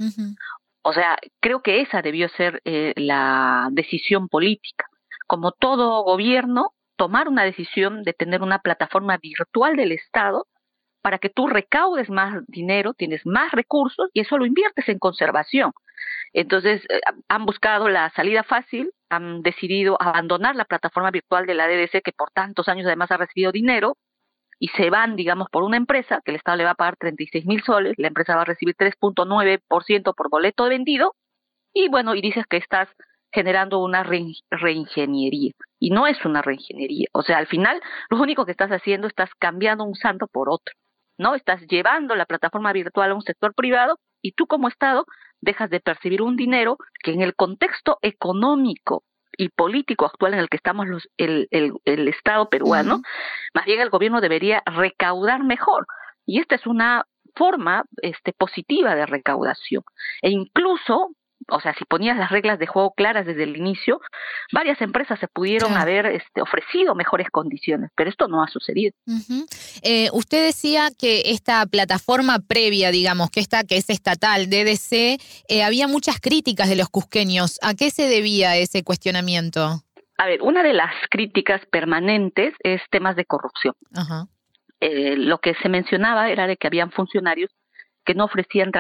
[0.82, 4.85] O sea, creo que esa debió ser eh, la decisión política.
[5.27, 10.47] Como todo gobierno, tomar una decisión de tener una plataforma virtual del Estado
[11.01, 15.73] para que tú recaudes más dinero, tienes más recursos y eso lo inviertes en conservación.
[16.37, 21.67] Entonces, eh, han buscado la salida fácil, han decidido abandonar la plataforma virtual de la
[21.67, 23.97] DDC, que por tantos años además ha recibido dinero,
[24.59, 27.47] y se van, digamos, por una empresa, que el Estado le va a pagar 36
[27.47, 31.15] mil soles, la empresa va a recibir 3.9% por boleto vendido,
[31.73, 32.89] y bueno, y dices que estás
[33.33, 35.53] generando una reingeniería.
[35.79, 37.07] Y no es una reingeniería.
[37.13, 37.81] O sea, al final,
[38.11, 40.75] lo único que estás haciendo, estás cambiando un santo por otro.
[41.19, 41.35] ¿no?
[41.35, 45.07] Estás llevando la plataforma virtual a un sector privado y tú como Estado
[45.41, 49.05] dejas de percibir un dinero que en el contexto económico
[49.37, 53.03] y político actual en el que estamos los, el, el, Estado peruano,
[53.55, 55.87] más bien el gobierno debería recaudar mejor.
[56.25, 57.05] Y esta es una
[57.35, 59.83] forma este, positiva de recaudación.
[60.23, 61.11] E incluso
[61.48, 64.01] o sea, si ponías las reglas de juego claras desde el inicio,
[64.52, 68.93] varias empresas se pudieron haber este, ofrecido mejores condiciones, pero esto no ha sucedido.
[69.82, 75.62] Eh, usted decía que esta plataforma previa, digamos, que esta que es estatal, DDC, eh,
[75.62, 77.59] había muchas críticas de los cusqueños.
[77.62, 79.82] ¿A qué se debía ese cuestionamiento?
[80.18, 83.74] A ver, una de las críticas permanentes es temas de corrupción.
[84.81, 87.51] Eh, lo que se mencionaba era de que habían funcionarios
[88.05, 88.70] que no ofrecían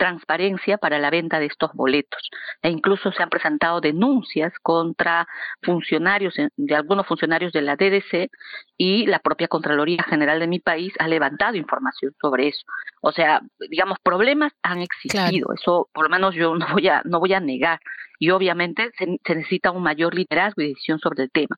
[0.00, 2.30] transparencia para la venta de estos boletos.
[2.62, 5.28] E incluso se han presentado denuncias contra
[5.62, 8.30] funcionarios, de algunos funcionarios de la DDC
[8.78, 12.64] y la propia Contraloría General de mi país ha levantado información sobre eso.
[13.02, 15.52] O sea, digamos, problemas han existido.
[15.52, 17.78] Eso por lo menos yo no voy a, no voy a negar.
[18.18, 21.56] Y obviamente se necesita un mayor liderazgo y decisión sobre el tema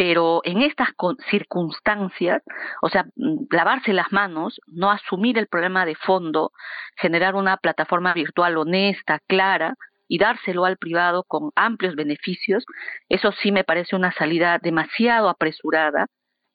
[0.00, 0.88] pero en estas
[1.28, 2.42] circunstancias,
[2.80, 6.52] o sea, mm, lavarse las manos, no asumir el problema de fondo,
[6.96, 9.74] generar una plataforma virtual honesta, clara
[10.08, 12.64] y dárselo al privado con amplios beneficios,
[13.10, 16.06] eso sí me parece una salida demasiado apresurada,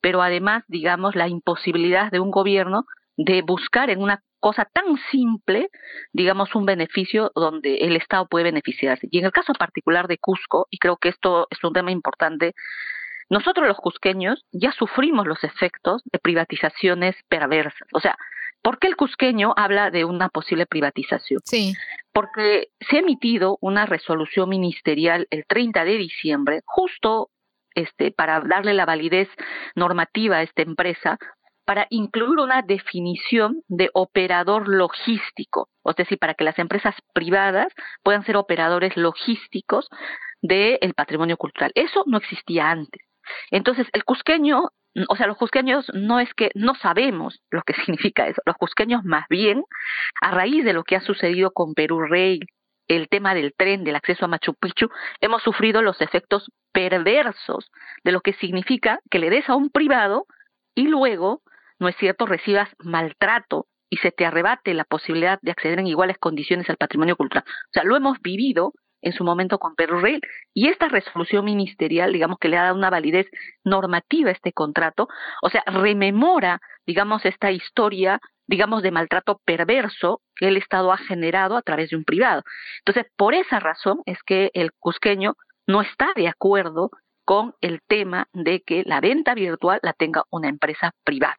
[0.01, 2.85] pero además, digamos, la imposibilidad de un gobierno
[3.15, 5.69] de buscar en una cosa tan simple,
[6.13, 9.07] digamos, un beneficio donde el Estado puede beneficiarse.
[9.11, 12.55] Y en el caso particular de Cusco, y creo que esto es un tema importante,
[13.30, 17.88] nosotros los cusqueños ya sufrimos los efectos de privatizaciones perversas.
[17.93, 18.15] O sea,
[18.61, 21.41] ¿por qué el cusqueño habla de una posible privatización?
[21.45, 21.73] Sí.
[22.14, 27.30] Porque se ha emitido una resolución ministerial el 30 de diciembre, justo
[27.73, 29.27] este, para darle la validez
[29.76, 31.18] normativa a esta empresa,
[31.65, 37.73] para incluir una definición de operador logístico, es decir, para que las empresas privadas
[38.03, 39.89] puedan ser operadores logísticos
[40.41, 41.72] del patrimonio cultural.
[41.73, 43.02] Eso no existía antes.
[43.52, 44.69] Entonces, el cusqueño,
[45.07, 49.03] o sea, los cusqueños no es que no sabemos lo que significa eso, los cusqueños
[49.03, 49.64] más bien,
[50.22, 52.39] a raíz de lo que ha sucedido con Perú Rey,
[52.88, 54.89] el tema del tren, del acceso a Machu Picchu,
[55.19, 57.72] hemos sufrido los efectos perversos
[58.03, 60.27] de lo que significa que le des a un privado
[60.76, 61.41] y luego,
[61.80, 66.18] no es cierto, recibas maltrato y se te arrebate la posibilidad de acceder en iguales
[66.18, 67.45] condiciones al patrimonio cultural.
[67.47, 68.73] O sea, lo hemos vivido
[69.06, 70.19] en su momento con Perú Rail.
[70.53, 73.27] Y esta resolución ministerial, digamos que le ha dado una validez
[73.64, 75.07] normativa a este contrato,
[75.41, 81.56] o sea, rememora, digamos, esta historia, digamos, de maltrato perverso que el Estado ha generado
[81.56, 82.44] a través de un privado.
[82.80, 85.36] Entonces, por esa razón es que el cusqueño
[85.68, 86.90] no está de acuerdo
[87.26, 91.35] con el tema de que la venta virtual la tenga una empresa privada.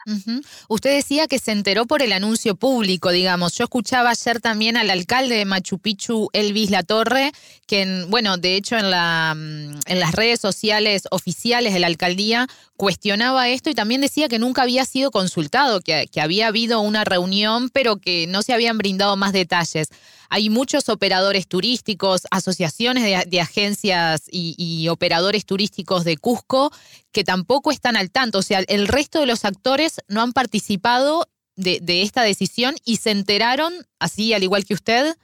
[0.69, 3.55] Usted decía que se enteró por el anuncio público, digamos.
[3.55, 7.31] Yo escuchaba ayer también al alcalde de Machu Picchu, Elvis Latorre,
[7.69, 11.87] que, en, bueno, de hecho en, la, mm, en las redes sociales oficiales de la
[11.87, 16.81] alcaldía cuestionaba esto y también decía que nunca había sido consultado, que, que había habido
[16.81, 19.89] una reunión, pero que no se habían brindado más detalles
[20.28, 26.70] hay muchos operadores turísticos, asociaciones de, agencias y, operadores turísticos de Cusco
[27.12, 28.39] que tampoco están al tanto.
[28.39, 31.27] O sea, el resto de los actores no han participado
[31.57, 35.16] de, esta decisión y se enteraron, así al igual que usted,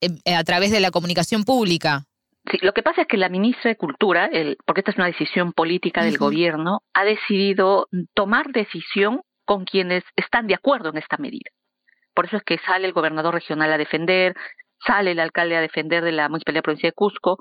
[0.00, 2.04] em, a través de la comunicación pública.
[2.50, 4.30] Sí, lo que pasa es que la ministra de Cultura,
[4.64, 10.46] porque esta es una decisión política del gobierno, ha decidido tomar decisión con quienes están
[10.46, 11.50] de acuerdo en esta medida.
[12.16, 14.34] Por eso es que sale el gobernador regional a defender,
[14.86, 17.38] sale el alcalde a defender de la Municipalidad Provincia de Cusco,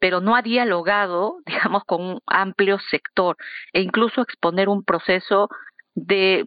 [0.00, 3.36] pero no ha dialogado, digamos, con un amplio sector
[3.74, 5.50] e incluso exponer un proceso
[5.94, 6.46] de,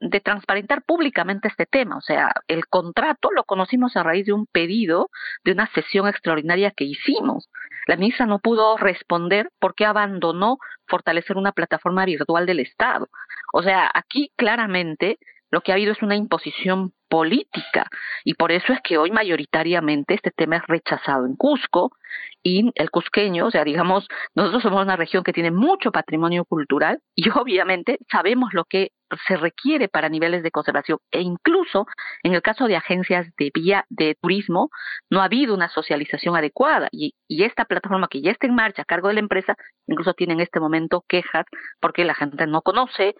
[0.00, 1.96] de transparentar públicamente este tema.
[1.96, 5.10] O sea, el contrato lo conocimos a raíz de un pedido
[5.44, 7.48] de una sesión extraordinaria que hicimos.
[7.86, 10.58] La ministra no pudo responder porque abandonó
[10.88, 13.08] fortalecer una plataforma virtual del Estado.
[13.52, 15.18] O sea, aquí claramente
[15.50, 17.88] lo que ha habido es una imposición política.
[18.24, 21.90] Y por eso es que hoy mayoritariamente este tema es rechazado en Cusco
[22.42, 27.00] y el cusqueño, o sea, digamos, nosotros somos una región que tiene mucho patrimonio cultural
[27.14, 28.92] y obviamente sabemos lo que
[29.26, 31.86] se requiere para niveles de conservación e incluso
[32.22, 34.70] en el caso de agencias de vía de turismo
[35.10, 38.82] no ha habido una socialización adecuada y, y esta plataforma que ya está en marcha
[38.82, 39.56] a cargo de la empresa
[39.86, 41.46] incluso tiene en este momento quejas
[41.80, 43.14] porque la gente no conoce,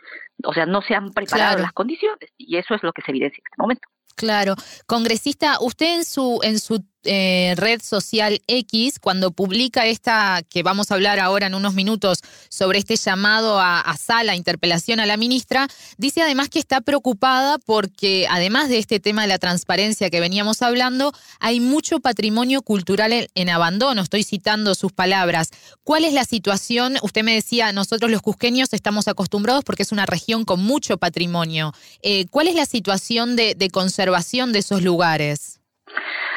[0.45, 3.39] o sea, no se han preparado las condiciones y eso es lo que se evidencia
[3.39, 3.89] en este momento.
[4.17, 4.55] Claro.
[4.87, 10.91] Congresista, usted en su, en su eh, red social X, cuando publica esta, que vamos
[10.91, 15.69] a hablar ahora en unos minutos, sobre este llamado a, sala, interpelación a la ministra,
[15.97, 20.63] dice además que está preocupada porque, además de este tema de la transparencia que veníamos
[20.63, 24.03] hablando, hay mucho patrimonio cultural en, abandono.
[24.03, 25.51] Estoy citando sus palabras.
[25.83, 26.97] ¿Cuál es la situación?
[27.03, 31.73] Usted me decía, nosotros los cusqueños estamos acostumbrados porque es una región con mucho patrimonio.
[32.03, 35.60] Eh, ¿Cuál es la situación de conservación de esos lugares?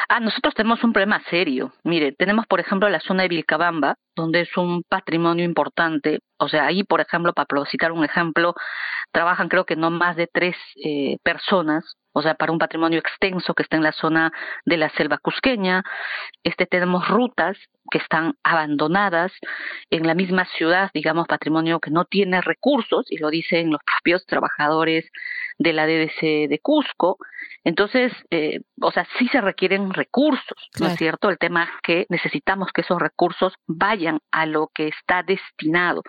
[0.08, 1.72] Ah, nosotros tenemos un problema serio.
[1.82, 6.20] Mire, tenemos, por ejemplo, la zona de Vilcabamba, donde es un patrimonio importante.
[6.38, 8.54] O sea, ahí, por ejemplo, para citar un ejemplo,
[9.12, 13.54] trabajan creo que no más de tres eh, personas o sea, para un patrimonio extenso
[13.54, 14.32] que está en la zona
[14.64, 15.82] de la selva cusqueña.
[16.44, 17.58] Este, tenemos rutas
[17.90, 19.32] que están abandonadas
[19.90, 24.24] en la misma ciudad, digamos, patrimonio que no tiene recursos, y lo dicen los propios
[24.26, 25.06] trabajadores
[25.58, 27.18] de la DDC de Cusco.
[27.62, 31.30] Entonces, eh, o sea, sí se requieren recursos, ¿no es cierto?
[31.30, 36.02] El tema es que necesitamos que esos recursos vayan a lo que está destinado.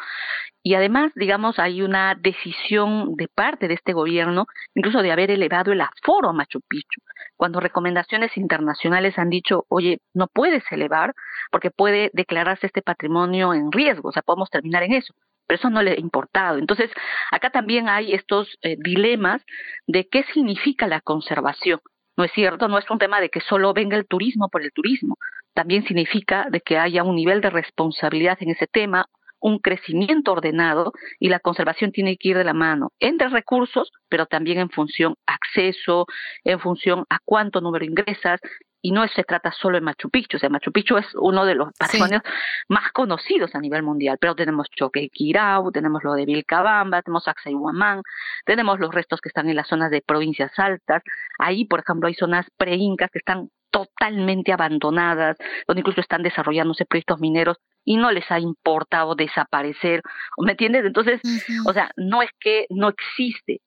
[0.67, 5.71] Y además, digamos, hay una decisión de parte de este gobierno, incluso de haber elevado
[5.71, 7.01] el aforo a Machu Picchu,
[7.37, 11.13] cuando recomendaciones internacionales han dicho, oye, no puedes elevar
[11.51, 15.13] porque puede declararse este patrimonio en riesgo, o sea, podemos terminar en eso
[15.47, 16.57] pero eso no le ha importado.
[16.57, 16.89] Entonces,
[17.29, 19.43] acá también hay estos eh, dilemas
[19.85, 21.79] de qué significa la conservación.
[22.17, 24.71] No es cierto, no es un tema de que solo venga el turismo por el
[24.71, 25.17] turismo,
[25.53, 29.05] también significa de que haya un nivel de responsabilidad en ese tema,
[29.45, 34.25] un crecimiento ordenado y la conservación tiene que ir de la mano entre recursos, pero
[34.25, 36.07] también en función acceso,
[36.43, 38.39] en función a cuánto número ingresas,
[38.81, 41.53] y no se trata solo de Machu Picchu, o sea, Machu Picchu es uno de
[41.53, 42.23] los patrimonios
[42.69, 48.01] más conocidos a nivel mundial, pero tenemos Choquequirau, tenemos lo de Vilcabamba, tenemos Axayhuamán,
[48.45, 51.03] tenemos los restos que están en las zonas de provincias altas,
[51.37, 57.19] ahí, por ejemplo, hay zonas preincas que están totalmente abandonadas, donde incluso están desarrollándose proyectos
[57.19, 60.01] mineros y no les ha importado desaparecer,
[60.37, 60.85] ¿me entiendes?
[60.85, 61.21] Entonces,
[61.65, 63.61] o sea, no es que no existe,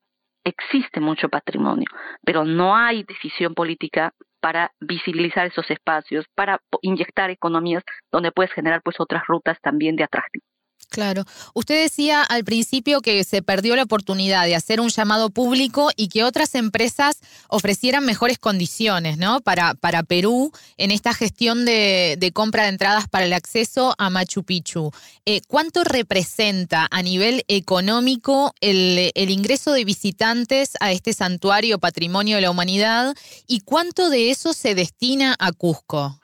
[0.45, 1.87] existe mucho patrimonio,
[2.25, 7.83] pero no hay decisión política para visibilizar esos espacios, para inyectar economías
[8.13, 10.45] donde puedes generar pues otras rutas también de atractivo.
[10.91, 11.25] Claro.
[11.53, 16.09] Usted decía al principio que se perdió la oportunidad de hacer un llamado público y
[16.09, 19.43] que otras empresas ofrecieran mejores condiciones, ¿no?
[19.43, 24.45] Para, para Perú en esta gestión de, compra de entradas para el acceso a Machu
[24.45, 24.91] Picchu.
[25.27, 32.37] Eh, ¿Cuánto representa a nivel económico el, el ingreso de visitantes a este santuario patrimonio
[32.37, 33.15] de la humanidad
[33.47, 36.19] y cuánto de eso se destina a Cusco?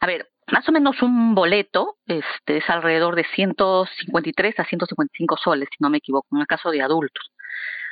[0.00, 5.68] A ver, más o menos un boleto este, es alrededor de 153 a 155 soles,
[5.70, 7.30] si no me equivoco, en el caso de adultos.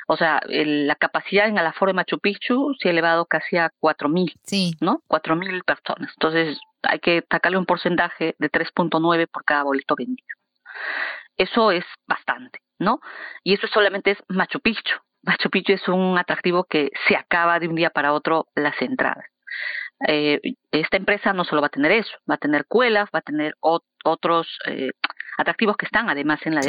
[0.07, 3.71] O sea, la capacidad en el aforo de Machu Picchu se ha elevado casi a
[3.79, 4.75] 4.000, sí.
[4.81, 5.01] ¿no?
[5.07, 6.11] 4.000 personas.
[6.15, 10.27] Entonces, hay que sacarle un porcentaje de 3.9 por cada boleto vendido.
[11.37, 12.99] Eso es bastante, ¿no?
[13.43, 14.97] Y eso solamente es Machu Picchu.
[15.23, 19.25] Machu Picchu es un atractivo que se acaba de un día para otro las entradas
[20.07, 20.39] eh,
[20.71, 23.55] esta empresa no solo va a tener eso, va a tener cuelas, va a tener
[23.59, 24.91] otros eh,
[25.37, 26.61] atractivos que están además en la,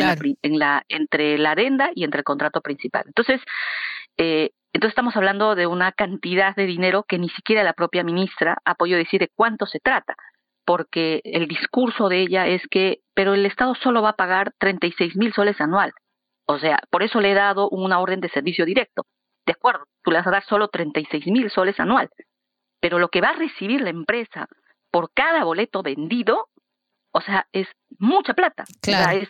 [0.42, 3.04] en la entre la adenda y entre el contrato principal.
[3.06, 3.40] Entonces,
[4.18, 8.59] eh, entonces estamos hablando de una cantidad de dinero que ni siquiera la propia ministra
[8.64, 10.14] ha podido decir de cuánto se trata,
[10.64, 15.16] porque el discurso de ella es que, pero el Estado solo va a pagar 36
[15.16, 15.92] mil soles anual.
[16.46, 19.04] O sea, por eso le he dado una orden de servicio directo.
[19.46, 22.10] De acuerdo, tú le vas a dar solo 36 mil soles anual
[22.82, 24.48] pero lo que va a recibir la empresa
[24.90, 26.48] por cada boleto vendido,
[27.12, 27.68] o sea, es
[27.98, 28.64] mucha plata.
[28.66, 29.28] O sea, es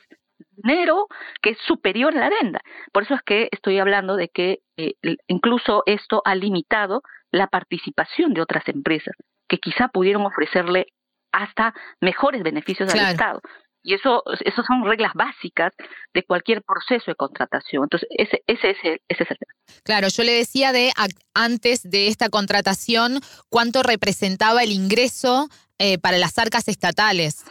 [0.57, 1.07] dinero
[1.43, 2.61] que es superior a la adenda.
[2.93, 4.95] Por eso es que estoy hablando de que eh,
[5.29, 9.15] incluso esto ha limitado la participación de otras empresas
[9.49, 10.87] que quizá pudieron ofrecerle
[11.31, 13.43] hasta mejores beneficios al Estado.
[13.83, 15.73] Y eso, eso son reglas básicas
[16.15, 17.85] de cualquier proceso de contratación.
[17.85, 19.53] Entonces, ese, ese, es, el, ese es el tema.
[19.85, 20.93] Claro, yo le decía de
[21.35, 25.49] antes de esta contratación, ¿cuánto representaba el ingreso
[25.79, 27.45] eh, para las arcas estatales?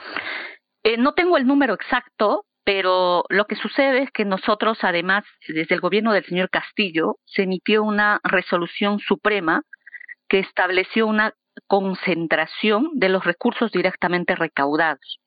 [0.84, 5.76] Eh, no tengo el número exacto, pero lo que sucede es que nosotros, además, desde
[5.76, 9.64] el gobierno del señor Castillo, se emitió una resolución suprema
[10.30, 11.34] que estableció una
[11.68, 15.20] concentración de los recursos directamente recaudados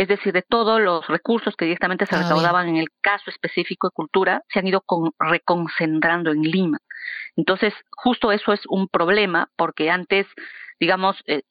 [0.00, 3.88] es decir, de todos los recursos que directamente se ah, recaudaban en el caso específico
[3.88, 4.82] de cultura, se han ido
[5.18, 6.78] reconcentrando en Lima.
[7.36, 10.26] Entonces, justo eso es un problema, porque antes,
[10.80, 11.42] digamos, eh,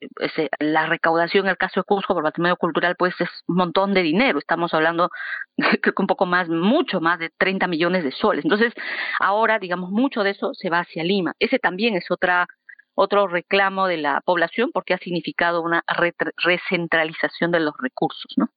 [0.58, 4.02] la recaudación en el caso de Cusco por patrimonio cultural, pues es un montón de
[4.02, 4.40] dinero.
[4.40, 5.12] Estamos hablando,
[5.84, 8.46] creo que un poco más, mucho más de 30 millones de soles.
[8.46, 8.74] Entonces,
[9.20, 11.34] ahora, digamos, mucho de eso se va hacia Lima.
[11.38, 12.48] Ese también es otra
[13.00, 15.84] otro reclamo de la población porque ha significado una
[16.38, 18.50] recentralización de los recursos, ¿no?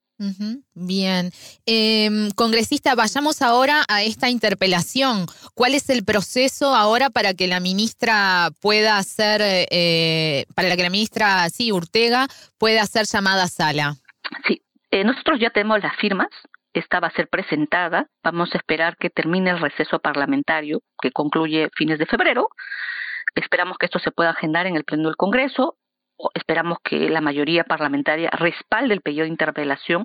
[0.75, 1.31] Bien.
[1.67, 5.27] Em, congresista, vayamos ahora a esta interpelación.
[5.55, 10.91] ¿Cuál es el proceso ahora para que la ministra pueda hacer, eh, para que la
[10.91, 12.29] ministra, sí, Urtega,
[12.59, 13.95] pueda ser llamada a sala?
[14.47, 14.63] Sí,
[14.93, 16.29] eh, nosotros ya tenemos las firmas.
[16.73, 18.07] Esta va a ser presentada.
[18.23, 22.49] Vamos a esperar que termine el receso parlamentario, que concluye fines de febrero.
[23.35, 25.77] Esperamos que esto se pueda agendar en el Pleno del Congreso
[26.35, 30.05] esperamos que la mayoría parlamentaria respalde el pedido de interpelación,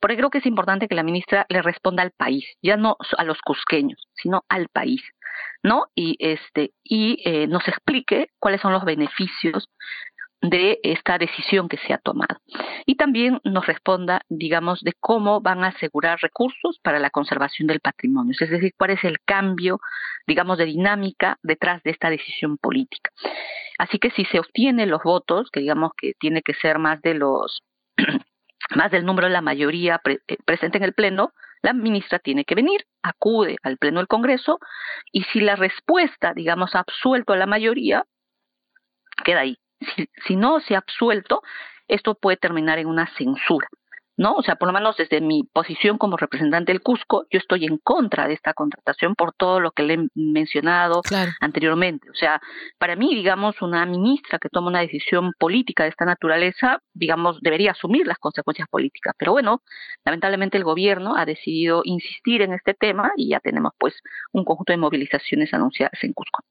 [0.00, 3.24] porque creo que es importante que la ministra le responda al país, ya no a
[3.24, 5.02] los cusqueños, sino al país,
[5.62, 5.86] ¿no?
[5.94, 9.68] Y este y eh, nos explique cuáles son los beneficios
[10.40, 12.40] de esta decisión que se ha tomado.
[12.84, 17.80] Y también nos responda, digamos, de cómo van a asegurar recursos para la conservación del
[17.80, 19.80] patrimonio, es decir, cuál es el cambio,
[20.26, 23.10] digamos, de dinámica detrás de esta decisión política.
[23.78, 27.14] Así que si se obtienen los votos, que digamos que tiene que ser más de
[27.14, 27.62] los
[28.74, 31.32] más del número de la mayoría eh, presente en el pleno,
[31.62, 34.58] la ministra tiene que venir, acude al pleno del Congreso
[35.12, 38.04] y si la respuesta, digamos, ha absuelto a la mayoría,
[39.24, 39.56] queda ahí.
[39.80, 41.42] Si, si no se ha absuelto,
[41.88, 43.68] esto puede terminar en una censura.
[44.16, 44.34] ¿No?
[44.34, 47.78] O sea, por lo menos desde mi posición como representante del Cusco, yo estoy en
[47.78, 51.02] contra de esta contratación por todo lo que le he mencionado
[51.40, 52.10] anteriormente.
[52.10, 52.40] O sea,
[52.78, 57.72] para mí, digamos, una ministra que toma una decisión política de esta naturaleza, digamos, debería
[57.72, 59.14] asumir las consecuencias políticas.
[59.18, 59.62] Pero bueno,
[60.04, 63.94] lamentablemente el gobierno ha decidido insistir en este tema y ya tenemos pues
[64.32, 66.42] un conjunto de movilizaciones anunciadas en Cusco.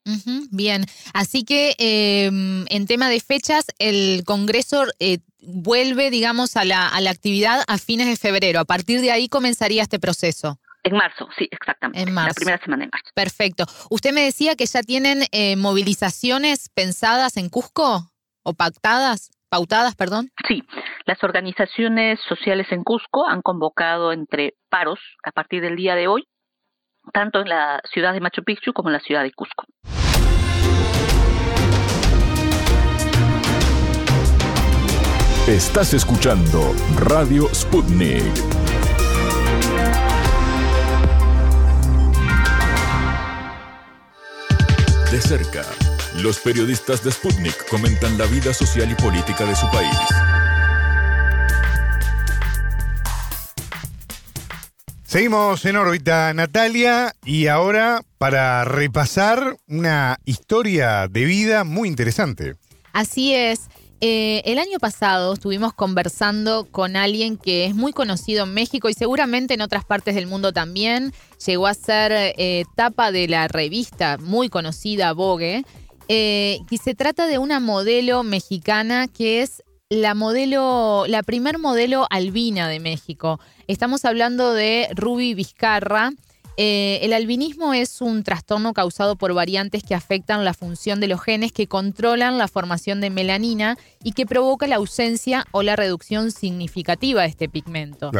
[0.52, 6.88] bien, así que em, en tema de fechas, el Congreso eh, vuelve, digamos, a la,
[6.88, 8.60] a la actividad a fines de febrero.
[8.60, 10.60] A partir de ahí comenzaría este proceso.
[10.84, 12.00] En marzo, sí, exactamente.
[12.08, 12.30] En marzo.
[12.30, 13.10] La primera semana de marzo.
[13.16, 13.66] Perfecto.
[13.90, 18.12] Usted me decía que ya tienen eh, movilizaciones pensadas en Cusco
[18.44, 20.30] o pactadas, pautadas, perdón.
[20.48, 20.62] Sí,
[21.06, 26.28] las organizaciones sociales en Cusco han convocado entre paros a partir del día de hoy,
[27.14, 29.66] tanto en la ciudad de Machu Picchu como en la ciudad de Cusco.
[35.48, 38.24] Estás escuchando Radio Sputnik.
[45.12, 45.62] De cerca,
[46.16, 49.96] los periodistas de Sputnik comentan la vida social y política de su país.
[55.04, 62.56] Seguimos en órbita, Natalia, y ahora para repasar una historia de vida muy interesante.
[62.94, 63.70] Así es.
[64.02, 68.94] Eh, el año pasado estuvimos conversando con alguien que es muy conocido en México y
[68.94, 71.14] seguramente en otras partes del mundo también.
[71.46, 75.64] Llegó a ser eh, tapa de la revista muy conocida Vogue.
[76.08, 82.06] Eh, y se trata de una modelo mexicana que es la modelo, la primer modelo
[82.10, 83.40] albina de México.
[83.68, 86.12] Estamos hablando de Ruby Vizcarra.
[86.58, 91.22] Eh, el albinismo es un trastorno causado por variantes que afectan la función de los
[91.22, 96.32] genes que controlan la formación de melanina y que provoca la ausencia o la reducción
[96.32, 98.12] significativa de este pigmento.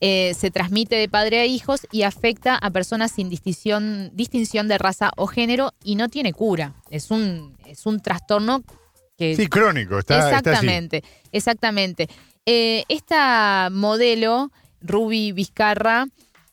[0.00, 4.78] Eh, se transmite de padre a hijos y afecta a personas sin distinción, distinción de
[4.78, 6.74] raza o género y no tiene cura.
[6.90, 8.64] Es un, es un trastorno
[9.18, 9.36] que...
[9.36, 9.98] Sí, crónico.
[9.98, 12.08] Está, exactamente, exactamente.
[12.46, 14.50] Eh, esta modelo,
[14.80, 16.06] Ruby Vizcarra,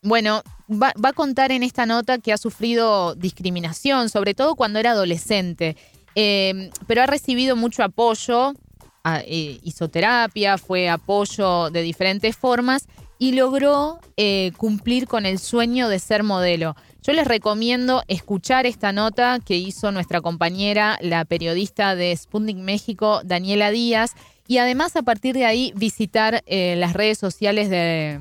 [0.03, 4.91] bueno, va, a contar en esta nota que ha sufrido discriminación, sobre todo cuando era
[4.91, 5.75] adolescente,
[6.15, 8.53] eh, pero ha recibido mucho apoyo,
[9.25, 12.87] eh, hizo terapia, fue apoyo de diferentes formas
[13.17, 16.75] y logró eh, cumplir con el sueño de ser modelo.
[17.01, 23.21] Yo les recomiendo escuchar esta nota que hizo nuestra compañera, la periodista de Sputnik México,
[23.23, 24.13] Daniela Díaz,
[24.47, 28.19] y además a partir de ahí visitar las redes sociales de,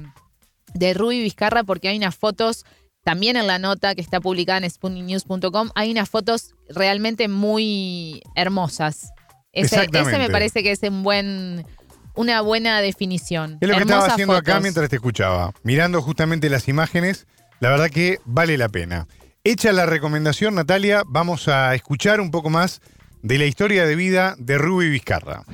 [0.78, 2.64] de Ruby Vizcarra porque hay unas fotos,
[3.04, 9.12] también en la nota que está publicada en spoonienews.com, hay unas fotos realmente muy hermosas.
[9.52, 11.66] Ese, me parece que es un buen,
[12.14, 13.58] una buena definición.
[13.60, 15.52] Es lo que estaba haciendo acá mientras te escuchaba.
[15.62, 17.26] Mirando justamente las imágenes,
[17.60, 19.08] la verdad que vale la pena.
[19.42, 22.80] Hecha la recomendación, Natalia, vamos a escuchar un poco más
[23.22, 25.44] de la historia de vida de Ruby Vizcarra.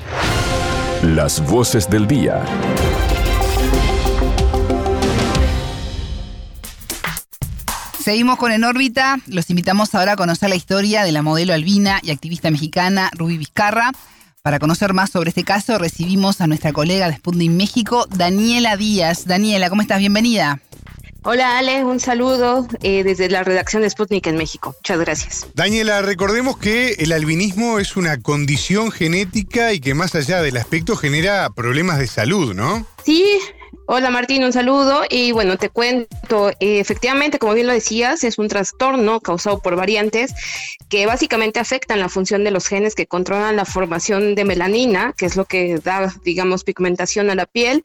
[1.03, 2.43] Las voces del día.
[8.05, 9.17] Seguimos con En órbita.
[9.29, 13.39] Los invitamos ahora a conocer la historia de la modelo albina y activista mexicana Ruby
[13.39, 13.93] Vizcarra.
[14.43, 19.25] Para conocer más sobre este caso, recibimos a nuestra colega de Sputnik México, Daniela Díaz.
[19.25, 20.01] Daniela, ¿cómo estás?
[20.01, 20.61] Bienvenida.
[21.23, 24.75] Hola Ale, un saludo eh, desde la redacción de Sputnik en México.
[24.79, 25.47] Muchas gracias.
[25.55, 30.95] Daniela, recordemos que el albinismo es una condición genética y que más allá del aspecto
[30.95, 32.87] genera problemas de salud, ¿no?
[33.03, 33.39] Sí,
[33.87, 38.39] Hola Martín, un saludo y bueno, te cuento, eh, efectivamente, como bien lo decías, es
[38.39, 40.33] un trastorno causado por variantes
[40.89, 45.27] que básicamente afectan la función de los genes que controlan la formación de melanina, que
[45.27, 47.83] es lo que da, digamos, pigmentación a la piel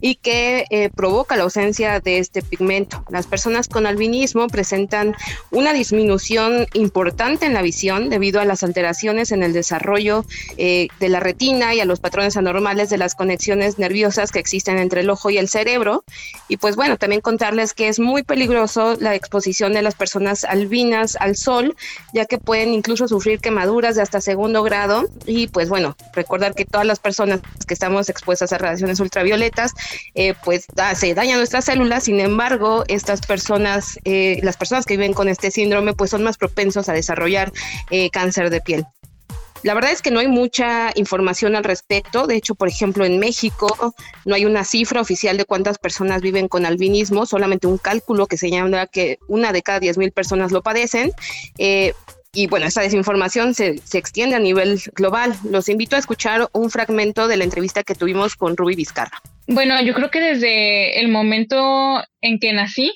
[0.00, 3.04] y que eh, provoca la ausencia de este pigmento.
[3.10, 5.14] Las personas con albinismo presentan
[5.50, 10.24] una disminución importante en la visión debido a las alteraciones en el desarrollo
[10.56, 14.78] eh, de la retina y a los patrones anormales de las conexiones nerviosas que existen
[14.78, 16.04] entre el ojo y el cerebro.
[16.48, 21.16] Y pues bueno, también contarles que es muy peligroso la exposición de las personas albinas
[21.20, 21.76] al sol,
[22.12, 25.08] ya que pueden incluso sufrir quemaduras de hasta segundo grado.
[25.26, 29.72] Y pues bueno, recordar que todas las personas que estamos expuestas a radiaciones ultravioletas,
[30.14, 32.04] eh, pues se dañan nuestras células.
[32.04, 36.36] Sin embargo, estas personas, eh, las personas que viven con este síndrome, pues son más
[36.36, 37.52] propensos a desarrollar
[37.90, 38.86] eh, cáncer de piel.
[39.62, 42.26] La verdad es que no hay mucha información al respecto.
[42.26, 43.94] De hecho, por ejemplo, en México
[44.24, 48.36] no hay una cifra oficial de cuántas personas viven con albinismo, solamente un cálculo que
[48.36, 51.12] señala que una de cada 10 mil personas lo padecen.
[51.58, 51.92] Eh,
[52.34, 55.34] y bueno, esa desinformación se, se, extiende a nivel global.
[55.44, 59.20] Los invito a escuchar un fragmento de la entrevista que tuvimos con Ruby Vizcarra.
[59.46, 62.90] Bueno, yo creo que desde el momento en que nací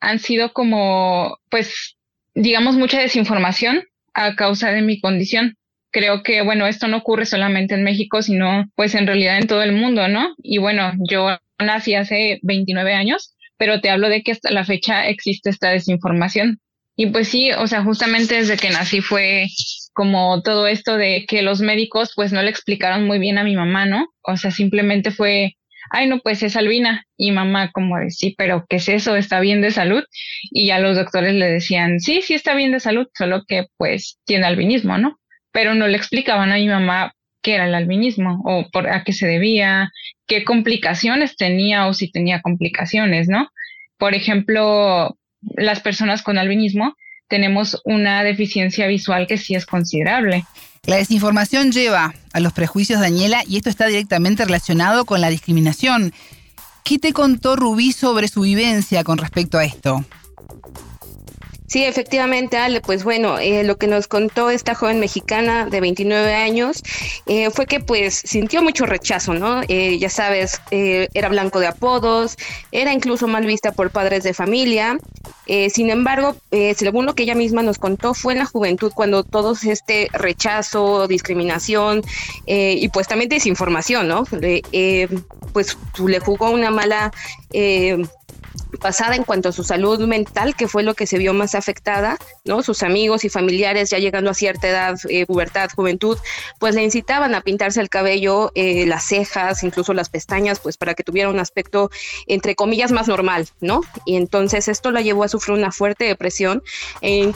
[0.00, 1.96] han sido como, pues,
[2.34, 3.84] digamos, mucha desinformación
[4.14, 5.58] a causa de mi condición
[5.98, 9.62] creo que, bueno, esto no ocurre solamente en México, sino pues en realidad en todo
[9.62, 10.34] el mundo, ¿no?
[10.42, 15.08] Y bueno, yo nací hace 29 años, pero te hablo de que hasta la fecha
[15.08, 16.60] existe esta desinformación.
[16.96, 19.46] Y pues sí, o sea, justamente desde que nací fue
[19.92, 23.56] como todo esto de que los médicos pues no le explicaron muy bien a mi
[23.56, 24.06] mamá, ¿no?
[24.22, 25.56] O sea, simplemente fue,
[25.90, 27.04] ay, no, pues es albina.
[27.16, 29.16] Y mamá como de, sí, pero ¿qué es eso?
[29.16, 30.04] ¿Está bien de salud?
[30.52, 34.18] Y ya los doctores le decían, sí, sí está bien de salud, solo que pues
[34.24, 35.18] tiene albinismo, ¿no?
[35.58, 37.12] Pero no le explicaban a mi mamá
[37.42, 39.90] qué era el albinismo o por a qué se debía,
[40.28, 43.48] qué complicaciones tenía o si tenía complicaciones, ¿no?
[43.98, 46.94] Por ejemplo, las personas con albinismo
[47.26, 50.44] tenemos una deficiencia visual que sí es considerable.
[50.86, 56.12] La desinformación lleva a los prejuicios, Daniela, y esto está directamente relacionado con la discriminación.
[56.84, 60.04] ¿Qué te contó Rubí sobre su vivencia con respecto a esto?
[61.68, 66.34] Sí, efectivamente, Ale, pues bueno, eh, lo que nos contó esta joven mexicana de 29
[66.34, 66.82] años
[67.26, 69.60] eh, fue que pues sintió mucho rechazo, ¿no?
[69.68, 72.38] Eh, ya sabes, era blanco de apodos,
[72.72, 74.98] era incluso mal vista por padres de familia.
[75.70, 76.36] sin embargo,
[76.76, 81.06] según lo que ella misma nos contó, fue en la juventud cuando todo este rechazo,
[81.06, 82.02] discriminación
[82.46, 84.24] y pues también desinformación, ¿no?
[85.52, 87.12] pues le jugó una mala
[88.80, 92.18] pasada en cuanto a su salud mental, que fue lo que se vio más afectada,
[92.44, 92.62] ¿no?
[92.62, 96.18] Sus amigos y familiares ya llegando a cierta edad, eh, pubertad, juventud,
[96.58, 100.94] pues le incitaban a pintarse el cabello, eh, las cejas, incluso las pestañas, pues para
[100.94, 101.90] que tuviera un aspecto,
[102.26, 103.80] entre comillas, más normal, ¿no?
[104.04, 106.62] Y entonces esto la llevó a sufrir una fuerte depresión
[107.00, 107.32] e,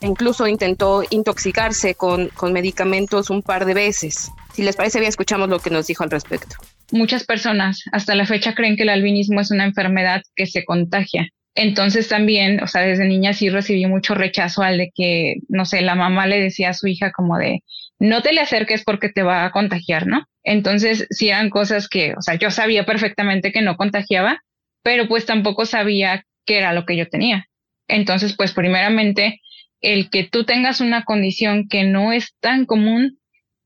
[0.00, 4.30] incluso intentó intoxicarse con, con medicamentos un par de veces.
[4.52, 6.56] Si les parece bien, escuchamos lo que nos dijo al respecto
[6.94, 11.28] muchas personas hasta la fecha creen que el albinismo es una enfermedad que se contagia.
[11.56, 15.82] Entonces también, o sea, desde niña sí recibí mucho rechazo al de que, no sé,
[15.82, 17.62] la mamá le decía a su hija como de,
[17.98, 20.24] no te le acerques porque te va a contagiar, ¿no?
[20.42, 24.40] Entonces sí eran cosas que, o sea, yo sabía perfectamente que no contagiaba,
[24.82, 27.46] pero pues tampoco sabía qué era lo que yo tenía.
[27.88, 29.40] Entonces, pues primeramente,
[29.80, 33.18] el que tú tengas una condición que no es tan común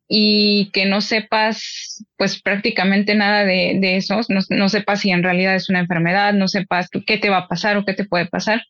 [0.08, 5.22] y que no sepas pues prácticamente nada de, de eso, no, no, sepas si en
[5.22, 8.26] realidad es una enfermedad, no sepas qué te va a pasar o qué te puede
[8.26, 8.64] pasar,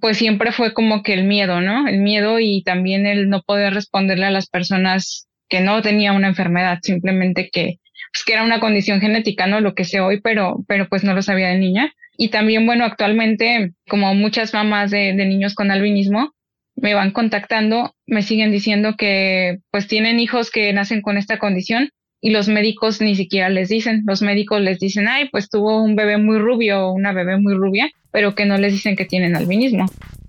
[0.00, 1.88] pues siempre fue como que el miedo, ¿no?
[1.88, 6.28] El miedo y también el no poder responderle a las personas que no tenía una
[6.28, 7.78] enfermedad, simplemente que,
[8.12, 9.60] pues, que era una condición genética, ¿no?
[9.60, 11.92] Lo que sé hoy, pero, pero pues no lo sabía de niña.
[12.16, 16.32] Y también, bueno, actualmente, como muchas mamás de, de niños con albinismo,
[16.76, 21.90] me van contactando, me siguen diciendo que pues tienen hijos que nacen con esta condición
[22.20, 25.96] y los médicos ni siquiera les dicen, los médicos les dicen, ay, pues tuvo un
[25.96, 29.36] bebé muy rubio o una bebé muy rubia, pero que no les dicen que tienen
[29.36, 29.86] albinismo.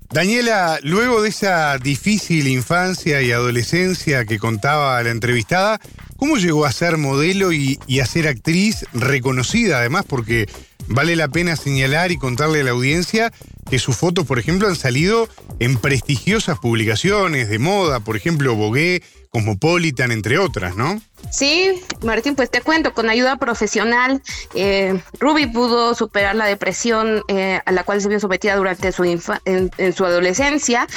[0.09, 5.81] Daniela, luego de esa difícil infancia y adolescencia que contaba la entrevistada,
[6.15, 10.05] ¿cómo llegó a ser modelo y, y a ser actriz reconocida además?
[10.07, 10.45] Porque
[10.87, 13.33] vale la pena señalar y contarle a la audiencia
[13.69, 15.27] que sus fotos, por ejemplo, han salido
[15.59, 21.01] en prestigiosas publicaciones de moda, por ejemplo, Vogue, Cosmopolitan, entre otras, ¿no?
[21.31, 24.21] Sí, Martín, pues te cuento, con ayuda profesional,
[24.53, 29.03] eh, Ruby pudo superar la depresión eh, a la cual se vio sometida durante su
[29.03, 30.87] en, su adolescencia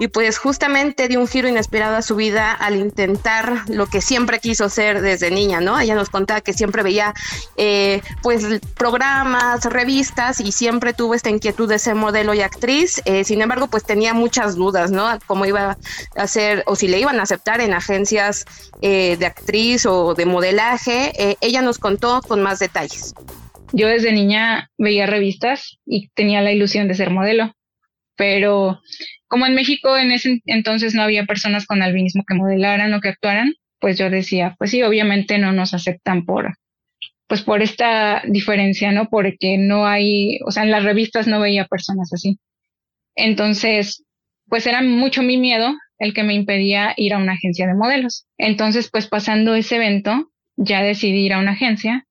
[0.00, 4.38] y pues justamente dio un giro inesperado a su vida al intentar lo que siempre
[4.38, 5.80] quiso ser desde niña, ¿no?
[5.80, 7.14] Ella nos contaba que siempre veía
[7.56, 8.46] eh, pues
[8.76, 13.84] programas, revistas y siempre tuvo esta inquietud de ser modelo y actriz, sin embargo pues
[13.84, 15.18] tenía muchas dudas, ¿no?
[15.26, 15.76] Cómo iba
[16.14, 18.44] a ser o si le iban a aceptar en agencias
[18.80, 21.12] de actriz o de modelaje.
[21.18, 23.14] Eh, ella nos contó con más detalles.
[23.72, 27.52] Yo desde niña veía revistas y tenía la ilusión de ser modelo,
[28.16, 28.80] pero
[29.26, 33.10] como en México en ese entonces no había personas con albinismo que modelaran o que
[33.10, 36.54] actuaran, pues yo decía, pues sí, obviamente no nos aceptan por,
[37.26, 39.08] pues por esta diferencia, ¿no?
[39.10, 42.38] Porque no hay, o sea, en las revistas no veía personas así.
[43.14, 44.04] Entonces,
[44.46, 48.26] pues era mucho mi miedo el que me impedía ir a una agencia de modelos.
[48.38, 52.04] Entonces, pues pasando ese evento, ya decidí ir a una agencia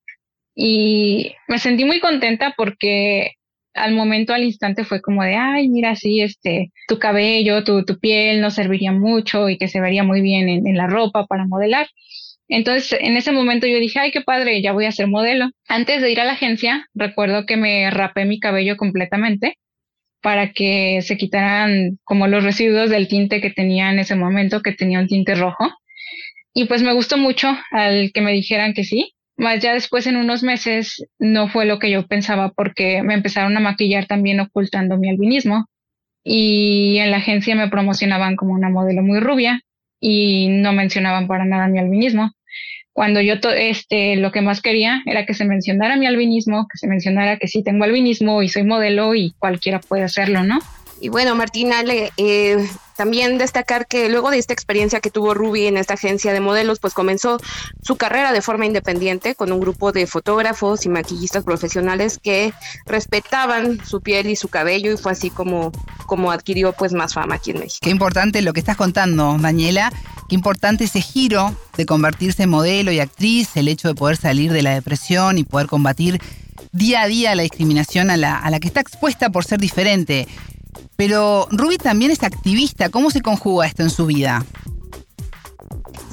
[0.56, 3.34] y me sentí muy contenta porque
[3.74, 8.00] al momento, al instante fue como de, ay, mira, sí, este, tu cabello, tu, tu
[8.00, 11.46] piel no serviría mucho y que se vería muy bien en, en la ropa para
[11.46, 11.88] modelar.
[12.50, 15.50] Entonces, en ese momento yo dije, ay, qué padre, ya voy a ser modelo.
[15.68, 19.58] Antes de ir a la agencia, recuerdo que me rapé mi cabello completamente
[20.22, 24.74] para que se quitaran como los residuos del tinte que tenía en ese momento, que
[24.74, 25.70] tenía un tinte rojo.
[26.54, 29.14] Y pues me gustó mucho al que me dijeran que sí.
[29.38, 33.56] Más ya después en unos meses no fue lo que yo pensaba porque me empezaron
[33.56, 35.68] a maquillar también ocultando mi albinismo.
[36.24, 39.62] Y en la agencia me promocionaban como una modelo muy rubia
[40.00, 42.32] y no mencionaban para nada mi albinismo
[42.98, 46.88] cuando yo este, lo que más quería era que se mencionara mi albinismo, que se
[46.88, 50.58] mencionara que sí tengo albinismo y soy modelo y cualquiera puede hacerlo, ¿no?
[51.00, 51.84] Y bueno, Martina,
[52.18, 52.58] eh,
[52.98, 56.80] también destacar que luego de esta experiencia que tuvo Ruby en esta agencia de modelos,
[56.80, 57.38] pues comenzó
[57.82, 62.54] su carrera de forma independiente con un grupo de fotógrafos y maquillistas profesionales que
[62.86, 65.72] respetaban su piel y su cabello y fue así como,
[66.06, 67.80] como adquirió pues más fama aquí en México.
[67.82, 69.94] Qué importante lo que estás contando, Daniela,
[70.28, 74.52] qué importante ese giro de convertirse en modelo y actriz, el hecho de poder salir
[74.52, 76.20] de la depresión y poder combatir
[76.72, 80.28] día a día la discriminación a la, a la que está expuesta por ser diferente.
[80.96, 82.90] Pero Ruby también es activista.
[82.90, 84.46] ¿Cómo se conjuga esto en su vida?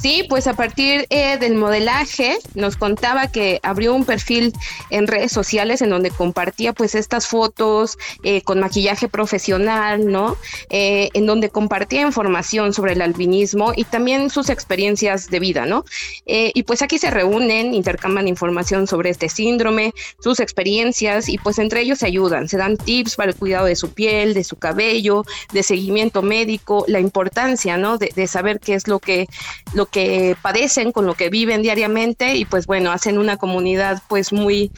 [0.04, 4.52] Sí, pues a partir eh, del modelaje nos contaba que abrió un perfil
[4.90, 10.36] en redes sociales en donde compartía pues estas fotos eh, con maquillaje profesional, ¿no?
[10.68, 15.86] Eh, en donde compartía información sobre el albinismo y también sus experiencias de vida, ¿no?
[16.26, 21.80] y pues aquí se reúnen, intercambian información sobre este síndrome, sus experiencias y pues entre
[21.80, 25.24] ellos se ayudan, se dan tips para el cuidado de su piel, de su cabello,
[25.52, 27.98] de seguimiento médico, la importancia, ¿no?
[27.98, 29.28] De, de saber qué es lo que,
[29.74, 34.32] lo que padecen, con lo que viven diariamente y pues bueno, hacen una comunidad pues
[34.32, 34.70] muy,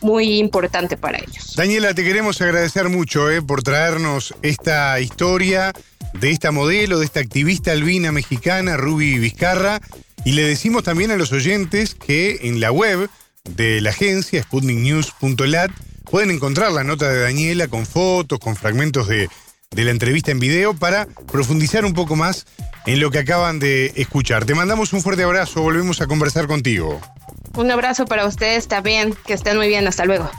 [0.00, 1.54] muy importante para ellos.
[1.56, 5.72] Daniela, te queremos agradecer mucho eh, por traernos esta historia
[6.12, 9.80] de esta modelo, de esta activista albina mexicana, Ruby Vizcarra,
[10.24, 13.08] y le decimos también a los oyentes que en la web
[13.44, 15.70] de la agencia, sputniknews.lat,
[16.10, 19.28] pueden encontrar la nota de Daniela con fotos, con fragmentos de,
[19.70, 22.46] de la entrevista en video para profundizar un poco más
[22.86, 24.44] en lo que acaban de escuchar.
[24.44, 27.00] Te mandamos un fuerte abrazo, volvemos a conversar contigo.
[27.56, 30.30] Un abrazo para ustedes también, que estén muy bien, hasta luego.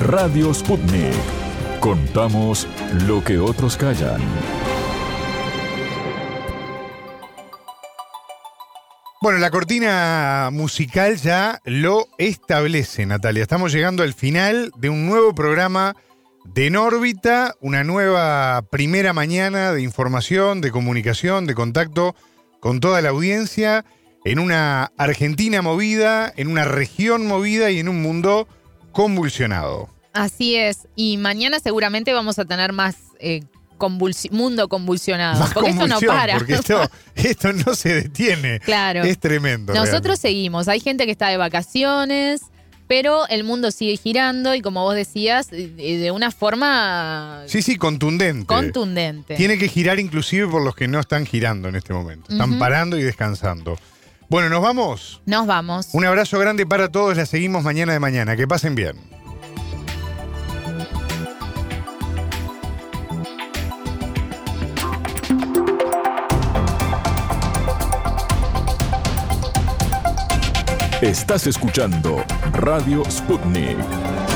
[0.00, 1.12] Radio Sputnik.
[1.80, 2.66] Contamos
[3.06, 4.20] lo que otros callan.
[9.20, 13.42] Bueno, la cortina musical ya lo establece, Natalia.
[13.42, 15.96] Estamos llegando al final de un nuevo programa
[16.44, 22.14] de En órbita, una nueva primera mañana de información, de comunicación, de contacto
[22.60, 23.84] con toda la audiencia,
[24.24, 28.46] en una Argentina movida, en una región movida y en un mundo
[28.92, 29.88] convulsionado.
[30.12, 33.40] Así es, y mañana seguramente vamos a tener más eh,
[34.30, 35.48] mundo convulsionado.
[35.54, 36.34] porque esto no para.
[36.34, 36.54] Porque
[37.14, 38.60] esto, no se detiene.
[38.60, 39.02] Claro.
[39.02, 39.74] Es tremendo.
[39.74, 40.68] Nosotros seguimos.
[40.68, 42.42] Hay gente que está de vacaciones,
[42.86, 47.42] pero el mundo sigue girando y como vos decías, de una forma...
[47.46, 48.46] Sí, sí, contundente.
[48.46, 49.36] Contundente.
[49.36, 52.30] Tiene que girar inclusive por los que no están girando en este momento.
[52.30, 53.78] Están parando y descansando.
[54.30, 55.22] Bueno, ¿nos vamos?
[55.24, 55.88] Nos vamos.
[55.92, 57.16] Un abrazo grande para todos.
[57.16, 58.36] La seguimos mañana de mañana.
[58.36, 58.96] Que pasen bien.
[71.00, 74.27] Estás escuchando Radio Sputnik.